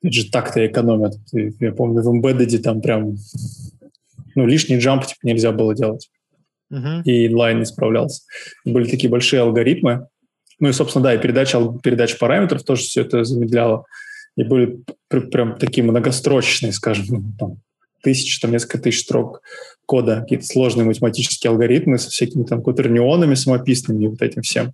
это 0.03 0.13
же 0.13 0.31
так-то 0.31 0.67
экономят. 0.67 1.15
Я 1.33 1.73
помню, 1.73 2.03
в 2.03 2.09
Embedded 2.09 2.59
там 2.59 2.81
прям 2.81 3.17
ну, 4.35 4.47
лишний 4.47 4.79
джамп 4.79 5.07
типа, 5.07 5.21
нельзя 5.23 5.53
было 5.53 5.75
делать. 5.75 6.11
Uh-huh. 6.73 7.03
И 7.05 7.27
инлайн 7.27 7.59
не 7.59 7.65
справлялся. 7.65 8.23
Были 8.65 8.89
такие 8.89 9.11
большие 9.11 9.43
алгоритмы. 9.43 10.07
Ну 10.61 10.69
и, 10.69 10.73
собственно, 10.73 11.05
да, 11.05 11.15
и 11.15 11.19
передача, 11.19 11.59
передача 11.83 12.17
параметров 12.19 12.63
тоже 12.63 12.83
все 12.83 13.01
это 13.01 13.25
замедляло 13.25 13.85
и 14.37 14.45
были 14.45 14.83
прям 15.09 15.59
такие 15.59 15.85
многострочные, 15.85 16.73
скажем, 16.73 17.07
ну, 17.09 17.23
там, 17.39 17.57
тысячи, 18.03 18.41
там 18.41 18.53
несколько 18.53 18.79
тысяч 18.79 19.03
строк 19.03 19.43
кода, 19.87 20.21
какие-то 20.21 20.47
сложные 20.47 20.85
математические 20.85 21.51
алгоритмы 21.51 21.99
со 21.99 22.11
всякими 22.11 22.45
там 22.45 22.63
кватернионами 22.63 23.35
самописными 23.35 24.05
и 24.05 24.09
вот 24.09 24.23
этим 24.23 24.43
всем. 24.43 24.69
И 24.69 24.73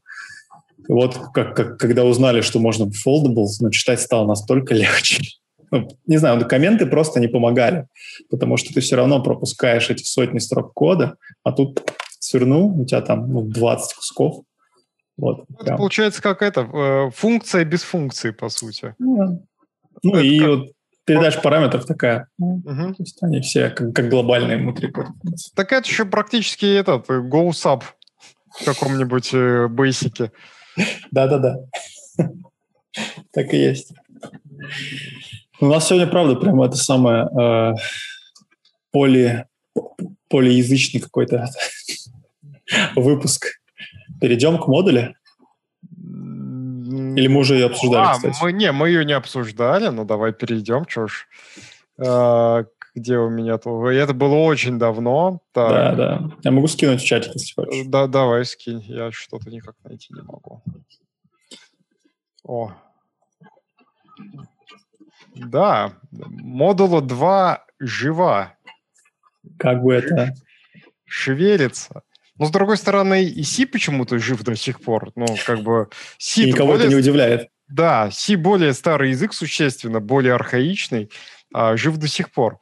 вот 0.88 1.18
как, 1.32 1.56
как, 1.56 1.78
когда 1.78 2.04
узнали, 2.04 2.40
что 2.40 2.58
можно 2.58 2.84
foldable, 2.84 3.46
ну, 3.60 3.70
читать 3.70 4.00
стало 4.00 4.26
настолько 4.26 4.74
легче. 4.74 5.22
Ну, 5.70 5.88
не 6.06 6.16
знаю, 6.18 6.38
документы 6.38 6.86
просто 6.86 7.18
не 7.18 7.26
помогали, 7.26 7.86
потому 8.30 8.56
что 8.56 8.72
ты 8.72 8.80
все 8.80 8.96
равно 8.96 9.22
пропускаешь 9.22 9.90
эти 9.90 10.04
сотни 10.04 10.38
строк 10.38 10.72
кода, 10.74 11.16
а 11.42 11.52
тут 11.52 11.82
свернул, 12.20 12.80
у 12.80 12.84
тебя 12.84 13.00
там 13.00 13.28
ну, 13.28 13.42
20 13.42 13.94
кусков, 13.94 14.44
вот, 15.16 15.46
это 15.60 15.76
получается 15.76 16.20
как 16.22 16.42
это, 16.42 16.60
э, 16.60 17.10
функция 17.10 17.64
без 17.64 17.82
функции, 17.82 18.30
по 18.30 18.48
сути. 18.50 18.94
Ну, 18.98 19.46
ну 20.02 20.12
это 20.12 20.22
и 20.22 20.38
как... 20.38 20.48
вот 20.48 20.68
передача 21.06 21.40
параметров 21.40 21.86
такая. 21.86 22.28
Угу. 22.38 22.64
То 22.64 22.96
есть 22.98 23.22
они 23.22 23.40
все 23.40 23.70
как, 23.70 23.94
как 23.94 24.10
глобальные 24.10 24.58
внутри. 24.58 24.92
Так 25.54 25.72
это 25.72 25.88
еще 25.88 26.04
практически 26.04 26.66
этот 26.66 27.08
GoSub 27.08 27.82
в 28.60 28.64
каком-нибудь 28.64 29.30
э, 29.32 29.68
бейсике. 29.68 30.32
Да-да-да. 31.10 31.58
Так 33.32 33.52
и 33.52 33.58
есть. 33.58 33.92
У 35.60 35.66
нас 35.66 35.88
сегодня, 35.88 36.06
правда, 36.06 36.36
прямо 36.36 36.66
это 36.66 36.76
самое 36.76 37.26
э, 37.26 37.74
поли, 38.90 39.44
полиязычный 40.28 41.00
какой-то 41.00 41.48
выпуск. 42.94 43.60
Перейдем 44.20 44.58
к 44.58 44.66
модули? 44.66 45.14
Или 47.16 47.28
мы 47.28 47.40
уже 47.40 47.54
ее 47.54 47.66
обсуждали, 47.66 48.06
а, 48.08 48.14
кстати? 48.14 48.36
Мы, 48.42 48.52
не, 48.52 48.72
мы 48.72 48.88
ее 48.88 49.04
не 49.04 49.12
обсуждали, 49.12 49.88
но 49.88 50.04
давай 50.04 50.32
перейдем, 50.32 50.86
что 50.88 51.06
ж. 51.06 51.26
А, 51.98 52.64
где 52.96 53.18
у 53.18 53.28
меня 53.28 53.58
то? 53.58 53.90
Это 53.90 54.14
было 54.14 54.34
очень 54.34 54.78
давно. 54.78 55.40
Так. 55.52 55.70
Да, 55.70 55.94
да. 55.94 56.30
Я 56.42 56.50
могу 56.50 56.66
скинуть 56.66 57.02
в 57.02 57.04
чатик, 57.04 57.34
если 57.34 57.52
хочешь. 57.54 57.86
Да, 57.86 58.06
давай 58.06 58.44
скинь. 58.44 58.80
Я 58.80 59.12
что-то 59.12 59.50
никак 59.50 59.74
найти 59.84 60.12
не 60.14 60.22
могу. 60.22 60.62
О. 62.42 62.72
Да, 65.34 65.92
модула 66.10 67.02
2 67.02 67.64
жива. 67.80 68.54
Как 69.58 69.82
бы 69.82 69.94
это... 69.94 70.32
Шевелится. 71.04 72.02
Но, 72.38 72.46
с 72.46 72.50
другой 72.50 72.76
стороны, 72.76 73.24
и 73.24 73.42
Си 73.42 73.66
почему-то 73.66 74.18
жив 74.18 74.42
до 74.42 74.56
сих 74.56 74.80
пор. 74.80 75.12
Ну, 75.14 75.26
как 75.46 75.60
бы... 75.60 75.88
Си 76.18 76.46
никого 76.46 76.72
более... 76.72 76.86
это 76.86 76.94
не 76.94 77.00
удивляет. 77.00 77.48
Да, 77.68 78.10
Си 78.10 78.36
более 78.36 78.72
старый 78.72 79.10
язык 79.10 79.32
существенно, 79.32 80.00
более 80.00 80.34
архаичный, 80.34 81.10
жив 81.54 81.96
до 81.96 82.08
сих 82.08 82.30
пор. 82.32 82.58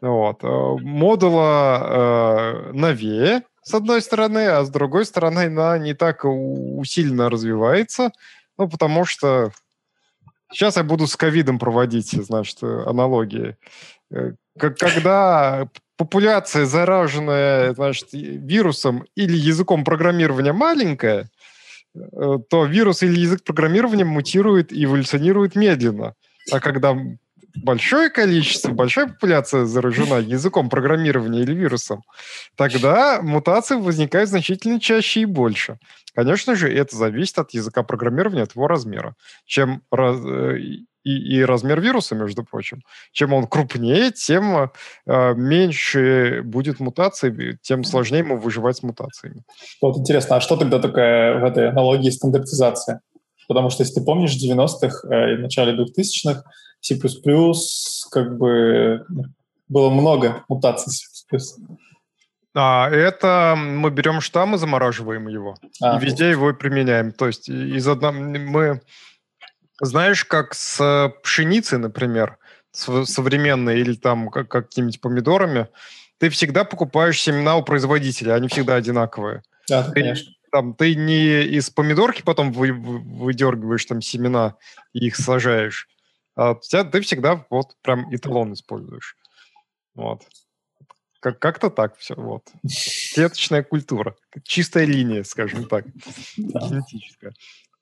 Вот. 0.00 0.44
Э, 0.44 0.76
модула 0.80 1.80
э, 1.82 2.72
новее, 2.72 3.42
с 3.62 3.74
одной 3.74 4.00
стороны, 4.00 4.46
а 4.46 4.64
с 4.64 4.70
другой 4.70 5.04
стороны, 5.04 5.46
она 5.46 5.78
не 5.78 5.94
так 5.94 6.24
усиленно 6.24 7.28
развивается, 7.28 8.12
ну, 8.56 8.68
потому 8.68 9.04
что 9.04 9.50
сейчас 10.52 10.76
я 10.76 10.84
буду 10.84 11.06
с 11.06 11.16
ковидом 11.16 11.58
проводить, 11.58 12.12
значит, 12.12 12.62
аналогии. 12.62 13.56
Э, 14.12 14.32
когда 14.56 15.68
популяция, 15.96 16.64
зараженная 16.64 17.74
значит, 17.74 18.08
вирусом 18.12 19.04
или 19.16 19.36
языком 19.36 19.84
программирования 19.84 20.52
маленькая, 20.52 21.28
то 21.92 22.64
вирус 22.66 23.02
или 23.02 23.18
язык 23.18 23.42
программирования 23.42 24.04
мутирует 24.04 24.72
и 24.72 24.84
эволюционирует 24.84 25.56
медленно. 25.56 26.14
А 26.52 26.60
когда 26.60 26.96
большое 27.62 28.10
количество, 28.10 28.72
большая 28.72 29.08
популяция 29.08 29.64
заражена 29.64 30.14
языком 30.20 30.68
программирования 30.68 31.42
или 31.42 31.54
вирусом, 31.54 32.02
тогда 32.56 33.20
мутации 33.22 33.76
возникают 33.76 34.30
значительно 34.30 34.80
чаще 34.80 35.20
и 35.20 35.24
больше. 35.24 35.78
Конечно 36.14 36.56
же, 36.56 36.72
это 36.72 36.96
зависит 36.96 37.38
от 37.38 37.54
языка 37.54 37.82
программирования, 37.82 38.42
от 38.42 38.54
его 38.54 38.66
размера. 38.66 39.14
Чем 39.46 39.82
раз, 39.90 40.16
э, 40.24 40.58
и, 41.04 41.38
и 41.38 41.44
размер 41.44 41.80
вируса, 41.80 42.14
между 42.14 42.44
прочим. 42.44 42.82
Чем 43.12 43.32
он 43.32 43.46
крупнее, 43.46 44.10
тем 44.10 44.70
э, 45.06 45.34
меньше 45.34 46.42
будет 46.44 46.80
мутаций, 46.80 47.58
тем 47.62 47.84
сложнее 47.84 48.20
ему 48.20 48.36
выживать 48.36 48.76
с 48.76 48.82
мутациями. 48.82 49.42
Вот 49.80 49.96
интересно, 49.96 50.36
а 50.36 50.40
что 50.40 50.56
тогда 50.56 50.78
такое 50.78 51.38
в 51.40 51.44
этой 51.44 51.68
аналогии 51.70 52.10
стандартизация? 52.10 53.00
Потому 53.48 53.70
что, 53.70 53.82
если 53.82 53.94
ты 53.94 54.04
помнишь, 54.04 54.34
в 54.34 54.44
90-х 54.44 55.08
э, 55.08 55.32
и 55.32 55.36
в 55.36 55.40
начале 55.40 55.72
2000-х 55.72 56.42
C++ 56.80 56.98
как 58.10 58.38
бы 58.38 59.04
было 59.68 59.90
много 59.90 60.44
мутаций 60.48 60.92
C++. 60.92 61.38
А, 62.54 62.90
это 62.90 63.54
мы 63.56 63.90
берем 63.90 64.20
штамм 64.20 64.54
и 64.54 64.58
замораживаем 64.58 65.28
его. 65.28 65.56
А, 65.80 65.96
и 65.98 66.04
везде 66.04 66.30
его 66.30 66.52
применяем. 66.54 67.12
То 67.12 67.26
есть 67.26 67.48
из 67.48 67.86
одного 67.86 68.18
мы 68.18 68.80
знаешь, 69.80 70.24
как 70.24 70.54
с 70.54 71.12
пшеницей, 71.22 71.78
например, 71.78 72.38
современной 72.72 73.80
или 73.80 73.94
там 73.94 74.28
как, 74.28 74.48
какими-нибудь 74.48 75.00
помидорами, 75.00 75.68
ты 76.18 76.30
всегда 76.30 76.64
покупаешь 76.64 77.20
семена 77.20 77.56
у 77.56 77.62
производителя, 77.62 78.34
они 78.34 78.48
всегда 78.48 78.74
одинаковые. 78.74 79.42
Да, 79.68 79.84
ты, 79.84 79.92
конечно. 79.92 80.32
Там, 80.50 80.74
ты 80.74 80.94
не 80.94 81.42
из 81.44 81.70
помидорки 81.70 82.22
потом 82.22 82.52
вы, 82.52 82.72
выдергиваешь 82.72 83.84
там 83.84 84.00
семена 84.00 84.56
и 84.92 85.06
их 85.06 85.16
сажаешь, 85.16 85.88
ты 86.38 87.00
всегда 87.00 87.44
вот 87.50 87.76
прям 87.82 88.14
эталон 88.14 88.52
используешь. 88.52 89.16
Вот. 89.94 90.22
Как- 91.20 91.38
как-то 91.38 91.70
так 91.70 91.96
все. 91.98 92.14
Вот. 92.14 92.44
Клеточная 93.14 93.62
культура. 93.62 94.14
Чистая 94.44 94.84
линия, 94.84 95.24
скажем 95.24 95.66
так. 95.66 95.84
Генетическая. 96.36 97.32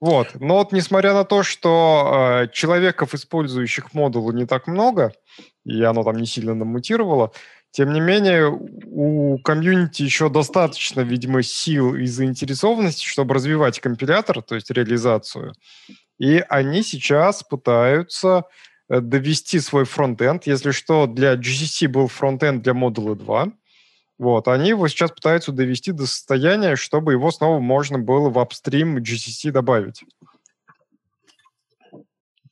Вот. 0.00 0.28
Но 0.40 0.56
вот 0.56 0.72
несмотря 0.72 1.12
на 1.14 1.24
то, 1.24 1.42
что 1.42 2.42
э, 2.42 2.48
человеков, 2.52 3.14
использующих 3.14 3.94
модулы, 3.94 4.34
не 4.34 4.46
так 4.46 4.66
много, 4.66 5.12
и 5.64 5.82
оно 5.82 6.02
там 6.02 6.16
не 6.16 6.26
сильно 6.26 6.54
намутировало, 6.54 7.32
тем 7.70 7.92
не 7.92 8.00
менее 8.00 8.48
у 8.48 9.38
комьюнити 9.38 10.02
еще 10.02 10.30
достаточно, 10.30 11.00
видимо, 11.00 11.42
сил 11.42 11.94
и 11.94 12.06
заинтересованности, 12.06 13.04
чтобы 13.04 13.34
развивать 13.34 13.80
компилятор, 13.80 14.42
то 14.42 14.54
есть 14.54 14.70
реализацию. 14.70 15.52
И 16.18 16.44
они 16.48 16.82
сейчас 16.82 17.42
пытаются 17.42 18.44
э, 18.88 19.00
довести 19.00 19.60
свой 19.60 19.84
фронтенд. 19.84 20.46
Если 20.46 20.70
что, 20.70 21.06
для 21.06 21.34
GCC 21.34 21.88
был 21.88 22.08
фронтенд 22.08 22.62
для 22.62 22.74
модула 22.74 23.14
2, 23.14 23.52
вот, 24.18 24.48
они 24.48 24.70
его 24.70 24.88
сейчас 24.88 25.10
пытаются 25.12 25.52
довести 25.52 25.92
до 25.92 26.06
состояния, 26.06 26.76
чтобы 26.76 27.12
его 27.12 27.30
снова 27.30 27.60
можно 27.60 27.98
было 27.98 28.30
в 28.30 28.38
апстрим 28.38 28.96
GCC 28.98 29.50
добавить. 29.50 30.04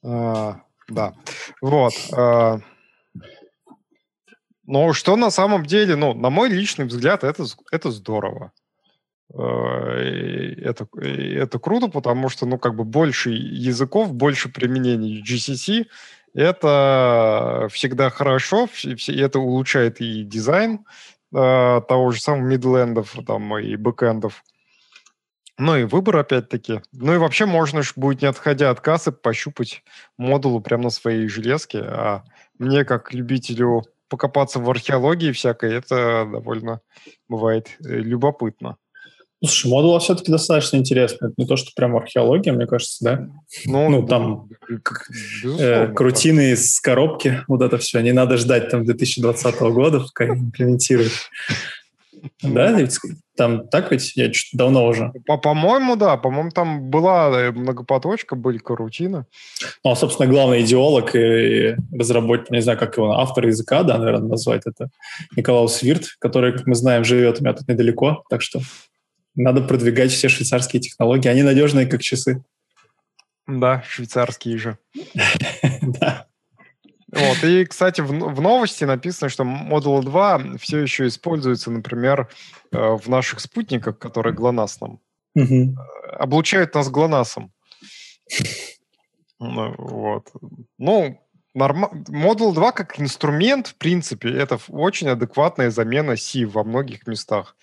А, 0.02 0.60
да, 0.88 1.14
вот. 1.62 1.94
А, 2.14 2.60
но 4.66 4.92
что 4.92 5.16
на 5.16 5.30
самом 5.30 5.64
деле, 5.64 5.96
ну, 5.96 6.12
на 6.12 6.28
мой 6.28 6.50
личный 6.50 6.84
взгляд, 6.84 7.24
это, 7.24 7.44
это 7.70 7.90
здорово. 7.90 8.52
А, 9.36 9.98
это, 9.98 10.86
это 10.96 11.58
круто, 11.58 11.88
потому 11.88 12.28
что, 12.28 12.46
ну, 12.46 12.58
как 12.58 12.76
бы 12.76 12.84
больше 12.84 13.30
языков, 13.30 14.14
больше 14.14 14.48
применений 14.48 15.22
GCC, 15.22 15.86
это 16.34 17.68
всегда 17.70 18.10
хорошо, 18.10 18.68
это 19.08 19.38
улучшает 19.38 20.00
и 20.00 20.24
дизайн, 20.24 20.84
э, 21.32 21.80
того 21.88 22.10
же 22.10 22.20
самого 22.20 22.46
мидлендов 22.46 23.16
там, 23.26 23.56
и 23.58 23.76
бэкэндов. 23.76 24.42
Ну 25.56 25.76
и 25.76 25.84
выбор 25.84 26.16
опять-таки. 26.16 26.82
Ну 26.92 27.14
и 27.14 27.18
вообще 27.18 27.46
можно 27.46 27.82
ж 27.82 27.92
будет, 27.94 28.22
не 28.22 28.28
отходя 28.28 28.70
от 28.70 28.80
кассы, 28.80 29.12
пощупать 29.12 29.84
модулу 30.18 30.60
прямо 30.60 30.84
на 30.84 30.90
своей 30.90 31.28
железке. 31.28 31.78
А 31.80 32.24
мне, 32.58 32.84
как 32.84 33.14
любителю 33.14 33.84
покопаться 34.08 34.58
в 34.58 34.68
археологии 34.68 35.30
всякой, 35.30 35.74
это 35.74 36.28
довольно 36.30 36.80
бывает 37.28 37.68
э, 37.78 37.88
любопытно. 37.88 38.76
Ну, 39.44 39.48
слушай, 39.48 39.70
модула 39.70 40.00
все-таки 40.00 40.32
достаточно 40.32 40.78
интересно. 40.78 41.26
Это 41.26 41.34
не 41.36 41.44
то, 41.44 41.56
что 41.56 41.70
прям 41.76 41.94
археология, 41.94 42.54
мне 42.54 42.66
кажется, 42.66 43.04
да? 43.04 43.28
Ну, 43.66 43.90
ну 43.90 44.06
там 44.06 44.48
э, 45.44 45.88
крутины 45.88 46.52
из 46.52 46.80
коробки, 46.80 47.42
вот 47.46 47.60
это 47.60 47.76
все. 47.76 48.00
Не 48.00 48.12
надо 48.12 48.38
ждать 48.38 48.70
там 48.70 48.86
2020 48.86 49.60
года, 49.60 50.00
пока 50.00 50.28
имплементируют. 50.28 51.12
Да, 52.42 52.72
ведь 52.72 52.98
там 53.36 53.68
так 53.68 53.90
ведь? 53.90 54.16
Я 54.16 54.30
чуть 54.30 54.48
давно 54.54 54.86
уже. 54.86 55.12
По- 55.26 55.36
по-моему, 55.36 55.96
да. 55.96 56.16
По-моему, 56.16 56.48
там 56.48 56.88
была 56.88 57.28
э, 57.38 57.52
многопоточка, 57.52 58.36
были 58.36 58.56
карутины. 58.56 59.26
Ну, 59.84 59.90
а, 59.90 59.94
собственно, 59.94 60.26
главный 60.26 60.62
идеолог 60.62 61.14
и 61.14 61.76
разработчик, 61.92 62.50
не 62.50 62.62
знаю, 62.62 62.78
как 62.78 62.96
его, 62.96 63.12
автор 63.12 63.46
языка, 63.46 63.82
да, 63.82 63.98
наверное, 63.98 64.30
назвать 64.30 64.62
это, 64.64 64.88
Николаус 65.36 65.82
Вирт, 65.82 66.16
который, 66.18 66.52
как 66.52 66.66
мы 66.66 66.74
знаем, 66.74 67.04
живет 67.04 67.40
у 67.40 67.44
меня 67.44 67.52
тут 67.52 67.68
недалеко, 67.68 68.24
так 68.30 68.40
что 68.40 68.60
надо 69.34 69.62
продвигать 69.62 70.12
все 70.12 70.28
швейцарские 70.28 70.80
технологии. 70.80 71.28
Они 71.28 71.42
надежные, 71.42 71.86
как 71.86 72.02
часы. 72.02 72.44
Да, 73.46 73.82
швейцарские 73.86 74.58
же. 74.58 74.78
Да. 75.82 76.26
Вот. 77.14 77.44
И, 77.44 77.64
кстати, 77.64 78.00
в, 78.00 78.08
в 78.08 78.40
новости 78.40 78.84
написано, 78.84 79.28
что 79.28 79.44
Model 79.44 80.02
2 80.02 80.58
все 80.58 80.80
еще 80.80 81.06
используется, 81.06 81.70
например, 81.70 82.28
э, 82.72 82.78
в 82.78 83.06
наших 83.08 83.40
спутниках, 83.40 83.98
которые 83.98 84.34
ГЛОНАСС 84.34 84.80
нам. 84.80 85.00
Угу. 85.36 85.76
Облучают 86.18 86.74
нас 86.74 86.90
ГЛОНАССом. 86.90 87.52
Ну, 89.38 89.74
вот. 89.78 90.32
Ну, 90.78 91.20
норм... 91.54 91.84
Model 92.08 92.52
2 92.52 92.72
как 92.72 93.00
инструмент, 93.00 93.68
в 93.68 93.74
принципе, 93.76 94.30
это 94.30 94.58
очень 94.68 95.08
адекватная 95.08 95.70
замена 95.70 96.16
C 96.16 96.46
во 96.46 96.64
многих 96.64 97.06
местах. 97.06 97.56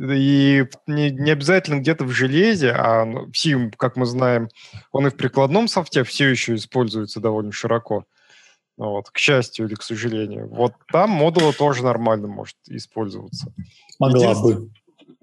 И 0.00 0.64
не, 0.86 1.10
не 1.10 1.30
обязательно 1.30 1.78
где-то 1.78 2.04
в 2.04 2.10
железе, 2.10 2.70
а 2.70 3.04
в 3.04 3.34
C, 3.34 3.70
как 3.76 3.96
мы 3.96 4.06
знаем, 4.06 4.48
он 4.92 5.06
и 5.06 5.10
в 5.10 5.16
прикладном 5.16 5.68
софте 5.68 6.04
все 6.04 6.28
еще 6.28 6.54
используется 6.54 7.20
довольно 7.20 7.52
широко. 7.52 8.04
Вот, 8.78 9.10
к 9.10 9.18
счастью 9.18 9.66
или 9.66 9.74
к 9.74 9.82
сожалению. 9.82 10.48
Вот 10.48 10.72
там 10.90 11.10
модула 11.10 11.52
тоже 11.52 11.84
нормально 11.84 12.28
может 12.28 12.56
использоваться. 12.66 13.52
Могла 13.98 14.40
бы. 14.40 14.70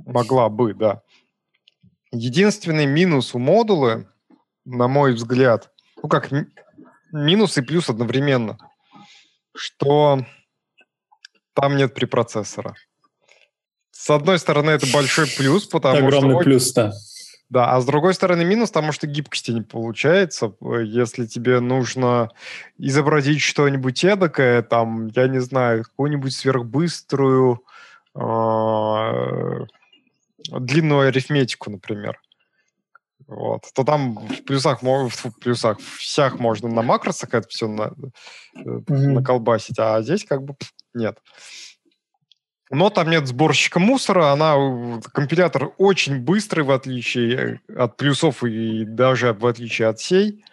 Могла 0.05 0.49
бы, 0.49 0.75
да. 0.75 1.01
Единственный 2.11 2.85
минус 2.85 3.33
у 3.33 3.39
модуля, 3.39 4.07
на 4.63 4.87
мой 4.87 5.13
взгляд, 5.13 5.71
ну 6.03 6.07
как 6.07 6.29
минус 7.11 7.57
и 7.57 7.63
плюс 7.63 7.89
одновременно, 7.89 8.59
что 9.55 10.23
там 11.53 11.77
нет 11.77 11.95
препроцессора. 11.95 12.75
С 13.97 14.11
одной 14.11 14.37
стороны, 14.37 14.69
это 14.69 14.85
большой 14.93 15.25
плюс, 15.25 15.65
потому 15.65 15.97
Огромный 15.97 16.11
что... 16.11 16.27
Огромный 16.27 16.43
плюс, 16.43 16.71
да. 16.71 16.93
Да, 17.49 17.73
а 17.73 17.81
с 17.81 17.85
другой 17.85 18.13
стороны 18.13 18.45
минус, 18.45 18.69
потому 18.69 18.91
что 18.91 19.07
гибкости 19.07 19.49
не 19.49 19.63
получается. 19.63 20.53
Если 20.61 21.25
тебе 21.25 21.59
нужно 21.61 22.29
изобразить 22.77 23.41
что-нибудь 23.41 24.03
эдакое, 24.03 24.61
там, 24.61 25.07
я 25.07 25.27
не 25.27 25.39
знаю, 25.39 25.83
какую-нибудь 25.83 26.31
сверхбыструю 26.31 27.63
э, 28.13 29.65
длинную 30.51 31.07
арифметику, 31.07 31.71
например, 31.71 32.21
вот, 33.25 33.63
то 33.73 33.83
там 33.83 34.27
в 34.27 34.43
плюсах, 34.43 34.83
в 34.83 35.31
плюсах, 35.41 35.79
в 35.79 36.03
сях 36.03 36.39
можно 36.39 36.69
на 36.69 36.83
макросах 36.83 37.33
это 37.33 37.47
все 37.47 37.67
на, 37.67 37.93
mm-hmm. 38.55 38.83
наколбасить, 38.89 39.79
а 39.79 40.01
здесь 40.03 40.23
как 40.23 40.43
бы 40.43 40.55
нет. 40.93 41.17
Но 42.69 42.89
там 42.89 43.09
нет 43.09 43.27
сборщика 43.27 43.79
мусора, 43.79 44.31
она, 44.31 44.99
компилятор 45.13 45.73
очень 45.77 46.19
быстрый, 46.19 46.61
в 46.61 46.71
отличие 46.71 47.61
от 47.73 47.95
плюсов 47.95 48.43
и 48.43 48.83
даже 48.83 49.31
в 49.33 49.45
отличие 49.45 49.87
от 49.87 49.99
сей. 49.99 50.43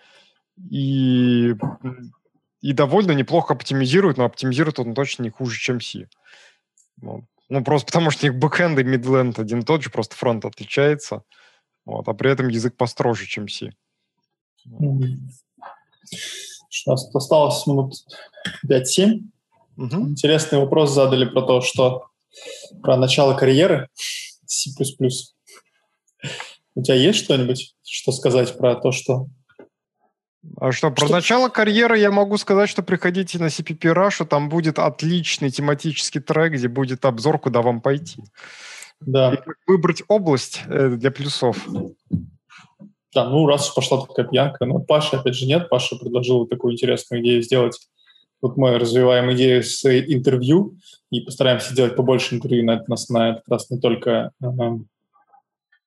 И, 0.71 1.55
и 2.61 2.73
довольно 2.73 3.13
неплохо 3.13 3.55
оптимизирует, 3.55 4.17
но 4.17 4.25
оптимизирует 4.25 4.79
он 4.79 4.95
точно 4.95 5.25
не 5.25 5.31
хуже, 5.31 5.59
чем 5.59 5.81
C. 5.81 6.09
Ну, 7.01 7.27
ну 7.49 7.65
просто 7.65 7.87
потому 7.87 8.13
что 8.13 8.27
у 8.27 8.31
них 8.31 8.39
бэкэнд 8.39 8.79
и 8.79 8.85
мидленд 8.85 9.41
один 9.41 9.61
и 9.61 9.65
тот 9.65 9.83
же, 9.83 9.91
просто 9.91 10.15
фронт 10.15 10.45
отличается. 10.45 11.25
Вот, 11.85 12.07
а 12.07 12.15
при 12.15 12.31
этом 12.31 12.47
язык 12.49 12.77
построже, 12.77 13.27
чем 13.27 13.49
C. 13.49 13.73
У 14.67 15.03
осталось 16.87 17.67
минут 17.67 17.95
5-7. 18.67 19.21
Угу. 19.77 20.09
Интересный 20.11 20.59
вопрос 20.59 20.93
задали 20.93 21.25
про 21.25 21.43
то, 21.43 21.61
что 21.61 22.07
про 22.83 22.97
начало 22.97 23.35
карьеры 23.35 23.89
C++. 24.47 24.71
У 26.77 26.83
тебя 26.83 26.95
есть 26.95 27.19
что-нибудь, 27.19 27.75
что 27.83 28.13
сказать 28.13 28.57
про 28.57 28.75
то, 28.75 28.93
что... 28.93 29.27
А 30.61 30.73
что, 30.73 30.91
про 30.91 31.07
что... 31.07 31.15
начало 31.15 31.49
карьеры 31.49 31.99
я 31.99 32.11
могу 32.11 32.37
сказать, 32.37 32.69
что 32.69 32.83
приходите 32.83 33.39
на 33.39 33.47
CPP 33.47 33.95
Russia, 33.95 34.27
там 34.27 34.49
будет 34.49 34.79
отличный 34.79 35.51
тематический 35.51 36.21
трек, 36.21 36.53
где 36.53 36.69
будет 36.69 37.05
обзор, 37.05 37.39
куда 37.39 37.63
вам 37.63 37.81
пойти. 37.81 38.23
Да. 39.01 39.35
И 39.35 39.39
выбрать 39.67 40.03
область 40.09 40.63
э, 40.67 40.91
для 40.91 41.11
плюсов. 41.11 41.67
Да, 43.15 43.29
ну 43.29 43.47
раз 43.47 43.71
пошла 43.71 44.05
такая 44.05 44.27
пьянка, 44.27 44.67
но 44.67 44.81
Паша, 44.81 45.21
опять 45.21 45.37
же, 45.37 45.47
нет. 45.47 45.69
Паша 45.69 45.97
предложил 45.97 46.47
такую 46.47 46.73
интересную 46.73 47.23
идею 47.23 47.43
сделать 47.43 47.79
вот 48.45 48.59
мы 48.59 48.79
развиваем 48.79 49.33
идею 49.33 49.63
с 49.63 49.87
интервью 49.87 50.77
и 51.11 51.21
постараемся 51.21 51.73
сделать 51.73 51.97
побольше 51.97 52.35
интервью 52.35 52.63
на, 52.67 52.73
это, 52.73 52.85
на 53.09 53.31
этот 53.31 53.49
раз 53.49 53.71
не 53.71 53.81
только 53.81 54.33
э, 54.43 54.47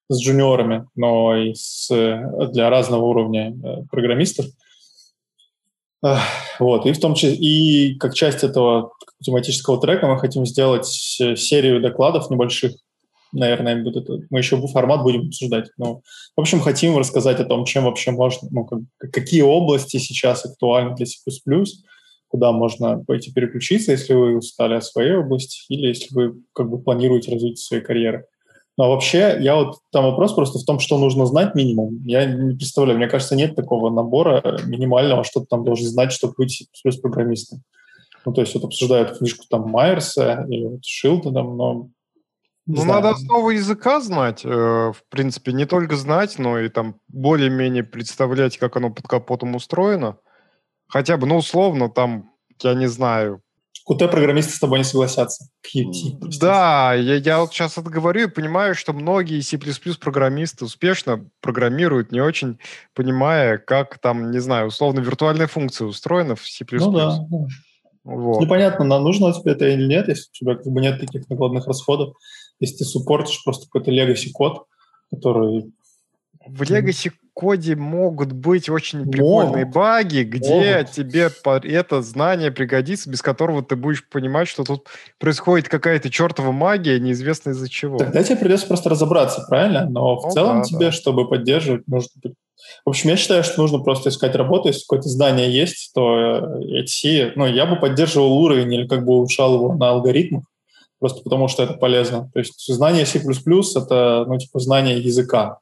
с 0.10 0.20
джуниорами, 0.20 0.88
но 0.95 1.38
и 1.38 1.53
с, 1.53 1.88
для 1.88 2.72
разного 2.72 3.05
уровня 3.05 3.51
э, 3.51 3.84
программистов. 3.91 4.47
Вот, 6.60 6.86
и 6.88 6.93
в 6.93 6.99
том 6.99 7.14
числе, 7.14 7.36
и 7.36 7.95
как 7.99 8.16
часть 8.16 8.43
этого 8.43 8.91
тематического 9.24 9.80
трека 9.80 10.08
мы 10.08 10.18
хотим 10.20 10.45
сделать 10.45 10.88
серию 10.88 11.80
докладов 11.80 12.30
небольших, 12.32 12.74
наверное, 13.34 13.84
будет 13.84 14.08
мы 14.32 14.39
еще 14.39 14.60
формат 14.68 15.03
будем 15.03 15.28
обсуждать. 15.28 15.70
Но, 15.78 16.01
в 16.36 16.41
общем, 16.41 16.62
хотим 16.62 16.97
рассказать 16.97 17.39
о 17.39 17.45
том, 17.45 17.66
чем 17.66 17.84
вообще 17.84 18.12
можно, 18.12 18.47
ну, 18.51 18.66
как, 18.66 19.12
какие 19.12 19.41
области 19.41 19.97
сейчас 19.97 20.45
актуальны 20.45 20.95
для 20.95 21.05
C++, 21.05 21.20
куда 22.28 22.52
можно 22.52 23.04
пойти 23.06 23.32
переключиться, 23.32 23.92
если 23.92 24.14
вы 24.14 24.38
устали 24.38 24.76
от 24.76 24.84
своей 24.84 25.16
области 25.16 25.62
или 25.70 25.88
если 25.88 26.14
вы 26.14 26.36
как 26.54 26.70
бы 26.70 26.80
планируете 26.80 27.32
развитие 27.32 27.58
своей 27.58 27.84
карьеры. 27.84 28.26
Ну, 28.78 28.84
а 28.84 28.90
вообще, 28.90 29.38
я 29.40 29.56
вот 29.56 29.78
там 29.92 30.06
вопрос 30.06 30.34
просто 30.34 30.60
в 30.60 30.66
том, 30.66 30.80
что 30.80 31.00
нужно 31.00 31.26
знать 31.26 31.56
минимум. 31.56 32.00
Я 32.06 32.26
не 32.26 32.56
представляю, 32.56 33.00
мне 33.00 33.08
кажется, 33.08 33.36
нет 33.36 33.56
такого 33.56 33.90
набора 33.90 34.60
минимального, 34.66 35.24
что 35.24 35.40
ты 35.40 35.48
там 35.48 35.64
должен 35.64 35.88
знать, 35.88 36.12
чтобы 36.12 36.36
быть 36.38 36.68
программистом. 37.02 37.64
Ну, 38.26 38.34
то 38.34 38.42
есть 38.42 38.54
вот 38.54 38.66
обсуждают 38.66 39.18
книжку 39.18 39.46
там 39.50 39.70
Майерса 39.70 40.46
или 40.50 40.66
вот 40.66 40.86
Шилда 40.86 41.32
там, 41.32 41.58
но 41.58 41.90
ну, 42.68 42.82
знаю. 42.82 43.02
надо 43.02 43.10
основу 43.12 43.50
языка 43.50 44.02
знать, 44.02 44.44
э, 44.44 44.50
в 44.50 45.02
принципе, 45.10 45.54
не 45.54 45.66
только 45.66 45.96
знать, 45.96 46.38
но 46.38 46.60
и 46.60 46.68
там 46.68 47.00
более-менее 47.08 47.86
представлять, 47.86 48.58
как 48.58 48.76
оно 48.76 48.90
под 48.90 49.08
капотом 49.08 49.56
устроено. 49.56 50.18
Хотя 50.88 51.18
бы, 51.18 51.28
ну, 51.28 51.38
условно, 51.38 51.90
там, 51.90 52.32
я 52.62 52.74
не 52.74 52.88
знаю. 52.88 53.42
QT-программисты 53.90 54.54
с 54.54 54.60
тобой 54.60 54.80
не 54.80 54.84
согласятся. 54.84 55.48
Qt. 55.64 56.18
Да, 56.42 56.94
я, 56.94 57.16
я 57.16 57.40
вот 57.40 57.54
сейчас 57.54 57.78
это 57.78 57.90
говорю 57.90 58.28
и 58.28 58.32
понимаю, 58.32 58.76
что 58.76 58.92
многие 58.92 59.40
C++-программисты 59.40 60.66
успешно 60.66 61.30
программируют, 61.40 62.12
не 62.12 62.20
очень 62.20 62.60
понимая, 62.94 63.58
как 63.58 63.98
там, 64.00 64.32
не 64.32 64.40
знаю, 64.40 64.68
условно, 64.68 65.00
виртуальная 65.00 65.48
функция 65.48 65.88
устроена 65.88 66.36
в 66.36 66.46
C++. 66.46 66.66
Ну 66.70 66.92
да. 66.92 67.20
Вот. 68.04 68.42
Непонятно, 68.42 68.86
нужно 69.00 69.34
тебе 69.34 69.52
это 69.54 69.68
или 69.68 69.86
нет, 69.86 70.08
если 70.08 70.30
у 70.30 70.34
тебя 70.34 70.56
как 70.56 70.68
бы 70.68 70.82
нет 70.82 71.00
таких 71.00 71.30
накладных 71.30 71.68
расходов. 71.68 72.16
Если 72.60 72.78
ты 72.78 72.86
суппортишь 72.86 73.44
просто 73.44 73.66
какой-то 73.66 73.92
legacy 73.92 74.32
код, 74.34 74.66
который... 75.12 75.72
В 76.46 76.62
legacy 76.62 77.12
коде 77.38 77.76
могут 77.76 78.32
быть 78.32 78.68
очень 78.68 79.08
прикольные 79.12 79.66
могут. 79.66 79.76
баги, 79.76 80.24
где 80.24 80.74
могут. 80.78 80.92
тебе 80.92 81.30
это 81.72 82.02
знание 82.02 82.50
пригодится, 82.50 83.12
без 83.12 83.22
которого 83.22 83.62
ты 83.62 83.76
будешь 83.76 84.10
понимать, 84.10 84.48
что 84.48 84.64
тут 84.64 84.88
происходит 85.20 85.70
какая-то 85.70 86.10
чертова 86.10 86.52
магия, 86.52 87.00
неизвестно 87.00 87.52
из-за 87.52 87.70
чего. 87.70 88.00
Тогда 88.00 88.24
тебе 88.24 88.38
придется 88.38 88.66
просто 88.66 88.90
разобраться, 88.90 89.46
правильно? 89.48 89.88
Но 89.88 90.18
в 90.18 90.24
ну, 90.26 90.32
целом 90.32 90.58
да, 90.58 90.64
тебе, 90.64 90.86
да. 90.88 90.92
чтобы 90.92 91.30
поддерживать, 91.30 91.88
нужно... 91.88 92.10
В 92.84 92.90
общем, 92.90 93.12
я 93.12 93.18
считаю, 93.18 93.44
что 93.44 93.62
нужно 93.62 93.80
просто 93.84 94.10
искать 94.10 94.34
работу. 94.34 94.70
Если 94.70 94.82
какое-то 94.82 95.08
знание 95.08 95.52
есть, 95.52 95.92
то 95.94 96.40
идти... 96.62 97.34
Ну, 97.36 97.46
я 97.46 97.68
бы 97.68 97.76
поддерживал 97.76 98.34
уровень 98.34 98.74
или 98.74 98.88
как 98.88 99.06
бы 99.06 99.14
улучшал 99.14 99.54
его 99.54 99.76
на 99.76 99.90
алгоритмах, 99.90 100.44
просто 100.98 101.22
потому 101.22 101.50
что 101.50 101.62
это 101.62 101.74
полезно. 101.74 102.32
То 102.34 102.40
есть 102.40 102.66
знание 102.74 103.06
C++— 103.06 103.20
это, 103.76 104.26
ну, 104.28 104.40
типа, 104.40 104.60
знание 104.60 104.98
языка 104.98 105.60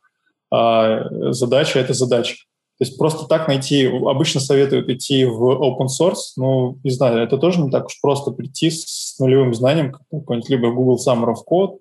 задача— 1.31 1.79
это 1.81 1.93
задача. 1.93 2.35
То 2.77 2.83
есть 2.83 2.97
просто 2.97 3.25
так 3.25 3.47
найти, 3.47 3.85
обычно 3.85 4.41
советуют 4.41 4.89
идти 4.89 5.23
в 5.23 5.41
open 5.41 5.87
source, 5.87 6.33
ну, 6.35 6.77
не 6.83 6.91
знаю, 6.91 7.23
это 7.23 7.37
тоже 7.37 7.61
не 7.61 7.71
так 7.71 7.85
уж 7.85 8.01
просто 8.01 8.31
прийти 8.31 8.69
с 8.69 9.15
нулевым 9.17 9.53
знанием, 9.53 9.93
какой-нибудь 9.93 10.49
либо 10.49 10.71
Google 10.71 10.97
Summer 10.97 11.33
of 11.33 11.37
Code, 11.49 11.77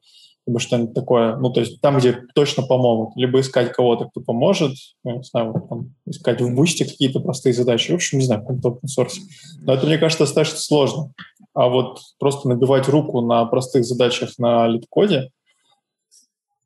либо 0.47 0.61
что-нибудь 0.61 0.95
такое, 0.95 1.35
ну, 1.37 1.51
то 1.51 1.59
есть 1.59 1.81
там, 1.81 1.99
где 1.99 2.23
точно 2.35 2.63
помогут, 2.63 3.17
либо 3.17 3.41
искать 3.41 3.73
кого-то, 3.73 4.05
кто 4.05 4.21
поможет, 4.21 4.77
ну, 5.03 5.17
не 5.17 5.25
знаю, 5.25 5.67
там, 5.69 5.95
искать 6.07 6.41
в 6.41 6.55
бусте 6.55 6.85
какие-то 6.85 7.19
простые 7.19 7.55
задачи, 7.55 7.91
в 7.91 7.97
общем, 7.97 8.19
не 8.19 8.25
знаю, 8.25 8.43
в 8.43 8.45
каком-то 8.45 8.69
open 8.69 8.87
source. 8.87 9.19
Но 9.63 9.75
это, 9.75 9.87
мне 9.87 9.99
кажется, 9.99 10.25
достаточно 10.25 10.59
сложно. 10.59 11.13
А 11.55 11.69
вот 11.69 11.99
просто 12.21 12.49
набивать 12.49 12.89
руку 12.89 13.21
на 13.21 13.45
простых 13.47 13.85
задачах 13.85 14.39
на 14.39 14.69
лид-коде, 14.69 15.31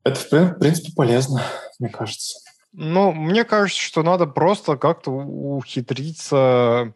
это, 0.03 0.19
в 0.19 0.59
принципе, 0.59 0.91
полезно 0.95 1.41
мне 1.79 1.89
кажется. 1.89 2.39
Ну, 2.71 3.11
мне 3.11 3.43
кажется, 3.45 3.81
что 3.81 4.03
надо 4.03 4.27
просто 4.27 4.77
как-то 4.77 5.11
ухитриться. 5.11 6.93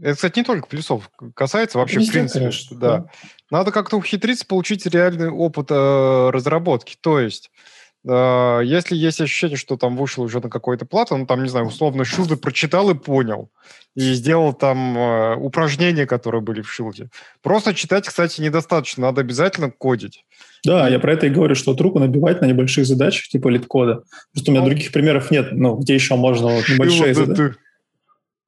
Это, 0.00 0.14
кстати, 0.14 0.38
не 0.38 0.44
только 0.44 0.68
плюсов 0.68 1.10
касается 1.34 1.78
вообще, 1.78 1.98
Везде, 1.98 2.10
в 2.10 2.12
принципе. 2.12 2.38
Конечно, 2.40 2.78
да. 2.78 2.98
да. 2.98 3.10
Надо 3.50 3.72
как-то 3.72 3.96
ухитриться 3.96 4.46
получить 4.46 4.86
реальный 4.86 5.28
опыт 5.28 5.66
э, 5.70 6.30
разработки. 6.30 6.96
То 7.00 7.18
есть, 7.18 7.50
э, 8.08 8.60
если 8.64 8.94
есть 8.94 9.20
ощущение, 9.20 9.56
что 9.56 9.76
там 9.76 9.96
вышел 9.96 10.22
уже 10.22 10.40
на 10.40 10.48
какой-то 10.48 10.86
плату, 10.86 11.16
ну, 11.16 11.26
там, 11.26 11.42
не 11.42 11.48
знаю, 11.48 11.66
условно, 11.66 12.04
шилды 12.04 12.36
прочитал 12.36 12.88
и 12.90 12.94
понял, 12.94 13.50
и 13.96 14.12
сделал 14.12 14.52
там 14.52 14.96
э, 14.96 15.36
упражнения, 15.36 16.06
которые 16.06 16.40
были 16.40 16.62
в 16.62 16.72
шилде. 16.72 17.10
Просто 17.42 17.74
читать, 17.74 18.06
кстати, 18.06 18.40
недостаточно, 18.40 19.08
надо 19.08 19.22
обязательно 19.22 19.72
кодить. 19.72 20.24
Да, 20.64 20.88
я 20.88 20.98
про 20.98 21.12
это 21.12 21.26
и 21.26 21.30
говорю, 21.30 21.54
что 21.54 21.74
руку 21.74 21.98
набивать 21.98 22.40
на 22.40 22.46
небольших 22.46 22.86
задачах 22.86 23.28
типа 23.28 23.48
лид-кода. 23.48 24.02
Просто 24.32 24.50
у 24.50 24.52
меня 24.52 24.62
ну, 24.62 24.68
других 24.68 24.92
примеров 24.92 25.30
нет, 25.30 25.52
ну, 25.52 25.76
где 25.76 25.94
еще 25.94 26.16
можно 26.16 26.48
вот 26.48 26.68
небольшие 26.68 27.14
задачи. 27.14 27.54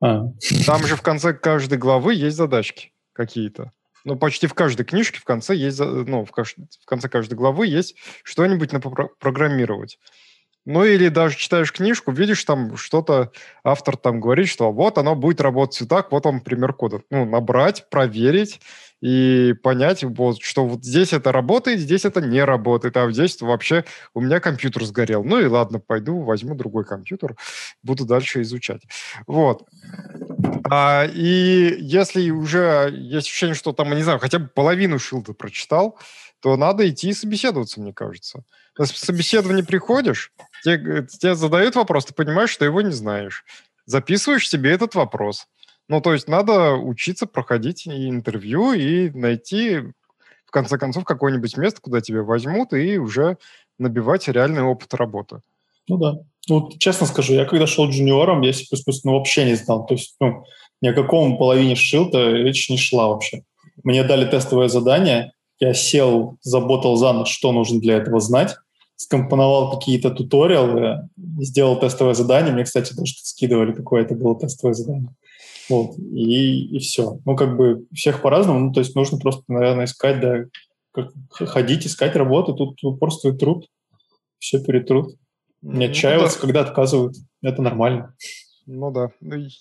А. 0.00 0.26
Там 0.66 0.84
же 0.86 0.96
в 0.96 1.02
конце 1.02 1.32
каждой 1.32 1.78
главы 1.78 2.14
есть 2.14 2.36
задачки 2.36 2.92
какие-то. 3.12 3.72
Ну, 4.04 4.16
почти 4.16 4.48
в 4.48 4.54
каждой 4.54 4.84
книжке 4.84 5.20
в 5.20 5.24
конце 5.24 5.54
есть, 5.54 5.78
ну, 5.78 6.24
в, 6.24 6.32
каш... 6.32 6.56
в 6.56 6.84
конце 6.86 7.08
каждой 7.08 7.34
главы 7.34 7.68
есть 7.68 7.94
что-нибудь 8.24 8.72
напрограммировать. 8.72 9.98
Ну, 10.64 10.84
или 10.84 11.08
даже 11.08 11.36
читаешь 11.36 11.72
книжку, 11.72 12.12
видишь 12.12 12.44
там 12.44 12.76
что-то, 12.76 13.32
автор 13.64 13.96
там 13.96 14.20
говорит, 14.20 14.48
что 14.48 14.70
вот 14.72 14.96
оно 14.98 15.16
будет 15.16 15.40
работать 15.40 15.80
вот 15.80 15.88
так, 15.88 16.12
вот 16.12 16.24
вам 16.24 16.40
пример 16.40 16.72
кода. 16.72 17.02
Ну, 17.10 17.24
набрать, 17.24 17.90
проверить, 17.90 18.60
и 19.02 19.54
понять, 19.64 20.04
вот, 20.04 20.40
что 20.40 20.64
вот 20.64 20.84
здесь 20.84 21.12
это 21.12 21.32
работает, 21.32 21.80
здесь 21.80 22.04
это 22.04 22.20
не 22.20 22.42
работает, 22.44 22.96
а 22.96 23.10
здесь 23.10 23.40
вообще 23.40 23.84
у 24.14 24.20
меня 24.20 24.38
компьютер 24.38 24.84
сгорел. 24.84 25.24
Ну 25.24 25.40
и 25.40 25.46
ладно, 25.46 25.80
пойду 25.80 26.20
возьму 26.20 26.54
другой 26.54 26.84
компьютер, 26.84 27.34
буду 27.82 28.06
дальше 28.06 28.42
изучать. 28.42 28.82
Вот. 29.26 29.66
А, 30.70 31.04
и 31.12 31.76
если 31.80 32.30
уже 32.30 32.90
есть 32.92 33.26
ощущение, 33.26 33.56
что 33.56 33.72
там, 33.72 33.92
не 33.92 34.02
знаю, 34.02 34.20
хотя 34.20 34.38
бы 34.38 34.46
половину 34.46 35.00
шилда 35.00 35.32
прочитал, 35.32 35.98
то 36.40 36.56
надо 36.56 36.88
идти 36.88 37.08
и 37.08 37.12
собеседоваться, 37.14 37.80
мне 37.80 37.92
кажется. 37.92 38.44
На 38.78 38.86
собеседование 38.86 39.64
приходишь, 39.64 40.32
тебе, 40.62 41.06
тебе 41.06 41.34
задают 41.34 41.76
вопрос, 41.76 42.06
ты 42.06 42.14
понимаешь, 42.14 42.50
что 42.50 42.64
его 42.64 42.80
не 42.80 42.92
знаешь. 42.92 43.44
Записываешь 43.86 44.48
себе 44.48 44.72
этот 44.72 44.94
вопрос. 44.94 45.46
Ну, 45.88 46.00
то 46.00 46.12
есть 46.12 46.28
надо 46.28 46.74
учиться 46.74 47.26
проходить 47.26 47.86
интервью 47.86 48.72
и 48.72 49.10
найти, 49.10 49.80
в 50.46 50.50
конце 50.50 50.78
концов, 50.78 51.04
какое-нибудь 51.04 51.56
место, 51.56 51.80
куда 51.80 52.00
тебя 52.00 52.22
возьмут, 52.22 52.72
и 52.72 52.98
уже 52.98 53.36
набивать 53.78 54.28
реальный 54.28 54.62
опыт 54.62 54.94
работы. 54.94 55.40
Ну 55.88 55.98
да. 55.98 56.18
Ну, 56.48 56.70
честно 56.78 57.06
скажу, 57.06 57.34
я 57.34 57.44
когда 57.44 57.66
шел 57.66 57.88
джуниором, 57.88 58.42
я 58.42 58.52
C++ 58.52 58.64
ну, 59.04 59.12
вообще 59.12 59.44
не 59.44 59.54
знал. 59.54 59.86
То 59.86 59.94
есть, 59.94 60.16
ну, 60.20 60.44
ни 60.80 60.88
о 60.88 60.94
каком 60.94 61.38
половине 61.38 61.74
шилта 61.74 62.30
речь 62.30 62.68
не 62.68 62.76
шла 62.78 63.08
вообще. 63.08 63.42
Мне 63.84 64.04
дали 64.04 64.28
тестовое 64.28 64.68
задание, 64.68 65.32
я 65.58 65.74
сел, 65.74 66.36
заботал 66.42 66.96
за 66.96 67.12
ночь, 67.12 67.32
что 67.32 67.52
нужно 67.52 67.80
для 67.80 67.96
этого 67.96 68.20
знать, 68.20 68.56
скомпоновал 68.96 69.78
какие-то 69.78 70.10
туториалы, 70.10 71.08
сделал 71.40 71.78
тестовое 71.78 72.14
задание. 72.14 72.52
Мне, 72.52 72.64
кстати, 72.64 72.94
даже 72.94 73.14
скидывали, 73.22 73.72
какое 73.72 74.02
это 74.02 74.14
было 74.14 74.38
тестовое 74.38 74.74
задание. 74.74 75.14
Вот, 75.68 75.98
и, 75.98 76.76
и 76.76 76.78
все. 76.78 77.18
Ну, 77.24 77.36
как 77.36 77.56
бы 77.56 77.86
всех 77.92 78.22
по-разному, 78.22 78.60
ну, 78.60 78.72
то 78.72 78.80
есть 78.80 78.94
нужно 78.94 79.18
просто, 79.18 79.42
наверное, 79.48 79.86
искать, 79.86 80.20
да, 80.20 80.44
как, 80.92 81.12
ходить, 81.30 81.86
искать 81.86 82.16
работу, 82.16 82.54
тут 82.54 82.82
упорствует 82.82 83.38
труд, 83.38 83.66
все 84.38 84.62
перетрут. 84.62 85.16
Не 85.62 85.86
отчаиваться, 85.86 86.38
ну, 86.38 86.40
да. 86.40 86.46
когда 86.46 86.60
отказывают, 86.68 87.16
это 87.40 87.62
нормально. 87.62 88.14
Ну 88.66 88.90
да. 88.90 89.10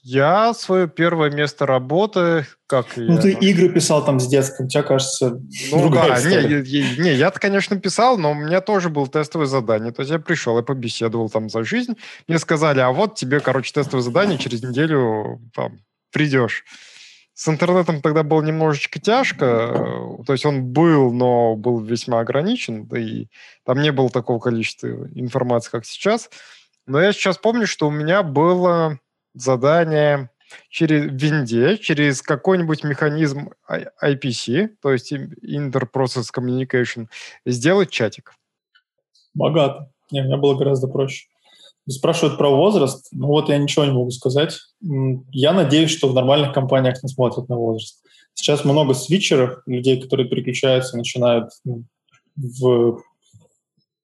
Я 0.04 0.54
свое 0.54 0.88
первое 0.88 1.32
место 1.32 1.66
работы, 1.66 2.45
как 2.68 2.95
Ну 2.95 3.16
я... 3.16 3.22
ты 3.22 3.32
игры 3.32 3.70
писал 3.70 4.06
там 4.06 4.20
с 4.20 4.28
детским, 4.28 4.68
тебя 4.68 4.84
кажется 4.84 5.41
Ну 5.72 5.89
да, 5.89 6.20
не, 6.22 6.62
не, 6.62 7.04
не, 7.04 7.14
я-то, 7.16 7.39
конечно, 7.39 7.80
писал, 7.80 8.18
но 8.18 8.32
у 8.32 8.36
меня 8.36 8.62
тоже 8.62 8.89
было 8.89 9.08
тестовое 9.08 9.47
задание. 9.47 9.91
То 9.91 10.02
есть 10.02 10.12
я 10.12 10.20
пришел, 10.20 10.56
я 10.58 10.64
побеседовал 10.64 11.30
там 11.30 11.49
за 11.49 11.64
жизнь. 11.64 11.95
Мне 12.28 12.38
сказали, 12.38 12.80
а 12.80 12.91
вот 12.91 13.16
тебе, 13.16 13.39
короче, 13.39 13.74
тестовое 13.74 14.04
задание, 14.04 14.38
через 14.38 14.62
неделю 14.62 15.41
там 15.56 15.80
придешь. 16.12 16.64
С 17.34 17.47
интернетом 17.47 18.02
тогда 18.02 18.22
было 18.22 18.43
немножечко 18.43 18.99
тяжко, 18.99 19.45
э, 19.45 20.24
то 20.28 20.34
есть 20.34 20.45
он 20.45 20.64
был, 20.66 21.12
но 21.12 21.56
был 21.56 21.80
весьма 21.80 22.20
ограничен, 22.20 22.86
да 22.86 22.99
и 22.99 23.28
там 23.66 23.82
не 23.82 23.91
было 23.91 24.10
такого 24.10 24.39
количества 24.39 25.10
информации, 25.16 25.72
как 25.72 25.86
сейчас. 25.86 26.30
Но 26.88 26.99
я 26.99 27.13
сейчас 27.13 27.38
помню, 27.38 27.67
что 27.67 27.88
у 27.88 27.91
меня 27.91 28.23
было 28.23 28.99
задание 29.34 30.29
через 30.69 31.05
винде, 31.11 31.77
через 31.77 32.21
какой-нибудь 32.21 32.84
механизм 32.84 33.51
IPC, 34.03 34.75
то 34.82 34.91
есть 34.91 35.13
Inter-Process 35.13 36.27
Communication, 36.36 37.07
сделать 37.45 37.89
чатик. 37.89 38.34
Богато. 39.34 39.89
Не, 40.11 40.21
у 40.21 40.25
меня 40.25 40.38
было 40.38 40.55
гораздо 40.55 40.88
проще. 40.88 41.27
Спрашивают 41.88 42.38
про 42.38 42.49
возраст. 42.49 43.07
Ну 43.11 43.27
вот 43.27 43.49
я 43.49 43.57
ничего 43.57 43.86
не 43.86 43.91
могу 43.91 44.11
сказать. 44.11 44.59
Я 44.82 45.53
надеюсь, 45.53 45.91
что 45.91 46.09
в 46.09 46.13
нормальных 46.13 46.53
компаниях 46.53 47.01
не 47.01 47.09
смотрят 47.09 47.47
на 47.47 47.55
возраст. 47.55 48.03
Сейчас 48.34 48.65
много 48.65 48.93
свитчеров, 48.93 49.61
людей, 49.65 50.01
которые 50.01 50.27
переключаются, 50.27 50.97
начинают 50.97 51.49
в 52.36 53.01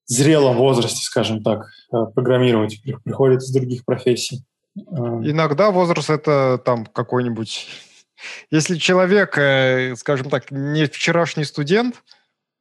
зрелом 0.08 0.58
возрасте, 0.58 1.04
скажем 1.04 1.44
так, 1.44 1.68
э, 1.94 1.98
программировать, 2.16 2.82
приходят 3.04 3.44
из 3.44 3.52
других 3.52 3.86
профессий. 3.86 4.44
Э, 4.76 4.82
Иногда 5.24 5.72
возраст 5.72 6.10
это 6.10 6.60
там 6.64 6.86
какой-нибудь... 6.86 7.68
Если 8.52 8.78
человек, 8.78 9.38
э, 9.38 9.96
скажем 9.96 10.30
так, 10.30 10.52
не 10.52 10.86
вчерашний 10.86 11.44
студент, 11.44 12.04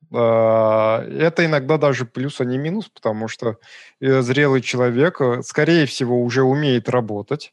это 0.09 1.35
иногда 1.39 1.79
даже 1.79 2.05
плюс, 2.05 2.41
а 2.41 2.45
не 2.45 2.59
минус, 2.59 2.89
потому 2.89 3.27
что 3.27 3.57
зрелый 4.01 4.61
человек, 4.61 5.21
скорее 5.43 5.87
всего, 5.87 6.23
уже 6.23 6.45
умеет 6.45 6.89
работать, 6.89 7.53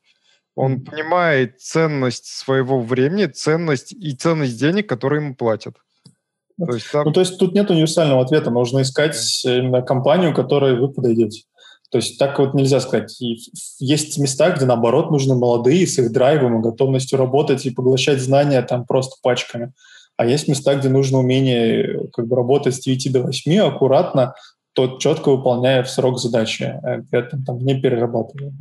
он 0.54 0.82
понимает 0.82 1.60
ценность 1.60 2.28
своего 2.28 2.80
времени, 2.80 3.26
ценность 3.26 3.92
и 3.92 4.16
ценность 4.16 4.60
денег, 4.60 4.88
которые 4.88 5.24
ему 5.24 5.36
платят. 5.36 5.78
То 6.58 6.74
есть, 6.74 6.92
там... 6.92 7.06
Ну, 7.06 7.12
то 7.12 7.20
есть 7.20 7.38
тут 7.38 7.54
нет 7.54 7.70
универсального 7.70 8.22
ответа, 8.22 8.52
нужно 8.52 8.82
искать 8.82 9.16
yeah. 9.16 9.60
именно 9.60 9.82
компанию, 9.82 10.34
которой 10.34 10.80
вы 10.80 10.90
подойдете. 10.90 11.44
То 11.90 11.98
есть 11.98 12.18
так 12.18 12.40
вот 12.40 12.56
нельзя 12.56 12.80
сказать. 12.80 13.16
И 13.22 13.38
есть 13.78 14.18
места, 14.18 14.50
где, 14.50 14.66
наоборот, 14.66 15.12
нужны 15.12 15.36
молодые 15.36 15.86
с 15.86 16.00
их 16.00 16.12
драйвом 16.12 16.60
и 16.60 16.64
готовностью 16.64 17.20
работать 17.20 17.66
и 17.66 17.72
поглощать 17.72 18.20
знания 18.20 18.62
там 18.64 18.86
просто 18.86 19.16
пачками. 19.22 19.74
А 20.18 20.26
есть 20.26 20.48
места, 20.48 20.76
где 20.76 20.90
нужно 20.90 21.20
умение 21.20 22.08
как 22.14 22.28
бы 22.28 22.36
работать 22.36 22.76
с 22.76 22.80
9 22.80 23.12
до 23.12 23.22
8 23.22 23.60
аккуратно, 23.60 24.34
то 24.74 24.98
четко 24.98 25.30
выполняя 25.30 25.84
в 25.84 25.90
срок 25.90 26.20
задачи, 26.20 26.74
это 27.12 27.38
там 27.46 27.60
не 27.60 27.80
перерабатывая. 27.80 28.54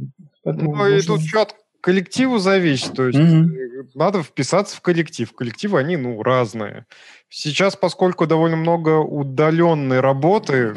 Поэтому 0.44 0.72
ну 0.72 0.84
нужно... 0.84 0.94
и 0.94 1.00
тут 1.00 1.22
четко 1.22 1.61
коллективу 1.82 2.38
зависит. 2.38 2.94
То 2.94 3.08
есть 3.08 3.18
mm-hmm. 3.18 3.90
надо 3.94 4.22
вписаться 4.22 4.76
в 4.76 4.80
коллектив. 4.80 5.30
Коллективы, 5.34 5.78
они, 5.78 5.98
ну, 5.98 6.22
разные. 6.22 6.86
Сейчас, 7.28 7.76
поскольку 7.76 8.26
довольно 8.26 8.56
много 8.56 8.98
удаленной 9.00 10.00
работы, 10.00 10.74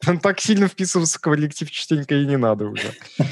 так 0.22 0.40
сильно 0.40 0.68
вписываться 0.68 1.18
в 1.18 1.22
коллектив 1.22 1.68
частенько 1.70 2.14
и 2.14 2.26
не 2.26 2.36
надо 2.36 2.66
уже. 2.66 2.92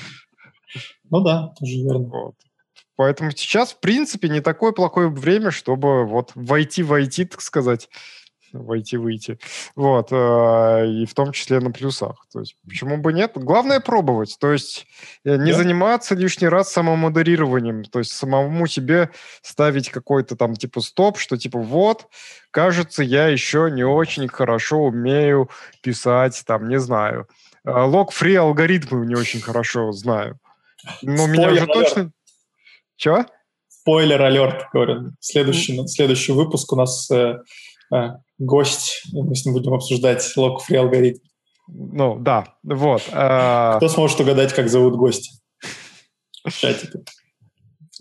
Ну 1.11 1.23
да, 1.23 1.55
тоже 1.59 1.77
верно. 1.79 2.01
Вот. 2.01 2.35
Поэтому 2.95 3.31
сейчас, 3.31 3.73
в 3.73 3.81
принципе, 3.81 4.29
не 4.29 4.43
такое 4.43 4.73
плохое 4.73 5.09
время, 5.09 5.51
чтобы 5.51 6.05
вот 6.05 6.33
войти-войти, 6.35 7.25
так 7.25 7.41
сказать 7.41 7.89
войти-выйти. 8.53 9.39
Вот. 9.77 10.09
Э, 10.13 10.87
и 10.87 11.07
в 11.07 11.15
том 11.15 11.33
числе 11.33 11.61
на 11.61 11.71
плюсах. 11.71 12.27
То 12.33 12.41
есть 12.41 12.57
почему 12.67 12.97
бы 12.99 13.13
нет? 13.13 13.33
Главное 13.35 13.81
пробовать. 13.81 14.37
То 14.41 14.53
есть 14.53 14.87
э, 15.25 15.37
не 15.37 15.53
да. 15.53 15.59
заниматься 15.59 16.15
лишний 16.15 16.49
раз 16.49 16.73
самомодерированием. 16.73 17.85
То 17.85 18.01
есть 18.01 18.13
самому 18.13 18.67
себе 18.67 19.11
ставить 19.43 19.91
какой-то 19.91 20.37
там 20.37 20.55
типа 20.55 20.81
стоп, 20.81 21.19
что 21.19 21.37
типа 21.37 21.59
вот, 21.59 22.07
кажется, 22.51 23.03
я 23.03 23.29
еще 23.29 23.71
не 23.73 23.85
очень 23.85 24.29
хорошо 24.29 24.85
умею 24.85 25.51
писать, 25.83 26.43
там, 26.47 26.69
не 26.69 26.79
знаю. 26.79 27.29
Лог-фри 27.65 28.35
алгоритмы 28.35 29.07
не 29.07 29.15
очень 29.15 29.41
хорошо 29.41 29.93
знаю. 29.93 30.39
Но 31.03 31.27
меня 31.27 31.51
уже 31.51 31.67
точно... 31.67 32.13
Чего? 32.97 33.27
Спойлер 33.69 34.21
алерт, 34.21 34.67
говорю. 34.73 35.13
Следующий, 35.21 35.87
следующий 35.87 36.33
выпуск 36.33 36.73
у 36.73 36.77
нас 36.77 37.11
э, 37.11 37.15
а, 37.15 37.43
гость, 38.39 39.03
мы 39.13 39.35
с 39.35 39.45
ним 39.45 39.55
будем 39.55 39.75
обсуждать 39.75 40.33
лог-фри 40.37 40.77
алгоритм. 40.77 41.21
Ну, 41.69 42.17
да, 42.19 42.55
вот. 42.63 43.09
А, 43.13 43.77
Кто 43.77 43.89
сможет 43.89 44.21
угадать, 44.21 44.55
как 44.55 44.69
зовут 44.69 44.97
гостя? 44.97 45.31
В 46.45 46.53
чатике. 46.53 47.01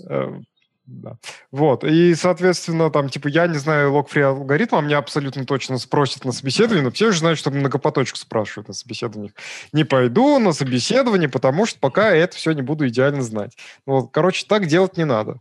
Э, 0.10 0.40
да. 0.86 1.18
Вот. 1.52 1.84
И, 1.84 2.16
соответственно, 2.16 2.90
там, 2.90 3.10
типа, 3.10 3.28
я 3.28 3.48
не 3.48 3.58
знаю 3.58 3.92
лог-фри 3.92 4.22
алгоритма, 4.22 4.80
меня 4.80 5.00
абсолютно 5.00 5.46
точно 5.46 5.78
спросят 5.80 6.24
на 6.24 6.32
собеседовании, 6.32 6.84
но 6.84 6.92
все 6.92 7.12
же 7.12 7.20
знают, 7.20 7.40
что 7.40 7.52
многопоточку 7.52 8.18
спрашивают 8.18 8.70
на 8.70 8.74
собеседованиях. 8.74 9.34
Не 9.74 9.84
пойду 9.84 10.40
на 10.40 10.54
собеседование, 10.54 11.28
потому 11.28 11.66
что 11.66 11.78
пока 11.80 12.12
я 12.12 12.24
это 12.24 12.38
все 12.38 12.54
не 12.54 12.62
буду 12.62 12.88
идеально 12.88 13.22
знать. 13.22 13.58
Вот, 13.86 14.12
короче, 14.12 14.46
так 14.48 14.68
делать 14.68 14.96
не 14.96 15.06
надо 15.06 15.38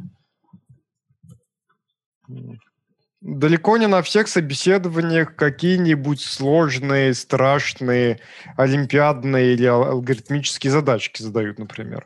далеко 3.26 3.76
не 3.76 3.88
на 3.88 4.02
всех 4.02 4.28
собеседованиях 4.28 5.34
какие-нибудь 5.34 6.20
сложные, 6.20 7.12
страшные 7.12 8.20
олимпиадные 8.56 9.54
или 9.54 9.66
алгоритмические 9.66 10.70
задачки 10.70 11.22
задают, 11.22 11.58
например. 11.58 12.04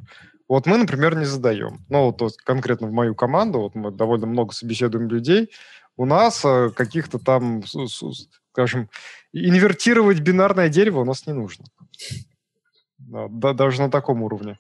Вот 0.49 0.67
мы, 0.67 0.79
например, 0.79 1.17
не 1.17 1.27
задаем. 1.27 1.85
Ну, 1.91 2.07
вот, 2.07 2.23
вот 2.23 2.37
конкретно 2.39 2.89
в 2.89 2.93
мою 2.93 3.15
команду, 3.15 3.61
вот 3.61 3.75
мы 3.75 3.91
довольно 3.91 4.27
много 4.27 4.53
собеседуем 4.53 5.09
людей, 5.09 5.51
у 5.97 6.07
нас 6.07 6.43
э, 6.45 6.71
каких-то 6.75 7.19
там, 7.19 7.63
скажем, 8.53 8.89
инвертировать 9.33 10.21
бинарное 10.21 10.71
дерево 10.71 11.01
у 11.01 11.05
нас 11.05 11.27
не 11.27 11.35
нужно. 11.35 11.67
Да, 12.99 13.53
даже 13.53 13.83
на 13.83 13.91
таком 13.91 14.23
уровне. 14.23 14.59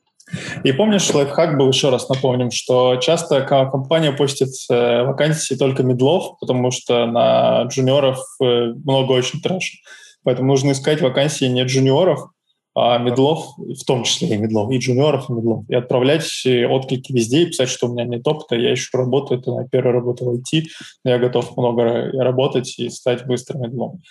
И 0.64 0.72
помнишь, 0.72 1.12
лайфхак 1.12 1.58
был, 1.58 1.68
еще 1.68 1.90
раз 1.90 2.08
напомним, 2.08 2.50
что 2.50 2.96
часто 2.96 3.42
компания 3.42 4.12
постит 4.12 4.50
э, 4.70 5.02
вакансии 5.02 5.54
только 5.54 5.82
медлов, 5.82 6.38
потому 6.40 6.70
что 6.70 7.06
на 7.06 7.62
джуниоров 7.64 8.18
э, 8.40 8.72
много 8.84 9.12
очень 9.12 9.40
трэша. 9.40 9.78
Поэтому 10.22 10.48
нужно 10.48 10.72
искать 10.72 11.00
вакансии 11.00 11.46
не 11.46 11.64
джуниоров, 11.64 12.30
а 12.74 12.98
медлов, 12.98 13.46
в 13.56 13.84
том 13.84 14.04
числе 14.04 14.28
и 14.28 14.36
медлов, 14.36 14.70
и 14.70 14.78
джуниоров, 14.78 15.28
и 15.28 15.32
медлов, 15.32 15.64
и 15.68 15.74
отправлять 15.74 16.24
отклики 16.46 17.12
везде 17.12 17.42
и 17.42 17.46
писать, 17.46 17.68
что 17.68 17.88
у 17.88 17.92
меня 17.92 18.04
нет 18.04 18.26
опыта, 18.26 18.54
я 18.54 18.72
ищу 18.72 18.96
работу, 18.96 19.34
это 19.34 19.50
моя 19.50 19.66
первая 19.68 19.94
работа 19.94 20.24
в 20.24 20.34
IT, 20.34 20.66
но 21.04 21.10
я 21.10 21.18
готов 21.18 21.56
много 21.56 22.12
работать 22.12 22.78
и 22.78 22.88
стать 22.90 23.26
быстрым 23.26 23.62
медлом. 23.62 24.02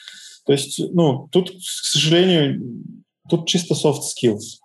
То 0.46 0.52
есть, 0.52 0.82
ну, 0.94 1.30
тут, 1.32 1.52
к 1.52 1.62
сожалению, 1.62 2.62
тут 3.30 3.48
чисто 3.48 3.76
soft 3.76 4.02
skills. 4.02 4.60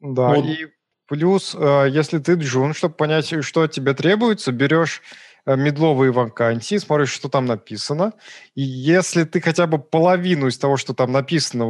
Да, 0.00 0.28
вот. 0.28 0.44
и 0.44 0.66
плюс, 1.06 1.56
э, 1.58 1.88
если 1.90 2.18
ты 2.18 2.34
джун, 2.34 2.74
чтобы 2.74 2.94
понять, 2.94 3.32
что 3.44 3.62
от 3.62 3.72
тебя 3.72 3.94
требуется, 3.94 4.52
берешь 4.52 5.02
Э, 5.48 5.56
медловые 5.56 6.12
вакансии, 6.12 6.76
смотришь, 6.76 7.10
что 7.10 7.30
там 7.30 7.46
написано. 7.46 8.12
И 8.54 8.60
если 8.60 9.24
ты 9.24 9.40
хотя 9.40 9.66
бы 9.66 9.78
половину 9.78 10.48
из 10.48 10.58
того, 10.58 10.76
что 10.76 10.92
там 10.92 11.10
написано, 11.10 11.66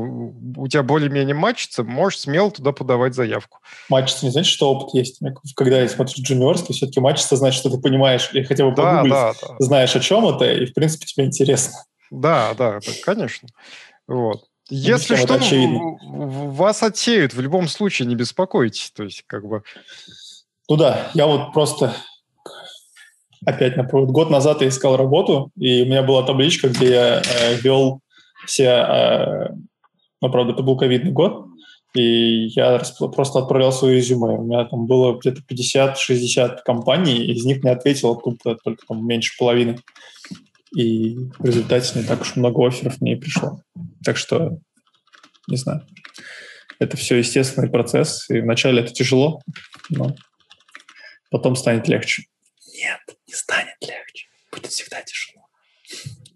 у 0.57 0.67
тебя 0.67 0.83
более-менее 0.83 1.37
матчится, 1.37 1.85
можешь 1.85 2.19
смело 2.19 2.51
туда 2.51 2.73
подавать 2.73 3.15
заявку. 3.15 3.61
Матчится 3.89 4.27
не 4.27 4.33
значит, 4.33 4.53
что 4.53 4.73
опыт 4.73 4.95
есть. 4.95 5.21
Когда 5.55 5.81
я 5.81 5.89
смотрю 5.89 6.25
джуниорский, 6.25 6.75
все-таки 6.75 6.99
матчится 6.99 7.37
значит, 7.37 7.61
что 7.61 7.71
ты 7.71 7.79
понимаешь 7.79 8.29
или 8.33 8.43
хотя 8.43 8.69
бы 8.69 8.75
да, 8.75 9.05
да, 9.05 9.33
да. 9.41 9.57
знаешь, 9.61 9.95
о 9.95 10.01
чем 10.01 10.27
это, 10.27 10.51
и, 10.51 10.67
в 10.67 10.75
принципе, 10.75 11.07
тебе 11.07 11.27
интересно. 11.27 11.75
Да, 12.11 12.55
да, 12.59 12.81
да 12.85 12.93
конечно. 13.05 13.49
Вот. 14.09 14.43
Ну, 14.71 14.77
если 14.77 15.17
что, 15.17 15.39
вас 16.03 16.83
отсеют 16.83 17.35
в 17.35 17.41
любом 17.41 17.69
случае, 17.69 18.07
не 18.07 18.15
беспокойтесь. 18.15 18.93
То 18.95 19.05
есть, 19.05 19.25
как 19.27 19.47
бы... 19.47 19.63
Ну 20.69 20.77
да, 20.77 21.11
я 21.15 21.27
вот 21.27 21.53
просто 21.53 21.95
опять 23.45 23.77
например, 23.77 24.07
год 24.07 24.31
назад 24.31 24.63
я 24.63 24.69
искал 24.69 24.97
работу, 24.97 25.51
и 25.57 25.83
у 25.83 25.87
меня 25.87 26.03
была 26.03 26.23
табличка, 26.23 26.69
где 26.69 26.91
я 26.91 27.23
э, 27.23 27.55
вел 27.57 28.01
все, 28.47 28.65
э, 28.65 29.49
ну, 30.21 30.31
правда, 30.31 30.53
это 30.53 30.63
был 30.63 30.77
ковидный 30.77 31.13
год, 31.13 31.47
и 31.95 32.47
я 32.49 32.81
просто 33.15 33.39
отправлял 33.39 33.73
свое 33.73 33.97
резюме. 33.97 34.39
У 34.39 34.45
меня 34.45 34.65
там 34.65 34.87
было 34.87 35.19
где-то 35.19 35.41
50-60 35.49 36.59
компаний, 36.65 37.25
из 37.25 37.45
них 37.45 37.63
не 37.63 37.71
ответило 37.71 38.17
только, 38.17 38.57
только 38.63 38.87
там, 38.87 39.07
меньше 39.07 39.37
половины. 39.39 39.79
И 40.77 41.17
в 41.39 41.45
результате 41.45 41.99
не 41.99 42.05
так 42.05 42.21
уж 42.21 42.37
много 42.37 42.67
офферов 42.67 43.01
мне 43.01 43.15
и 43.15 43.21
пришло. 43.21 43.61
Так 44.05 44.17
что, 44.17 44.59
не 45.47 45.57
знаю, 45.57 45.87
это 46.79 46.97
все 46.97 47.17
естественный 47.17 47.71
процесс, 47.71 48.29
и 48.31 48.41
вначале 48.41 48.83
это 48.83 48.93
тяжело, 48.93 49.41
но 49.89 50.15
потом 51.31 51.57
станет 51.57 51.89
легче. 51.89 52.25
Нет, 52.75 53.01
не 53.27 53.35
станет 53.35 53.77
легче. 53.81 54.29
Будет 54.53 54.71
всегда 54.71 55.03
тяжело. 55.03 55.47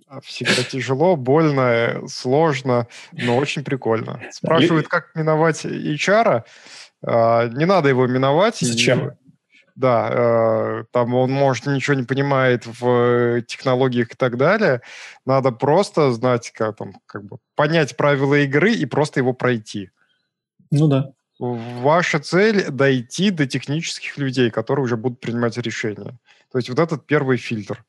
А 0.09 0.21
всегда 0.21 0.63
тяжело, 0.65 1.17
больно, 1.17 2.03
сложно, 2.07 2.87
но 3.13 3.37
очень 3.37 3.65
прикольно. 3.65 4.23
Спрашивают, 4.31 4.89
как 4.89 5.15
миновать 5.15 5.65
HR. 5.65 6.43
А, 7.05 7.49
не 7.49 7.65
надо 7.65 7.89
его 7.89 8.07
миновать. 8.07 8.59
Зачем? 8.61 9.13
Да, 9.83 10.11
э, 10.13 10.85
там 10.93 11.13
он, 11.15 11.33
может, 11.33 11.67
ничего 11.67 11.97
не 11.97 12.05
понимает 12.05 12.67
в 12.67 13.43
технологиях 13.43 14.13
и 14.13 14.17
так 14.17 14.37
далее. 14.37 14.81
Надо 15.27 15.51
просто 15.51 16.13
знать, 16.13 16.53
как, 16.53 16.77
там, 16.77 16.93
как 17.07 17.25
бы 17.25 17.39
понять 17.57 17.97
правила 17.97 18.37
игры 18.37 18.73
и 18.73 18.87
просто 18.87 19.19
его 19.19 19.33
пройти. 19.33 19.91
Ну 20.71 20.87
да. 20.87 21.11
Ваша 21.41 22.21
цель– 22.21 22.67
дойти 22.71 23.31
до 23.31 23.49
технических 23.49 24.19
людей, 24.19 24.51
которые 24.51 24.85
уже 24.85 24.97
будут 24.97 25.19
принимать 25.19 25.59
решения. 25.59 26.17
То 26.53 26.59
есть 26.59 26.69
вот 26.69 26.79
этот 26.79 27.05
первый 27.05 27.39
фильтр. 27.39 27.85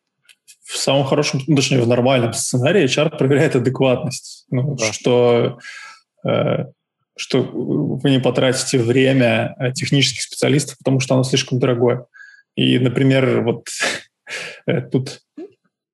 В 0.63 0.75
самом 0.75 1.05
хорошем, 1.05 1.41
ну, 1.45 1.55
точнее, 1.55 1.79
в 1.79 1.87
нормальном 1.87 2.33
сценарии 2.33 2.85
HR 2.85 3.19
проверяет 3.19 3.55
адекватность. 3.55 4.47
Ну, 4.49 4.75
да. 4.75 4.91
Что, 4.91 5.59
э, 6.27 6.65
что 7.15 7.43
вы 7.43 8.09
не 8.09 8.19
потратите 8.19 8.79
время 8.79 9.55
э, 9.59 9.71
технических 9.71 10.21
специалистов, 10.21 10.77
потому 10.77 10.99
что 10.99 11.13
оно 11.13 11.23
слишком 11.23 11.59
дорогое. 11.59 12.05
И, 12.55 12.79
например, 12.79 13.41
вот 13.41 13.67
э, 14.67 14.81
тут, 14.81 15.21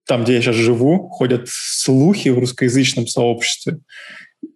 там, 0.06 0.24
где 0.24 0.36
я 0.36 0.42
сейчас 0.42 0.56
живу, 0.56 1.10
ходят 1.10 1.48
слухи 1.48 2.30
в 2.30 2.40
русскоязычном 2.40 3.08
сообществе. 3.08 3.80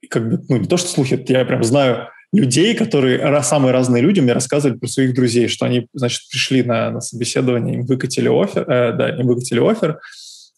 Как 0.10 0.30
бы, 0.30 0.44
ну, 0.48 0.58
не 0.58 0.68
то, 0.68 0.78
что 0.78 0.88
слухи, 0.88 1.24
я 1.28 1.46
прям 1.46 1.64
знаю 1.64 2.10
людей, 2.34 2.76
которые, 2.76 3.44
самые 3.44 3.72
разные 3.72 4.02
люди 4.02 4.20
мне 4.20 4.34
рассказывали 4.34 4.78
про 4.78 4.88
своих 4.88 5.14
друзей, 5.14 5.48
что 5.48 5.66
они, 5.66 5.88
значит, 5.94 6.28
пришли 6.30 6.64
на, 6.64 6.90
на 6.90 7.00
собеседование, 7.00 7.76
им 7.76 7.86
выкатили 7.86 8.28
офер, 8.28 8.70
э, 8.70 8.94
да, 8.94 9.10
им 9.10 9.28
выкатили 9.28 9.60
офер 9.60 10.00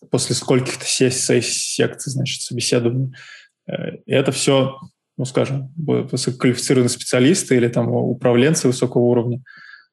после 0.09 0.35
скольких-то 0.35 0.85
сессий, 0.85 1.41
секций, 1.41 2.11
значит, 2.11 2.41
собеседований. 2.41 3.13
Э, 3.67 3.97
и 4.05 4.13
это 4.13 4.31
все, 4.31 4.77
ну, 5.17 5.25
скажем, 5.25 5.73
высококвалифицированные 5.77 6.89
специалисты 6.89 7.55
или 7.55 7.67
там 7.67 7.89
управленцы 7.89 8.67
высокого 8.67 9.03
уровня. 9.03 9.41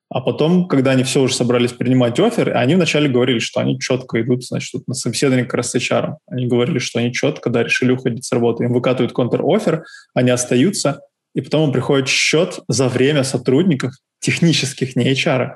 А 0.09 0.21
потом, 0.21 0.69
когда 0.69 0.91
они 0.91 1.05
все 1.05 1.23
уже 1.23 1.35
собрались 1.35 1.73
принимать 1.73 2.21
офер, 2.21 2.55
они 2.55 2.75
вначале 2.75 3.09
говорили, 3.09 3.39
что 3.39 3.61
они 3.61 3.79
четко 3.81 4.21
идут, 4.21 4.45
значит, 4.45 4.87
на 4.87 4.95
собеседование 4.95 5.47
как 5.47 5.55
раз 5.55 5.71
с 5.71 5.77
HR. 5.77 6.17
Они 6.27 6.47
говорили, 6.47 6.79
что 6.79 6.99
они 6.99 7.13
четко, 7.13 7.49
да, 7.49 7.63
решили 7.63 7.93
уходить 7.93 8.25
с 8.25 8.33
работы. 8.33 8.65
Им 8.65 8.75
выкатывают 8.75 9.13
контр-офер, 9.13 9.85
они 10.15 10.31
остаются– 10.31 11.01
и 11.35 11.41
потом 11.41 11.67
им 11.67 11.73
приходит 11.73 12.09
счет 12.09 12.61
за 12.69 12.89
время 12.89 13.25
сотрудников 13.25 13.95
технических, 14.21 14.97
не 14.97 15.13
HR, 15.13 15.53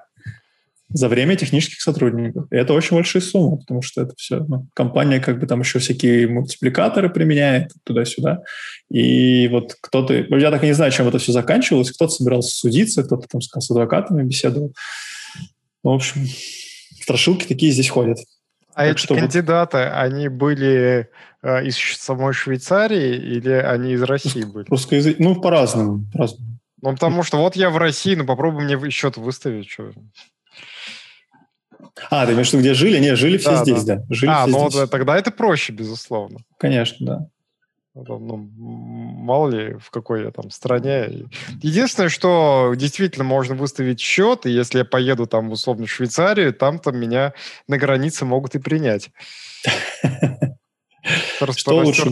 за 0.88 1.08
время 1.08 1.36
технических 1.36 1.80
сотрудников. 1.80 2.46
И 2.50 2.56
это 2.56 2.72
очень 2.72 2.96
большие 2.96 3.20
суммы, 3.20 3.58
потому 3.58 3.82
что 3.82 4.02
это 4.02 4.14
все, 4.16 4.38
ну, 4.38 4.68
компания 4.74 5.20
как 5.20 5.40
бы 5.40 5.46
там 5.46 5.60
еще 5.60 5.78
всякие 5.78 6.28
мультипликаторы 6.28 7.10
применяет 7.10 7.72
туда-сюда. 7.84 8.42
И 8.90 9.48
вот 9.48 9.74
кто-то, 9.80 10.14
я 10.14 10.50
так 10.50 10.62
и 10.62 10.66
не 10.66 10.74
знаю, 10.74 10.92
чем 10.92 11.08
это 11.08 11.18
все 11.18 11.32
заканчивалось, 11.32 11.90
кто-то 11.90 12.12
собирался 12.12 12.56
судиться, 12.56 13.02
кто-то 13.02 13.26
там 13.28 13.40
с 13.40 13.70
адвокатами 13.70 14.22
беседовал. 14.22 14.72
Ну, 15.82 15.92
в 15.92 15.94
общем, 15.94 16.26
страшилки 17.00 17.46
такие 17.46 17.72
здесь 17.72 17.88
ходят. 17.88 18.18
А 18.74 18.82
так 18.82 18.92
эти 18.92 19.00
что... 19.00 19.14
кандидаты, 19.16 19.78
они 19.78 20.28
были 20.28 21.08
э, 21.42 21.66
из 21.66 21.78
самой 21.78 22.32
Швейцарии 22.34 23.16
или 23.16 23.50
они 23.50 23.92
из 23.92 24.02
России 24.02 24.44
были? 24.44 24.66
Русскоязык... 24.68 25.18
Ну, 25.18 25.40
по-разному. 25.40 26.04
по-разному. 26.12 26.58
Ну, 26.82 26.92
потому 26.92 27.22
что 27.22 27.38
вот 27.38 27.56
я 27.56 27.70
в 27.70 27.78
России, 27.78 28.14
ну, 28.14 28.26
попробуй 28.26 28.64
мне 28.64 28.90
счет 28.90 29.16
выставить. 29.16 29.70
Что... 29.70 29.92
А, 32.10 32.26
ты 32.26 32.32
имеешь 32.32 32.50
в 32.50 32.52
виду, 32.52 32.60
где 32.62 32.74
жили? 32.74 32.98
Не, 32.98 33.16
жили 33.16 33.38
все 33.38 33.50
да, 33.50 33.62
здесь, 33.62 33.84
да. 33.84 33.96
да. 33.96 34.04
Жили 34.10 34.30
а, 34.30 34.46
ну, 34.46 34.70
здесь. 34.70 34.88
тогда 34.88 35.16
это 35.16 35.30
проще, 35.30 35.72
безусловно. 35.72 36.40
Конечно, 36.58 37.06
да. 37.06 37.28
Ну, 37.94 38.50
мало 38.54 39.48
ли, 39.48 39.74
в 39.78 39.90
какой 39.90 40.24
я 40.24 40.30
там 40.30 40.50
стране. 40.50 41.26
Единственное, 41.62 42.10
что 42.10 42.74
действительно 42.76 43.24
можно 43.24 43.54
выставить 43.54 44.00
счет, 44.00 44.44
и 44.44 44.50
если 44.50 44.78
я 44.78 44.84
поеду 44.84 45.26
там 45.26 45.48
в 45.48 45.52
условно 45.52 45.86
Швейцарию, 45.86 46.52
там-то 46.52 46.92
меня 46.92 47.32
на 47.68 47.78
границе 47.78 48.26
могут 48.26 48.54
и 48.54 48.58
принять. 48.58 49.08
Что 51.56 51.76
лучше, 51.76 52.10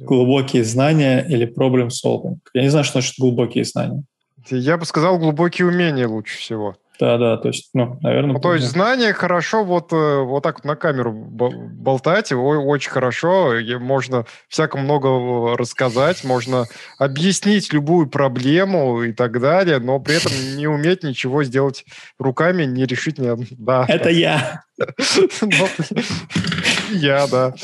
глубокие 0.00 0.64
знания 0.64 1.26
или 1.28 1.44
проблем 1.44 1.88
solving? 1.88 2.38
Я 2.54 2.62
не 2.62 2.68
знаю, 2.68 2.84
что 2.84 3.00
значит 3.00 3.16
глубокие 3.18 3.64
знания. 3.64 4.04
Я 4.48 4.78
бы 4.78 4.86
сказал, 4.86 5.18
глубокие 5.18 5.66
умения 5.66 6.06
лучше 6.06 6.38
всего. 6.38 6.76
Да, 7.00 7.16
да, 7.16 7.36
то 7.36 7.48
есть, 7.48 7.70
ну, 7.74 7.96
наверное... 8.02 8.32
Ну, 8.34 8.40
то 8.40 8.54
есть 8.54 8.66
знания 8.66 9.12
хорошо 9.12 9.62
вот, 9.62 9.92
э, 9.92 10.22
вот 10.22 10.42
так 10.42 10.56
вот 10.56 10.64
на 10.64 10.74
камеру 10.74 11.12
болтать, 11.12 12.32
очень 12.32 12.90
хорошо, 12.90 13.52
можно 13.78 14.26
всяко 14.48 14.78
много 14.78 15.56
рассказать, 15.56 16.24
можно 16.24 16.64
объяснить 16.98 17.72
любую 17.72 18.08
проблему 18.08 19.02
и 19.04 19.12
так 19.12 19.40
далее, 19.40 19.78
но 19.78 20.00
при 20.00 20.16
этом 20.16 20.32
не 20.56 20.66
уметь 20.66 21.04
ничего 21.04 21.44
сделать 21.44 21.84
руками, 22.18 22.64
не 22.64 22.84
решить... 22.84 23.18
Не... 23.18 23.36
Да. 23.50 23.84
Это 23.86 24.08
я. 24.10 24.64
Я, 26.90 27.26
да. 27.28 27.54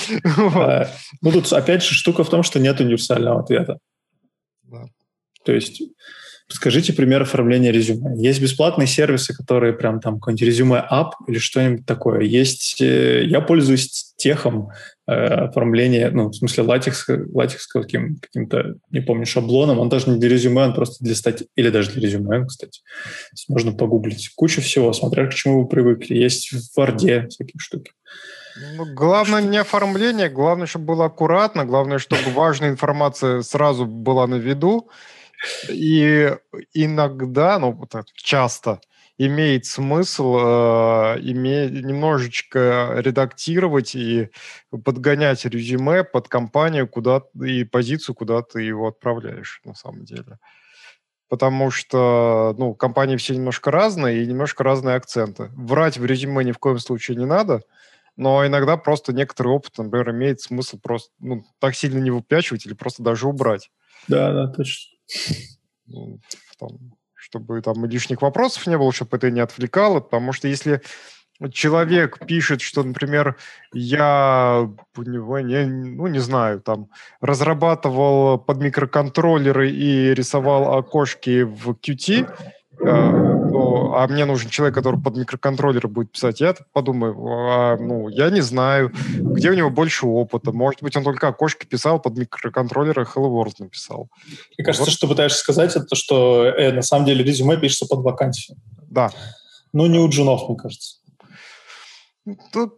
А, 0.55 0.89
ну, 1.23 1.33
тут 1.33 1.53
опять 1.53 1.83
же 1.83 1.95
штука 1.95 2.23
в 2.23 2.31
том, 2.31 2.45
что 2.45 2.61
нет 2.61 2.81
универсального 2.81 3.41
ответа. 3.41 3.79
То 5.45 5.53
есть 5.53 5.83
Скажите 6.55 6.93
пример 6.93 7.23
оформления 7.23 7.73
резюме. 7.73 8.15
Есть 8.17 8.41
бесплатные 8.41 8.87
сервисы, 8.87 9.35
которые 9.35 9.73
прям 9.73 10.01
там 10.01 10.21
какой-нибудь 10.21 10.47
резюме 10.47 10.79
ап 10.89 11.17
или 11.27 11.39
что-нибудь 11.39 11.85
такое. 11.85 12.21
Есть, 12.21 12.81
э, 12.81 13.25
я 13.25 13.41
пользуюсь 13.41 14.15
техом 14.17 14.69
э, 15.09 15.13
оформления, 15.13 16.13
ну, 16.13 16.29
в 16.29 16.35
смысле 16.35 16.63
латекс, 16.63 17.07
латекс 17.33 17.67
каким, 17.67 18.19
каким-то, 18.21 18.77
не 18.93 19.01
помню, 19.01 19.27
шаблоном. 19.27 19.81
Он 19.81 19.89
даже 19.89 20.09
не 20.09 20.21
для 20.21 20.29
резюме, 20.29 20.63
он 20.63 20.75
просто 20.75 21.05
для 21.05 21.17
статьи, 21.17 21.49
или 21.57 21.71
даже 21.71 21.91
для 21.91 22.03
резюме, 22.03 22.47
кстати. 22.47 22.83
Можно 23.49 23.73
погуглить. 23.73 24.31
Куча 24.37 24.61
всего, 24.61 24.93
смотря 24.93 25.27
к 25.27 25.35
чему 25.35 25.63
вы 25.63 25.69
привыкли. 25.69 26.15
Есть 26.15 26.53
в 26.53 26.79
Word 26.79 27.31
всякие 27.31 27.59
штуки. 27.59 27.91
Ну, 28.77 28.95
главное 28.95 29.43
не 29.43 29.59
оформление, 29.59 30.29
главное, 30.29 30.69
чтобы 30.69 30.85
было 30.85 31.07
аккуратно, 31.07 31.65
главное, 31.65 31.99
чтобы 31.99 32.31
важная 32.33 32.71
информация 32.71 33.43
сразу 33.43 33.87
была 33.87 34.29
на 34.29 34.37
виду, 34.37 34.89
и 35.69 36.37
иногда, 36.73 37.59
ну, 37.59 37.79
часто, 38.15 38.81
имеет 39.17 39.67
смысл 39.67 40.37
э, 40.39 41.21
име, 41.21 41.69
немножечко 41.69 42.95
редактировать 42.97 43.95
и 43.95 44.31
подгонять 44.71 45.45
резюме 45.45 46.03
под 46.03 46.29
компанию 46.29 46.89
куда 46.89 47.23
и 47.41 47.65
позицию, 47.65 48.17
куда 48.17 48.43
ты 48.43 48.63
его 48.63 48.89
отправляешь 48.89 49.61
на 49.65 49.75
самом 49.75 50.05
деле. 50.05 50.39
Потому 51.29 51.71
что 51.71 52.55
ну, 52.59 52.75
компании 52.75 53.17
все 53.17 53.35
немножко 53.35 53.71
разные 53.71 54.23
и 54.23 54.27
немножко 54.27 54.65
разные 54.65 54.97
акценты. 54.97 55.51
Врать 55.55 55.97
в 55.97 56.05
резюме 56.05 56.45
ни 56.45 56.53
в 56.53 56.59
коем 56.59 56.79
случае 56.79 57.17
не 57.17 57.27
надо– 57.27 57.63
но 58.17 58.47
иногда 58.47 58.77
просто 58.77 59.13
некоторый 59.13 59.49
опыт, 59.49 59.77
например, 59.79 60.11
имеет 60.11 60.41
смысл 60.41 60.79
просто 60.81 61.13
ну, 61.19 61.45
так 61.59 61.75
сильно 61.75 61.99
не 61.99 62.11
выпячивать 62.11 62.65
или 62.67 62.75
просто 62.75 63.03
даже 63.03 63.27
убрать. 63.27 63.71
Да, 64.09 64.33
да, 64.33 64.49
точно. 64.49 64.94
Ну, 65.87 66.19
там, 66.59 66.71
чтобы 67.15 67.61
там 67.61 67.85
лишних 67.85 68.23
вопросов 68.23 68.67
не 68.67 68.79
было, 68.79 68.93
чтобы 68.93 69.17
это 69.17 69.31
не 69.31 69.41
отвлекало, 69.41 70.01
потому 70.01 70.33
что 70.33 70.49
если 70.49 70.81
человек 71.53 72.27
пишет, 72.27 72.61
что, 72.61 72.83
например, 72.83 73.37
я, 73.73 74.69
не, 74.97 75.65
ну, 75.67 76.07
не 76.07 76.21
знаю, 76.21 76.61
там, 76.61 76.89
разрабатывал 77.21 78.39
под 78.39 78.59
микроконтроллеры 78.59 79.71
и 79.71 80.15
рисовал 80.15 80.79
окошки 80.79 81.43
в 81.43 81.71
Qt, 81.73 82.31
то, 82.79 83.95
а 83.97 84.07
мне 84.09 84.25
нужен 84.25 84.51
человек, 84.51 84.75
который 84.75 85.01
под 85.01 85.17
микроконтроллер 85.17 85.89
будет 85.89 86.13
писать, 86.13 86.41
я 86.41 86.55
подумаю, 86.73 87.15
а, 87.17 87.77
ну, 87.77 88.09
я 88.09 88.31
не 88.31 88.41
знаю, 88.41 88.93
где 89.15 89.51
у 89.51 89.55
него 89.55 89.71
больше 89.71 90.07
опыта. 90.07 90.53
Может 90.53 90.83
быть, 90.83 90.97
он 90.97 91.05
только 91.05 91.29
окошки 91.29 91.67
писал, 91.67 92.01
под 92.01 92.17
микроконтроллер 92.17 93.01
и 93.01 93.05
Hello 93.05 93.31
World 93.31 93.55
написал. 93.59 94.09
Мне 94.59 94.65
кажется, 94.65 94.87
вот. 94.87 94.93
что 94.93 95.09
пытаешься 95.09 95.39
сказать, 95.39 95.77
это 95.77 95.95
что 95.95 96.45
э, 96.47 96.73
на 96.73 96.83
самом 96.83 97.07
деле 97.07 97.25
резюме 97.25 97.57
пишется 97.57 97.87
под 97.87 98.01
вакансию. 98.01 98.57
Да. 98.91 99.11
Ну, 99.73 99.87
не 99.87 99.99
у 99.99 100.09
джунов, 100.09 100.49
мне 100.49 100.57
кажется. 100.57 100.99
Тут 102.53 102.75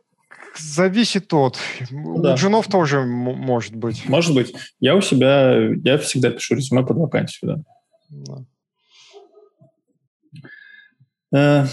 зависит 0.59 1.33
от. 1.33 1.59
Да. 1.91 2.33
У 2.33 2.37
джунов 2.37 2.69
тоже 2.69 3.03
может 3.03 3.75
быть. 3.75 4.09
Может 4.09 4.35
быть. 4.35 4.55
Я 4.81 4.97
у 4.97 5.01
себя, 5.01 5.55
я 5.85 5.99
всегда 5.99 6.31
пишу 6.31 6.55
резюме 6.55 6.85
под 6.85 6.97
вакансию, 6.97 7.65
да. 8.11 8.35
да. 8.35 8.45
Э, 11.35 11.67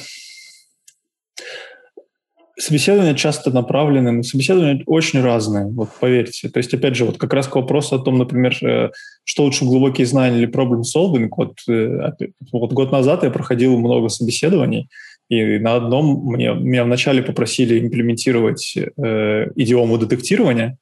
собеседования 2.58 3.16
часто 3.16 3.52
направлены, 3.52 4.12
но 4.12 4.24
собеседования 4.24 4.84
очень 4.86 5.22
разные, 5.22 5.66
вот 5.66 5.90
поверьте. 6.00 6.50
То 6.50 6.60
есть, 6.60 6.74
опять 6.74 6.96
же, 6.96 7.06
вот 7.06 7.18
как 7.18 7.34
раз 7.34 7.48
к 7.48 7.56
вопросу 7.56 7.96
о 7.96 8.00
том, 8.00 8.18
например, 8.18 8.58
э, 8.64 8.92
что 9.24 9.44
лучше 9.44 9.66
глубокие 9.66 10.06
знания 10.06 10.38
или 10.38 10.48
problem 10.48 10.82
solving, 10.82 11.30
вот, 11.36 11.58
э, 11.68 12.12
вот 12.52 12.74
год 12.74 12.92
назад 12.92 13.24
я 13.24 13.32
проходил 13.32 13.78
много 13.78 14.10
собеседований, 14.10 14.90
и 15.30 15.58
на 15.58 15.76
одном 15.76 16.26
мне, 16.26 16.54
меня 16.54 16.84
вначале 16.84 17.24
попросили 17.24 17.80
имплементировать 17.80 18.76
э, 18.78 19.48
идиому 19.56 19.98
детектирования, 19.98 20.78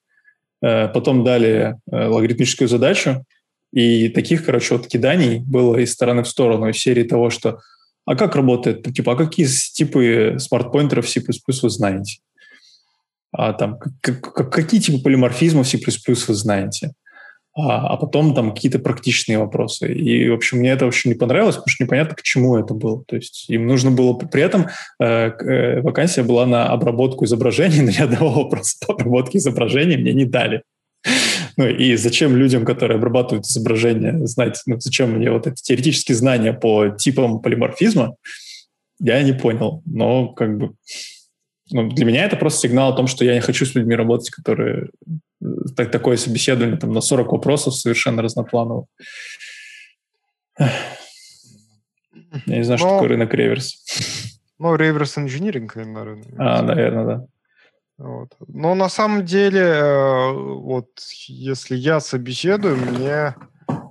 э, 0.62 0.90
потом 0.90 1.24
дали 1.24 1.76
э, 1.90 2.08
логарифмическую 2.08 2.68
задачу, 2.68 3.24
и 3.72 4.10
таких, 4.10 4.46
короче, 4.46 4.76
вот 4.76 4.88
киданий 4.88 5.40
было 5.40 5.78
из 5.78 5.94
стороны 5.94 6.24
в 6.24 6.28
сторону, 6.28 6.68
из 6.70 6.78
серии 6.78 7.04
того, 7.04 7.30
что 7.30 7.60
а 8.12 8.16
как 8.18 8.36
работает? 8.36 8.84
Типа, 8.94 9.14
а 9.14 9.16
какие 9.16 9.48
типы 9.48 10.36
смарт-поинтеров 10.38 11.08
C++ 11.08 11.22
вы 11.22 11.70
знаете? 11.70 12.20
А 13.32 13.54
там, 13.54 13.80
как, 14.02 14.52
какие 14.52 14.82
типы 14.82 15.02
полиморфизмов 15.02 15.66
C++ 15.66 15.78
вы 15.78 16.34
знаете? 16.34 16.92
А, 17.54 17.88
а 17.88 17.96
потом 17.96 18.36
там 18.36 18.54
какие-то 18.54 18.80
практичные 18.80 19.38
вопросы. 19.38 19.94
И, 19.94 20.28
в 20.28 20.34
общем, 20.34 20.58
мне 20.58 20.72
это 20.72 20.84
вообще 20.84 21.08
не 21.08 21.16
понравилось, 21.16 21.56
потому 21.56 21.70
что 21.70 21.84
непонятно, 21.86 22.16
к 22.16 22.22
чему 22.22 22.58
это 22.58 22.74
было. 22.74 23.02
То 23.06 23.16
есть 23.16 23.50
им 23.50 23.66
нужно 23.66 23.92
было... 23.92 24.14
При 24.14 24.42
этом 24.42 24.68
э, 25.00 25.06
э, 25.06 25.82
вакансия 25.82 26.24
была 26.24 26.46
на 26.46 26.68
обработку 26.68 27.24
изображений, 27.24 27.80
но 27.82 27.92
ни 27.92 28.02
одного 28.02 28.44
вопроса 28.44 28.76
по 28.86 28.94
обработке 28.94 29.38
изображений 29.38 29.96
мне 29.96 30.12
не 30.12 30.26
дали. 30.26 30.64
Ну 31.58 31.68
и 31.68 31.96
зачем 31.98 32.36
людям, 32.36 32.64
которые 32.66 32.96
обрабатывают 32.96 33.46
изображение, 33.46 34.26
знать, 34.26 34.62
ну 34.66 34.80
зачем 34.80 35.12
мне 35.12 35.30
вот 35.30 35.48
эти 35.48 35.62
теоретические 35.62 36.16
знания 36.16 36.54
по 36.54 36.90
типам 36.90 37.42
полиморфизма, 37.42 38.16
я 39.00 39.22
не 39.22 39.34
понял. 39.34 39.82
Но 39.86 40.30
как 40.30 40.58
бы 40.58 40.74
ну, 41.72 41.90
для 41.90 42.06
меня 42.06 42.26
это 42.26 42.36
просто 42.36 42.68
сигнал 42.68 42.92
о 42.92 42.96
том, 42.96 43.08
что 43.08 43.26
я 43.26 43.34
не 43.34 43.42
хочу 43.42 43.66
с 43.66 43.76
людьми 43.76 43.96
работать, 43.96 44.30
которые 44.30 44.90
э, 45.42 45.46
так, 45.76 45.92
такое 45.92 46.18
собеседование 46.18 46.78
там 46.78 46.92
на 46.92 47.02
40 47.02 47.32
вопросов 47.32 47.76
совершенно 47.76 48.22
разноплановых. 48.22 48.86
Я 52.46 52.58
не 52.58 52.64
знаю, 52.64 52.80
Но... 52.80 52.86
что 52.86 52.96
такое 52.96 53.10
рынок 53.10 53.34
реверс. 53.34 53.84
Ну, 54.60 54.76
реверс 54.76 55.18
инжиниринг, 55.18 55.76
наверное. 55.76 56.24
А, 56.38 56.62
наверное, 56.62 57.06
да. 57.06 57.26
Вот. 58.02 58.34
Но 58.48 58.74
на 58.74 58.90
самом 58.90 59.26
деле, 59.26 59.62
э, 59.62 60.32
вот 60.34 60.88
если 61.28 61.76
я 61.76 62.00
собеседую, 62.00 62.78
мне... 62.78 63.36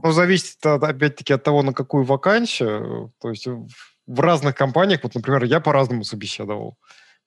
Ну, 0.03 0.13
зависит, 0.13 0.65
опять-таки, 0.67 1.33
от 1.33 1.45
того, 1.45 1.63
на 1.63 1.73
какую 1.73 2.05
вакансию. 2.05 3.13
То 3.21 3.31
есть 3.31 3.47
в 3.47 4.21
разных 4.21 4.57
компаниях, 4.57 5.01
вот, 5.05 5.15
например, 5.15 5.45
я 5.45 5.61
по-разному 5.61 6.05
собеседовал. 6.05 6.77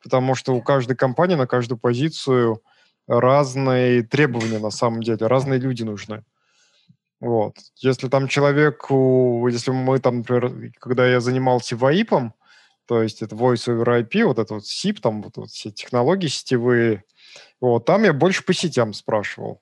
Потому 0.04 0.36
что 0.36 0.54
у 0.54 0.62
каждой 0.62 0.98
компании 0.98 1.36
на 1.36 1.48
каждую 1.48 1.80
позицию 1.80 2.62
разные 3.08 4.04
требования 4.04 4.60
на 4.60 4.72
самом 4.72 5.04
деле, 5.04 5.28
разные 5.28 5.60
люди 5.60 5.84
нужны. 5.84 6.24
Вот. 7.22 7.56
Если 7.78 8.10
там 8.10 8.28
человеку, 8.28 9.48
если 9.50 9.72
мы 9.72 10.00
там, 10.00 10.18
например, 10.18 10.72
когда 10.80 11.08
я 11.08 11.22
занимался 11.22 11.78
ВАИПом, 11.78 12.34
то 12.88 13.02
есть 13.02 13.22
это 13.22 13.36
Voice 13.36 13.68
over 13.68 14.04
IP, 14.04 14.26
вот 14.26 14.40
это 14.40 14.56
вот 14.56 14.64
SIP, 14.64 15.00
там 15.02 15.22
вот, 15.22 15.38
вот 15.38 15.50
все 15.50 15.72
технологии 15.72 16.28
сетевые. 16.28 17.04
Вот, 17.62 17.86
там 17.86 18.04
я 18.04 18.14
больше 18.14 18.44
по 18.44 18.54
сетям 18.54 18.94
спрашивал. 18.94 19.62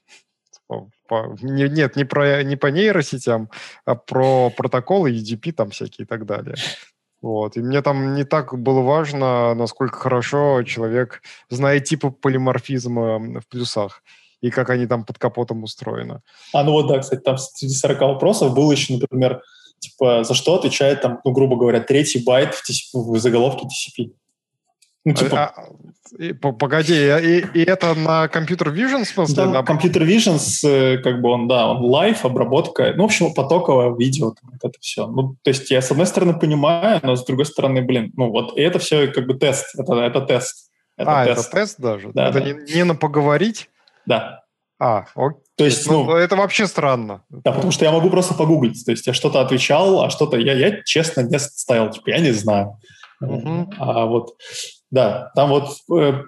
По, 0.68 0.90
по, 1.08 1.38
не, 1.42 1.70
нет, 1.70 1.96
не, 1.96 2.06
про, 2.06 2.44
не 2.44 2.56
по 2.56 2.68
нейросетям, 2.68 3.50
а 3.86 3.96
про 3.96 4.50
протоколы 4.50 5.12
EDP 5.12 5.52
там 5.52 5.70
всякие 5.70 6.06
и 6.06 6.08
так 6.08 6.26
далее. 6.26 6.56
Вот. 7.22 7.56
И 7.56 7.62
мне 7.62 7.82
там 7.82 8.16
не 8.16 8.24
так 8.24 8.58
было 8.58 8.82
важно, 8.82 9.54
насколько 9.54 10.00
хорошо 10.00 10.64
человек 10.64 11.22
знает 11.50 11.84
типы 11.84 12.10
полиморфизма 12.10 13.40
в 13.40 13.48
плюсах 13.48 14.02
и 14.42 14.50
как 14.50 14.72
они 14.72 14.88
там 14.88 15.06
под 15.06 15.20
капотом 15.20 15.64
устроены. 15.64 16.22
А, 16.52 16.64
ну 16.64 16.72
вот 16.72 16.88
да, 16.88 17.00
кстати, 17.00 17.22
там 17.22 17.38
среди 17.38 17.74
40 17.74 18.02
вопросов 18.02 18.56
был 18.56 18.72
еще, 18.72 18.98
например, 18.98 19.44
типа, 19.82 20.24
за 20.24 20.34
что 20.34 20.56
отвечает 20.56 21.02
там, 21.02 21.20
ну, 21.26 21.32
грубо 21.32 21.58
говоря, 21.58 21.82
третий 21.82 22.24
байт 22.24 22.56
в, 22.56 22.70
TCP, 22.70 22.94
в 22.94 23.20
заголовке 23.20 23.66
TCP. 23.66 24.12
Ну, 25.04 25.14
типа... 25.16 25.54
а, 25.56 25.66
и, 26.20 26.34
погоди, 26.34 26.94
и, 26.94 27.46
и 27.54 27.64
это 27.64 27.96
на 27.96 28.26
Computer 28.26 28.72
Vision, 28.72 29.04
в 29.04 29.08
смысле? 29.08 29.36
Да, 29.36 29.46
на... 29.48 29.60
Computer 29.60 30.06
Vision, 30.06 30.38
э, 30.68 30.98
как 31.00 31.22
бы 31.22 31.30
он, 31.30 31.48
да, 31.48 31.68
он 31.68 31.84
live 31.84 32.24
обработка, 32.24 32.94
ну, 32.96 33.04
в 33.04 33.06
общем, 33.06 33.34
потоковое 33.34 33.96
видео, 33.96 34.28
вот 34.44 34.64
это 34.64 34.78
все. 34.80 35.08
Ну, 35.08 35.36
то 35.42 35.50
есть 35.50 35.72
я, 35.72 35.82
с 35.82 35.90
одной 35.90 36.06
стороны, 36.06 36.38
понимаю, 36.38 37.00
но 37.02 37.16
с 37.16 37.26
другой 37.26 37.46
стороны, 37.46 37.82
блин, 37.82 38.12
ну, 38.16 38.30
вот, 38.30 38.56
и 38.58 38.62
это 38.62 38.78
все 38.78 39.08
как 39.08 39.26
бы 39.26 39.34
тест, 39.34 39.74
это, 39.76 39.96
это 39.96 40.22
тест. 40.22 40.70
Это 40.98 41.22
а, 41.22 41.26
тест. 41.26 41.48
это 41.48 41.58
тест 41.58 41.80
даже? 41.80 42.12
Да, 42.14 42.30
это 42.30 42.40
да. 42.40 42.46
Не, 42.46 42.74
не 42.76 42.84
на 42.84 42.96
поговорить? 42.96 43.70
Да. 44.06 44.44
А, 44.84 45.06
окей. 45.14 45.40
То 45.58 45.66
есть, 45.66 45.88
ну, 45.88 46.06
ну, 46.06 46.16
это 46.16 46.36
вообще 46.36 46.66
странно. 46.66 47.22
Да, 47.30 47.52
потому 47.52 47.72
что 47.72 47.86
я 47.86 47.92
могу 47.92 48.10
просто 48.10 48.34
погуглить. 48.34 48.84
То 48.84 48.90
есть 48.90 49.06
я 49.06 49.14
что-то 49.14 49.40
отвечал, 49.40 50.02
а 50.02 50.10
что-то 50.10 50.38
я, 50.38 50.54
я 50.54 50.82
честно 50.84 51.22
не 51.22 51.38
ставил. 51.38 51.92
Типа, 51.92 52.10
я 52.10 52.18
не 52.18 52.32
знаю. 52.32 52.80
Uh-huh. 53.24 53.68
А 53.78 54.08
вот, 54.08 54.36
да, 54.90 55.32
там 55.36 55.52
вот 55.52 55.70
э, 55.96 56.24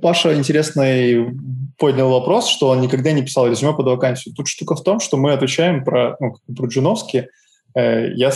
Паша 0.00 0.34
интересный 0.34 1.36
поднял 1.76 2.08
вопрос, 2.08 2.48
что 2.48 2.68
он 2.68 2.80
никогда 2.80 3.12
не 3.12 3.20
писал 3.20 3.46
резюме 3.46 3.74
под 3.74 3.84
вакансию. 3.88 4.34
Тут 4.34 4.48
штука 4.48 4.74
в 4.74 4.82
том, 4.82 5.00
что 5.00 5.18
мы 5.18 5.34
отвечаем 5.34 5.84
про, 5.84 6.16
ну, 6.18 6.34
про 6.56 6.66
джуновские. 6.66 7.28
Э, 7.74 8.10
я 8.14 8.32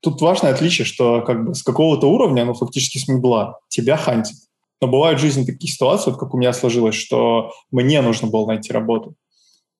Тут 0.00 0.20
важное 0.20 0.52
отличие, 0.52 0.84
что 0.84 1.22
как 1.22 1.46
бы 1.46 1.54
с 1.54 1.62
какого-то 1.62 2.06
уровня, 2.06 2.44
ну, 2.44 2.52
фактически 2.52 2.98
с 2.98 3.08
медла, 3.08 3.58
тебя 3.68 3.96
хантит. 3.96 4.36
Но 4.84 4.90
бывают 4.90 5.18
в 5.18 5.22
жизни 5.22 5.46
такие 5.46 5.72
ситуации, 5.72 6.10
вот 6.10 6.20
как 6.20 6.34
у 6.34 6.36
меня 6.36 6.52
сложилось, 6.52 6.94
что 6.94 7.52
мне 7.70 8.02
нужно 8.02 8.28
было 8.28 8.46
найти 8.46 8.70
работу. 8.70 9.14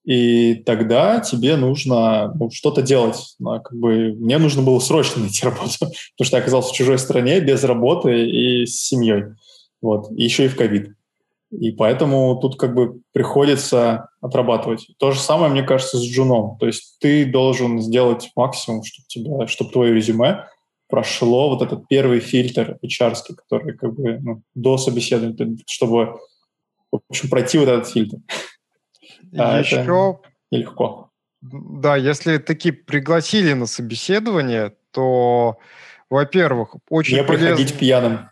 И 0.03 0.55
тогда 0.55 1.21
тебе 1.21 1.57
нужно 1.57 2.33
ну, 2.35 2.49
что-то 2.51 2.81
делать. 2.81 3.35
Ну, 3.39 3.61
как 3.61 3.79
бы, 3.79 4.15
мне 4.15 4.39
нужно 4.39 4.63
было 4.63 4.79
срочно 4.79 5.21
найти 5.21 5.45
работу, 5.45 5.73
потому 5.79 5.95
что 6.23 6.37
я 6.39 6.43
оказался 6.43 6.71
в 6.71 6.73
чужой 6.73 6.99
стране 6.99 7.41
без 7.41 7.65
работы 7.65 8.31
и 8.31 8.65
с 8.65 8.87
семьей. 8.87 9.25
Вот. 9.83 10.11
И 10.13 10.25
еще 10.25 10.47
и 10.47 10.49
в 10.49 10.57
ковид. 10.57 10.95
И 11.51 11.71
поэтому 11.73 12.37
тут 12.41 12.59
как 12.59 12.75
бы 12.75 13.03
приходится 13.13 14.09
отрабатывать. 14.23 14.87
То 14.99 15.11
же 15.11 15.21
самое, 15.21 15.53
мне 15.53 15.65
кажется, 15.65 15.99
с 15.99 16.03
джуном. 16.03 16.57
То 16.59 16.67
есть 16.67 16.97
ты 16.99 17.27
должен 17.27 17.79
сделать 17.83 18.31
максимум, 18.37 18.83
чтобы, 18.85 19.07
тебя, 19.07 19.47
чтобы 19.49 19.71
твое 19.71 19.93
резюме 19.93 20.47
прошло 20.89 21.51
вот 21.51 21.62
этот 21.62 21.89
первый 21.89 22.20
фильтр 22.20 22.78
hr 22.82 23.15
который 23.36 23.77
как 23.77 23.94
бы 23.94 24.19
ну, 24.20 24.43
до 24.55 24.78
собеседования, 24.78 25.59
чтобы 25.66 26.19
в 26.93 27.01
общем, 27.09 27.28
пройти 27.28 27.59
вот 27.59 27.69
этот 27.69 27.89
фильтр. 27.89 28.19
А 29.36 29.59
Еще... 29.59 30.20
Нелегко. 30.52 31.11
Да, 31.40 31.97
если 31.97 32.39
таки 32.39 32.70
пригласили 32.70 33.52
на 33.52 33.66
собеседование, 33.66 34.74
то 34.93 35.59
во-первых, 36.09 36.77
очень 36.89 37.16
Не 37.16 37.24
полезно... 37.24 37.56
приходить 37.56 37.78
пьяным. 37.78 38.31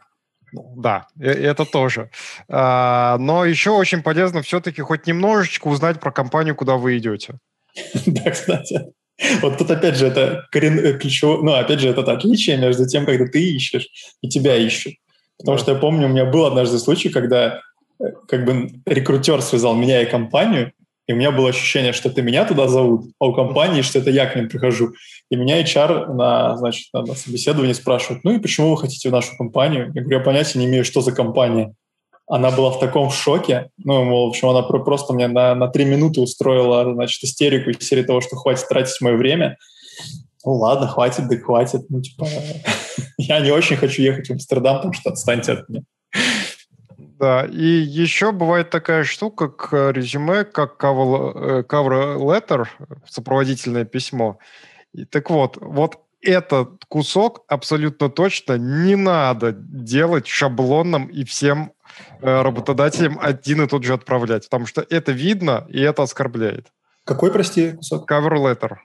Да, 0.52 1.08
это 1.18 1.64
тоже. 1.64 2.10
А, 2.48 3.16
но 3.18 3.44
еще 3.44 3.70
очень 3.70 4.02
полезно 4.02 4.42
все-таки 4.42 4.82
хоть 4.82 5.06
немножечко 5.06 5.66
узнать 5.66 5.98
про 5.98 6.12
компанию, 6.12 6.54
куда 6.54 6.76
вы 6.76 6.98
идете. 6.98 7.38
Да, 8.06 8.30
кстати. 8.30 8.92
Вот 9.40 9.58
тут 9.58 9.70
опять 9.70 9.96
же 9.96 10.06
это 10.06 10.46
корен... 10.50 10.78
Э, 10.78 10.98
ключевое, 10.98 11.38
ну, 11.42 11.52
опять 11.52 11.80
же, 11.80 11.88
это 11.88 12.00
отличие 12.00 12.56
между 12.56 12.86
тем, 12.86 13.06
когда 13.06 13.26
ты 13.26 13.42
ищешь 13.42 13.88
и 14.20 14.28
тебя 14.28 14.56
ищут. 14.56 14.94
Потому 15.38 15.56
да. 15.56 15.62
что 15.62 15.72
я 15.72 15.78
помню, 15.78 16.06
у 16.06 16.10
меня 16.10 16.24
был 16.24 16.46
однажды 16.46 16.78
случай, 16.78 17.08
когда 17.08 17.60
э, 18.00 18.04
как 18.28 18.44
бы 18.44 18.70
рекрутер 18.86 19.42
связал 19.42 19.74
меня 19.74 20.02
и 20.02 20.06
компанию, 20.06 20.72
и 21.08 21.12
у 21.12 21.16
меня 21.16 21.32
было 21.32 21.48
ощущение, 21.48 21.92
что 21.92 22.08
это 22.08 22.22
меня 22.22 22.44
туда 22.44 22.68
зовут, 22.68 23.10
а 23.18 23.26
у 23.26 23.34
компании, 23.34 23.82
что 23.82 23.98
это 23.98 24.10
я 24.10 24.26
к 24.26 24.36
ним 24.36 24.48
прихожу. 24.48 24.92
И 25.30 25.36
меня 25.36 25.60
HR 25.62 26.14
на, 26.14 26.56
значит, 26.56 26.92
на, 26.92 27.02
на 27.02 27.14
собеседовании 27.14 27.72
спрашивает, 27.72 28.22
ну 28.22 28.32
и 28.32 28.38
почему 28.38 28.70
вы 28.70 28.78
хотите 28.78 29.08
в 29.08 29.12
нашу 29.12 29.36
компанию? 29.36 29.90
Я 29.94 30.02
говорю, 30.02 30.18
я 30.18 30.24
понятия 30.24 30.58
не 30.58 30.66
имею, 30.66 30.84
что 30.84 31.00
за 31.00 31.12
компания. 31.12 31.74
Она 32.28 32.50
была 32.50 32.70
в 32.70 32.78
таком 32.78 33.10
шоке, 33.10 33.70
ну, 33.78 34.08
в 34.08 34.28
общем, 34.28 34.48
она 34.48 34.62
просто 34.62 35.12
мне 35.12 35.28
на, 35.28 35.54
на 35.54 35.68
три 35.68 35.84
минуты 35.84 36.20
устроила, 36.20 36.94
значит, 36.94 37.22
истерику 37.24 37.70
из 37.70 37.86
серии 37.86 38.02
того, 38.02 38.20
что 38.20 38.36
хватит 38.36 38.68
тратить 38.68 39.00
мое 39.00 39.16
время. 39.16 39.58
Ну 40.44 40.54
ладно, 40.54 40.88
хватит, 40.88 41.28
да 41.28 41.36
хватит. 41.36 41.82
Ну, 41.88 42.00
типа, 42.00 42.26
я 43.18 43.40
не 43.40 43.50
очень 43.50 43.76
хочу 43.76 44.02
ехать 44.02 44.28
в 44.28 44.32
Амстердам, 44.32 44.76
потому 44.76 44.92
что 44.94 45.10
отстаньте 45.10 45.52
от 45.52 45.68
меня. 45.68 45.82
Да, 47.22 47.44
и 47.44 47.64
еще 47.64 48.32
бывает 48.32 48.70
такая 48.70 49.04
штука, 49.04 49.48
как 49.48 49.94
резюме, 49.94 50.44
как 50.44 50.82
cover, 50.82 51.64
cover 51.64 52.18
letter, 52.18 52.66
сопроводительное 53.08 53.84
письмо. 53.84 54.38
И, 54.92 55.04
так 55.04 55.30
вот, 55.30 55.56
вот 55.60 55.98
этот 56.20 56.84
кусок 56.88 57.44
абсолютно 57.48 58.08
точно 58.08 58.58
не 58.58 58.96
надо 58.96 59.52
делать 59.52 60.26
шаблонным 60.26 61.06
и 61.06 61.24
всем 61.24 61.72
э, 61.81 61.81
работодателям 62.22 63.18
один 63.20 63.62
и 63.62 63.66
тот 63.66 63.84
же 63.84 63.94
отправлять, 63.94 64.44
потому 64.44 64.66
что 64.66 64.86
это 64.88 65.12
видно 65.12 65.66
и 65.68 65.80
это 65.80 66.02
оскорбляет. 66.02 66.68
Какой, 67.04 67.32
прости, 67.32 67.72
кусок? 67.72 68.10
Cover 68.10 68.34
letter. 68.34 68.76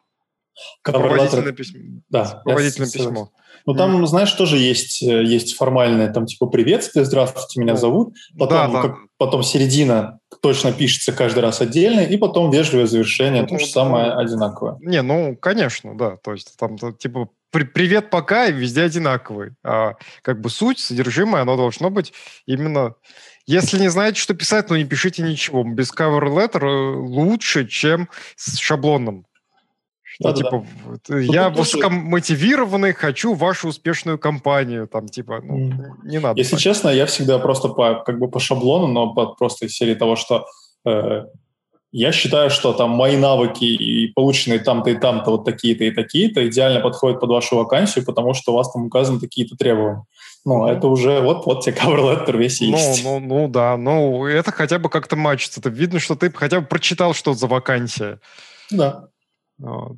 Сопроводительное 0.85 1.51
письмо. 1.51 1.79
Да, 2.09 2.25
сопроводительное 2.25 2.89
письмо. 2.89 3.31
Ну, 3.65 3.73
там, 3.73 4.07
знаешь, 4.07 4.31
тоже 4.31 4.57
есть, 4.57 5.03
э, 5.03 5.23
есть 5.23 5.55
формальное, 5.55 6.11
там, 6.11 6.25
типа, 6.25 6.47
приветствие, 6.47 7.03
здравствуйте, 7.03 7.59
меня 7.59 7.75
зовут. 7.75 8.15
Потом, 8.39 8.57
да, 8.57 8.67
да. 8.67 8.81
Как, 8.81 8.97
потом 9.17 9.43
середина 9.43 10.19
точно 10.41 10.71
пишется 10.71 11.11
каждый 11.11 11.39
раз 11.39 11.59
отдельно, 11.59 11.99
и 11.99 12.15
потом 12.17 12.49
вежливое 12.49 12.87
завершение, 12.87 13.41
ну, 13.41 13.49
то 13.49 13.59
же 13.59 13.65
самое 13.65 14.13
одинаковое. 14.13 14.77
Не, 14.79 15.01
ну, 15.01 15.35
конечно, 15.35 15.97
да. 15.97 16.15
То 16.15 16.31
есть 16.31 16.55
там, 16.57 16.77
типа, 16.97 17.29
привет, 17.51 18.09
пока, 18.09 18.45
и 18.45 18.53
везде 18.53 18.83
одинаковый. 18.83 19.51
А 19.63 19.95
как 20.21 20.39
бы 20.39 20.49
суть, 20.49 20.79
содержимое, 20.79 21.41
оно 21.41 21.57
должно 21.57 21.89
быть 21.89 22.13
именно... 22.45 22.95
Если 23.47 23.79
не 23.79 23.87
знаете, 23.87 24.19
что 24.19 24.33
писать, 24.33 24.69
ну 24.69 24.75
не 24.75 24.83
пишите 24.83 25.23
ничего. 25.23 25.63
Без 25.63 25.93
cover 25.93 26.23
letter 26.23 26.63
э, 26.63 26.95
лучше, 26.97 27.65
чем 27.65 28.09
с 28.35 28.57
шаблонным. 28.57 29.25
Что, 30.03 30.31
да, 30.31 30.35
типа, 30.35 30.65
да. 31.07 31.19
я 31.19 31.49
ну, 31.49 31.57
высокомотивированный, 31.57 32.93
хочу 32.93 33.33
вашу 33.33 33.69
успешную 33.69 34.17
компанию, 34.17 34.87
там, 34.87 35.07
типа, 35.07 35.41
ну, 35.43 35.69
mm. 35.69 35.85
не 36.05 36.19
надо. 36.19 36.39
Если 36.39 36.55
так. 36.55 36.59
честно, 36.59 36.89
я 36.89 37.05
всегда 37.05 37.39
просто 37.39 37.69
по, 37.69 38.03
как 38.03 38.19
бы 38.19 38.29
по 38.29 38.39
шаблону, 38.39 38.87
но 38.87 39.13
по, 39.13 39.27
просто 39.27 39.67
из 39.67 39.75
серии 39.75 39.93
того, 39.93 40.15
что 40.15 40.45
э, 40.85 41.25
я 41.91 42.11
считаю, 42.11 42.49
что 42.49 42.73
там 42.73 42.91
мои 42.91 43.15
навыки 43.17 43.63
и 43.63 44.11
полученные 44.13 44.59
там-то 44.59 44.89
и 44.89 44.95
там-то 44.95 45.31
вот 45.31 45.45
такие-то 45.45 45.85
и 45.85 45.91
такие-то 45.91 46.47
идеально 46.47 46.81
подходят 46.81 47.19
под 47.19 47.29
вашу 47.29 47.55
вакансию, 47.55 48.05
потому 48.05 48.33
что 48.33 48.51
у 48.51 48.55
вас 48.55 48.71
там 48.71 48.85
указаны 48.85 49.19
такие-то 49.19 49.55
требования. 49.55 50.03
Ну, 50.45 50.65
mm 50.65 50.71
это 50.71 50.87
уже 50.87 51.19
вот, 51.19 51.45
вот 51.45 51.63
тебе 51.63 51.75
cover 51.75 51.99
letter 51.99 52.37
весь 52.37 52.61
ну, 52.61 52.67
есть. 52.67 53.03
Ну, 53.03 53.19
ну, 53.19 53.47
да, 53.47 53.77
ну, 53.77 54.25
это 54.25 54.51
хотя 54.51 54.79
бы 54.79 54.89
как-то 54.89 55.15
мачится. 55.15 55.59
Это 55.59 55.69
видно, 55.69 55.99
что 55.99 56.15
ты 56.15 56.31
хотя 56.31 56.61
бы 56.61 56.67
прочитал, 56.67 57.13
что 57.13 57.33
за 57.33 57.47
вакансия. 57.47 58.19
Да. 58.71 59.07
Вот. 59.57 59.97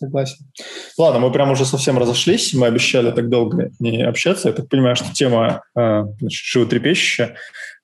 Согласен. 0.00 0.46
Ладно, 0.96 1.20
мы 1.20 1.30
прям 1.30 1.50
уже 1.50 1.66
совсем 1.66 1.98
разошлись. 1.98 2.54
Мы 2.54 2.66
обещали 2.66 3.10
так 3.10 3.28
долго 3.28 3.70
не 3.80 4.02
общаться. 4.02 4.48
Я 4.48 4.54
так 4.54 4.66
понимаю, 4.68 4.96
что 4.96 5.12
тема 5.12 5.62
э, 5.76 6.04
животрепещущая. 6.26 7.36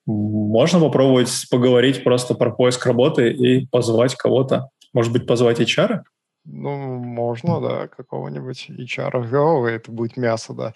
Можно 0.07 0.79
попробовать 0.79 1.29
поговорить 1.51 2.03
просто 2.03 2.33
про 2.33 2.49
поиск 2.49 2.85
работы 2.85 3.31
и 3.31 3.67
позвать 3.67 4.15
кого-то. 4.15 4.69
Может 4.93 5.11
быть, 5.11 5.27
позвать 5.27 5.59
HR? 5.59 6.01
Ну, 6.45 6.95
можно, 7.03 7.59
да, 7.61 7.87
какого-нибудь 7.87 8.69
HR. 8.69 9.35
О, 9.35 9.67
это 9.67 9.91
будет 9.91 10.17
мясо, 10.17 10.53
да. 10.53 10.73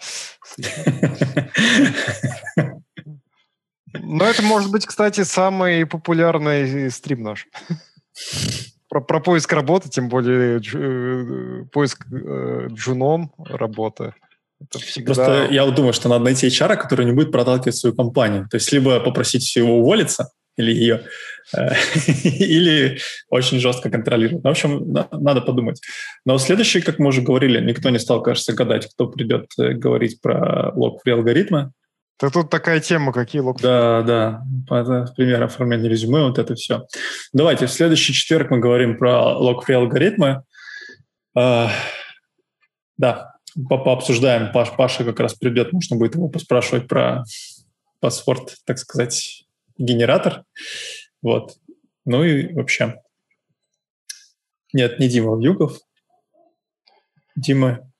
Но 3.94 4.24
это 4.24 4.42
может 4.42 4.70
быть, 4.70 4.86
кстати, 4.86 5.22
самый 5.22 5.86
популярный 5.86 6.90
стрим 6.90 7.22
наш 7.22 7.48
про, 8.92 9.00
про 9.00 9.20
поиск 9.20 9.50
работы, 9.54 9.88
тем 9.88 10.10
более 10.10 10.60
дж, 10.60 10.74
э, 10.76 11.64
поиск 11.72 12.06
э, 12.12 12.68
джуном 12.70 13.32
работы. 13.38 14.14
Это 14.68 14.78
всегда... 14.78 15.14
Просто 15.14 15.48
я 15.50 15.66
думаю, 15.66 15.92
что 15.92 16.08
надо 16.08 16.24
найти 16.24 16.46
HR, 16.46 16.76
который 16.76 17.04
не 17.04 17.12
будет 17.12 17.32
проталкивать 17.32 17.76
свою 17.76 17.94
компанию. 17.94 18.48
То 18.50 18.56
есть 18.56 18.72
либо 18.72 19.00
попросить 19.00 19.56
его 19.56 19.78
уволиться, 19.78 20.30
или 20.56 20.72
ее, 20.72 21.02
э, 21.56 21.70
или 22.24 22.98
очень 23.30 23.58
жестко 23.58 23.90
контролировать. 23.90 24.44
Ну, 24.44 24.50
в 24.50 24.52
общем, 24.52 24.92
на, 24.92 25.08
надо 25.12 25.40
подумать. 25.40 25.80
Но 26.24 26.38
следующий, 26.38 26.80
как 26.80 26.98
мы 26.98 27.08
уже 27.08 27.22
говорили, 27.22 27.60
никто 27.60 27.90
не 27.90 27.98
стал, 27.98 28.22
кажется, 28.22 28.52
гадать, 28.52 28.90
кто 28.92 29.06
придет 29.08 29.46
э, 29.58 29.72
говорить 29.72 30.20
про 30.20 30.72
лог-фри 30.74 31.12
алгоритмы. 31.12 31.72
Так 32.18 32.32
тут 32.32 32.50
такая 32.50 32.80
тема, 32.80 33.12
какие 33.12 33.40
лог 33.40 33.60
Да, 33.60 34.02
да. 34.02 34.42
Это 34.70 35.12
пример 35.16 35.42
оформления 35.42 35.88
резюме, 35.88 36.22
вот 36.22 36.38
это 36.38 36.54
все. 36.54 36.86
Давайте, 37.32 37.66
в 37.66 37.70
следующий 37.70 38.12
четверг 38.12 38.50
мы 38.50 38.58
говорим 38.58 38.96
про 38.96 39.36
лог-фри 39.36 39.74
алгоритмы. 39.74 40.44
А, 41.34 41.70
да, 42.96 43.32
по 43.68 43.78
пообсуждаем. 43.78 44.52
Паш, 44.52 44.74
Паша 44.76 45.04
как 45.04 45.20
раз 45.20 45.34
придет, 45.34 45.72
можно 45.72 45.96
будет 45.96 46.14
его 46.14 46.28
поспрашивать 46.28 46.88
про 46.88 47.24
паспорт, 48.00 48.56
так 48.64 48.78
сказать, 48.78 49.46
генератор. 49.78 50.44
Вот. 51.22 51.56
Ну 52.04 52.24
и 52.24 52.52
вообще. 52.52 53.00
Нет, 54.72 54.98
не 54.98 55.08
Дима 55.08 55.38
Вьюгов. 55.38 55.78
Дима. 57.36 57.90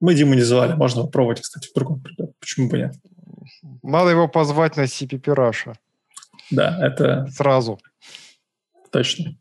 Мы 0.00 0.14
Диму 0.14 0.34
не 0.34 0.42
звали, 0.42 0.74
можно 0.74 1.02
попробовать, 1.02 1.40
кстати, 1.40 1.68
вдруг 1.70 1.92
он 1.92 2.02
придет. 2.02 2.38
Почему 2.38 2.68
бы 2.68 2.78
нет? 2.78 2.94
Надо 3.82 4.10
его 4.10 4.28
позвать 4.28 4.76
на 4.76 4.82
CPP 4.82 5.34
Russia. 5.34 5.74
Да, 6.50 6.78
это... 6.84 7.26
Сразу. 7.28 7.80
Точно. 8.90 9.36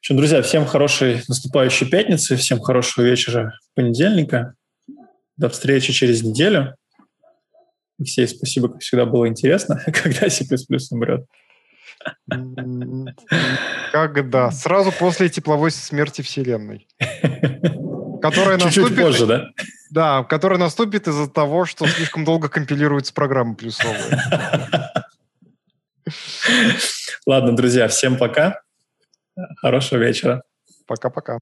В 0.00 0.02
общем, 0.02 0.16
друзья, 0.16 0.40
всем 0.40 0.64
хорошей 0.64 1.22
наступающей 1.28 1.86
пятницы, 1.86 2.34
всем 2.34 2.58
хорошего 2.58 3.04
вечера 3.04 3.52
понедельника. 3.74 4.54
До 5.36 5.50
встречи 5.50 5.92
через 5.92 6.22
неделю. 6.22 6.74
Алексей, 7.98 8.26
спасибо, 8.26 8.70
как 8.70 8.80
всегда 8.80 9.04
было 9.04 9.28
интересно. 9.28 9.78
Когда 10.02 10.30
C++ 10.30 10.46
умрет? 10.90 11.26
Когда? 13.92 14.50
Сразу 14.50 14.90
после 14.90 15.28
тепловой 15.28 15.70
смерти 15.70 16.22
Вселенной. 16.22 16.88
Которая 18.22 18.58
Чуть-чуть 18.58 18.84
наступит, 18.84 19.04
позже, 19.04 19.26
да? 19.26 19.50
Да, 19.90 20.24
которая 20.24 20.58
наступит 20.58 21.08
из-за 21.08 21.28
того, 21.28 21.66
что 21.66 21.86
слишком 21.86 22.24
долго 22.24 22.48
компилируется 22.48 23.12
программа 23.12 23.54
плюсовая. 23.54 24.94
Ладно, 27.26 27.54
друзья, 27.54 27.86
всем 27.88 28.16
пока. 28.16 28.62
Хорошего 29.60 29.98
вечера. 29.98 30.42
Пока-пока. 30.86 31.38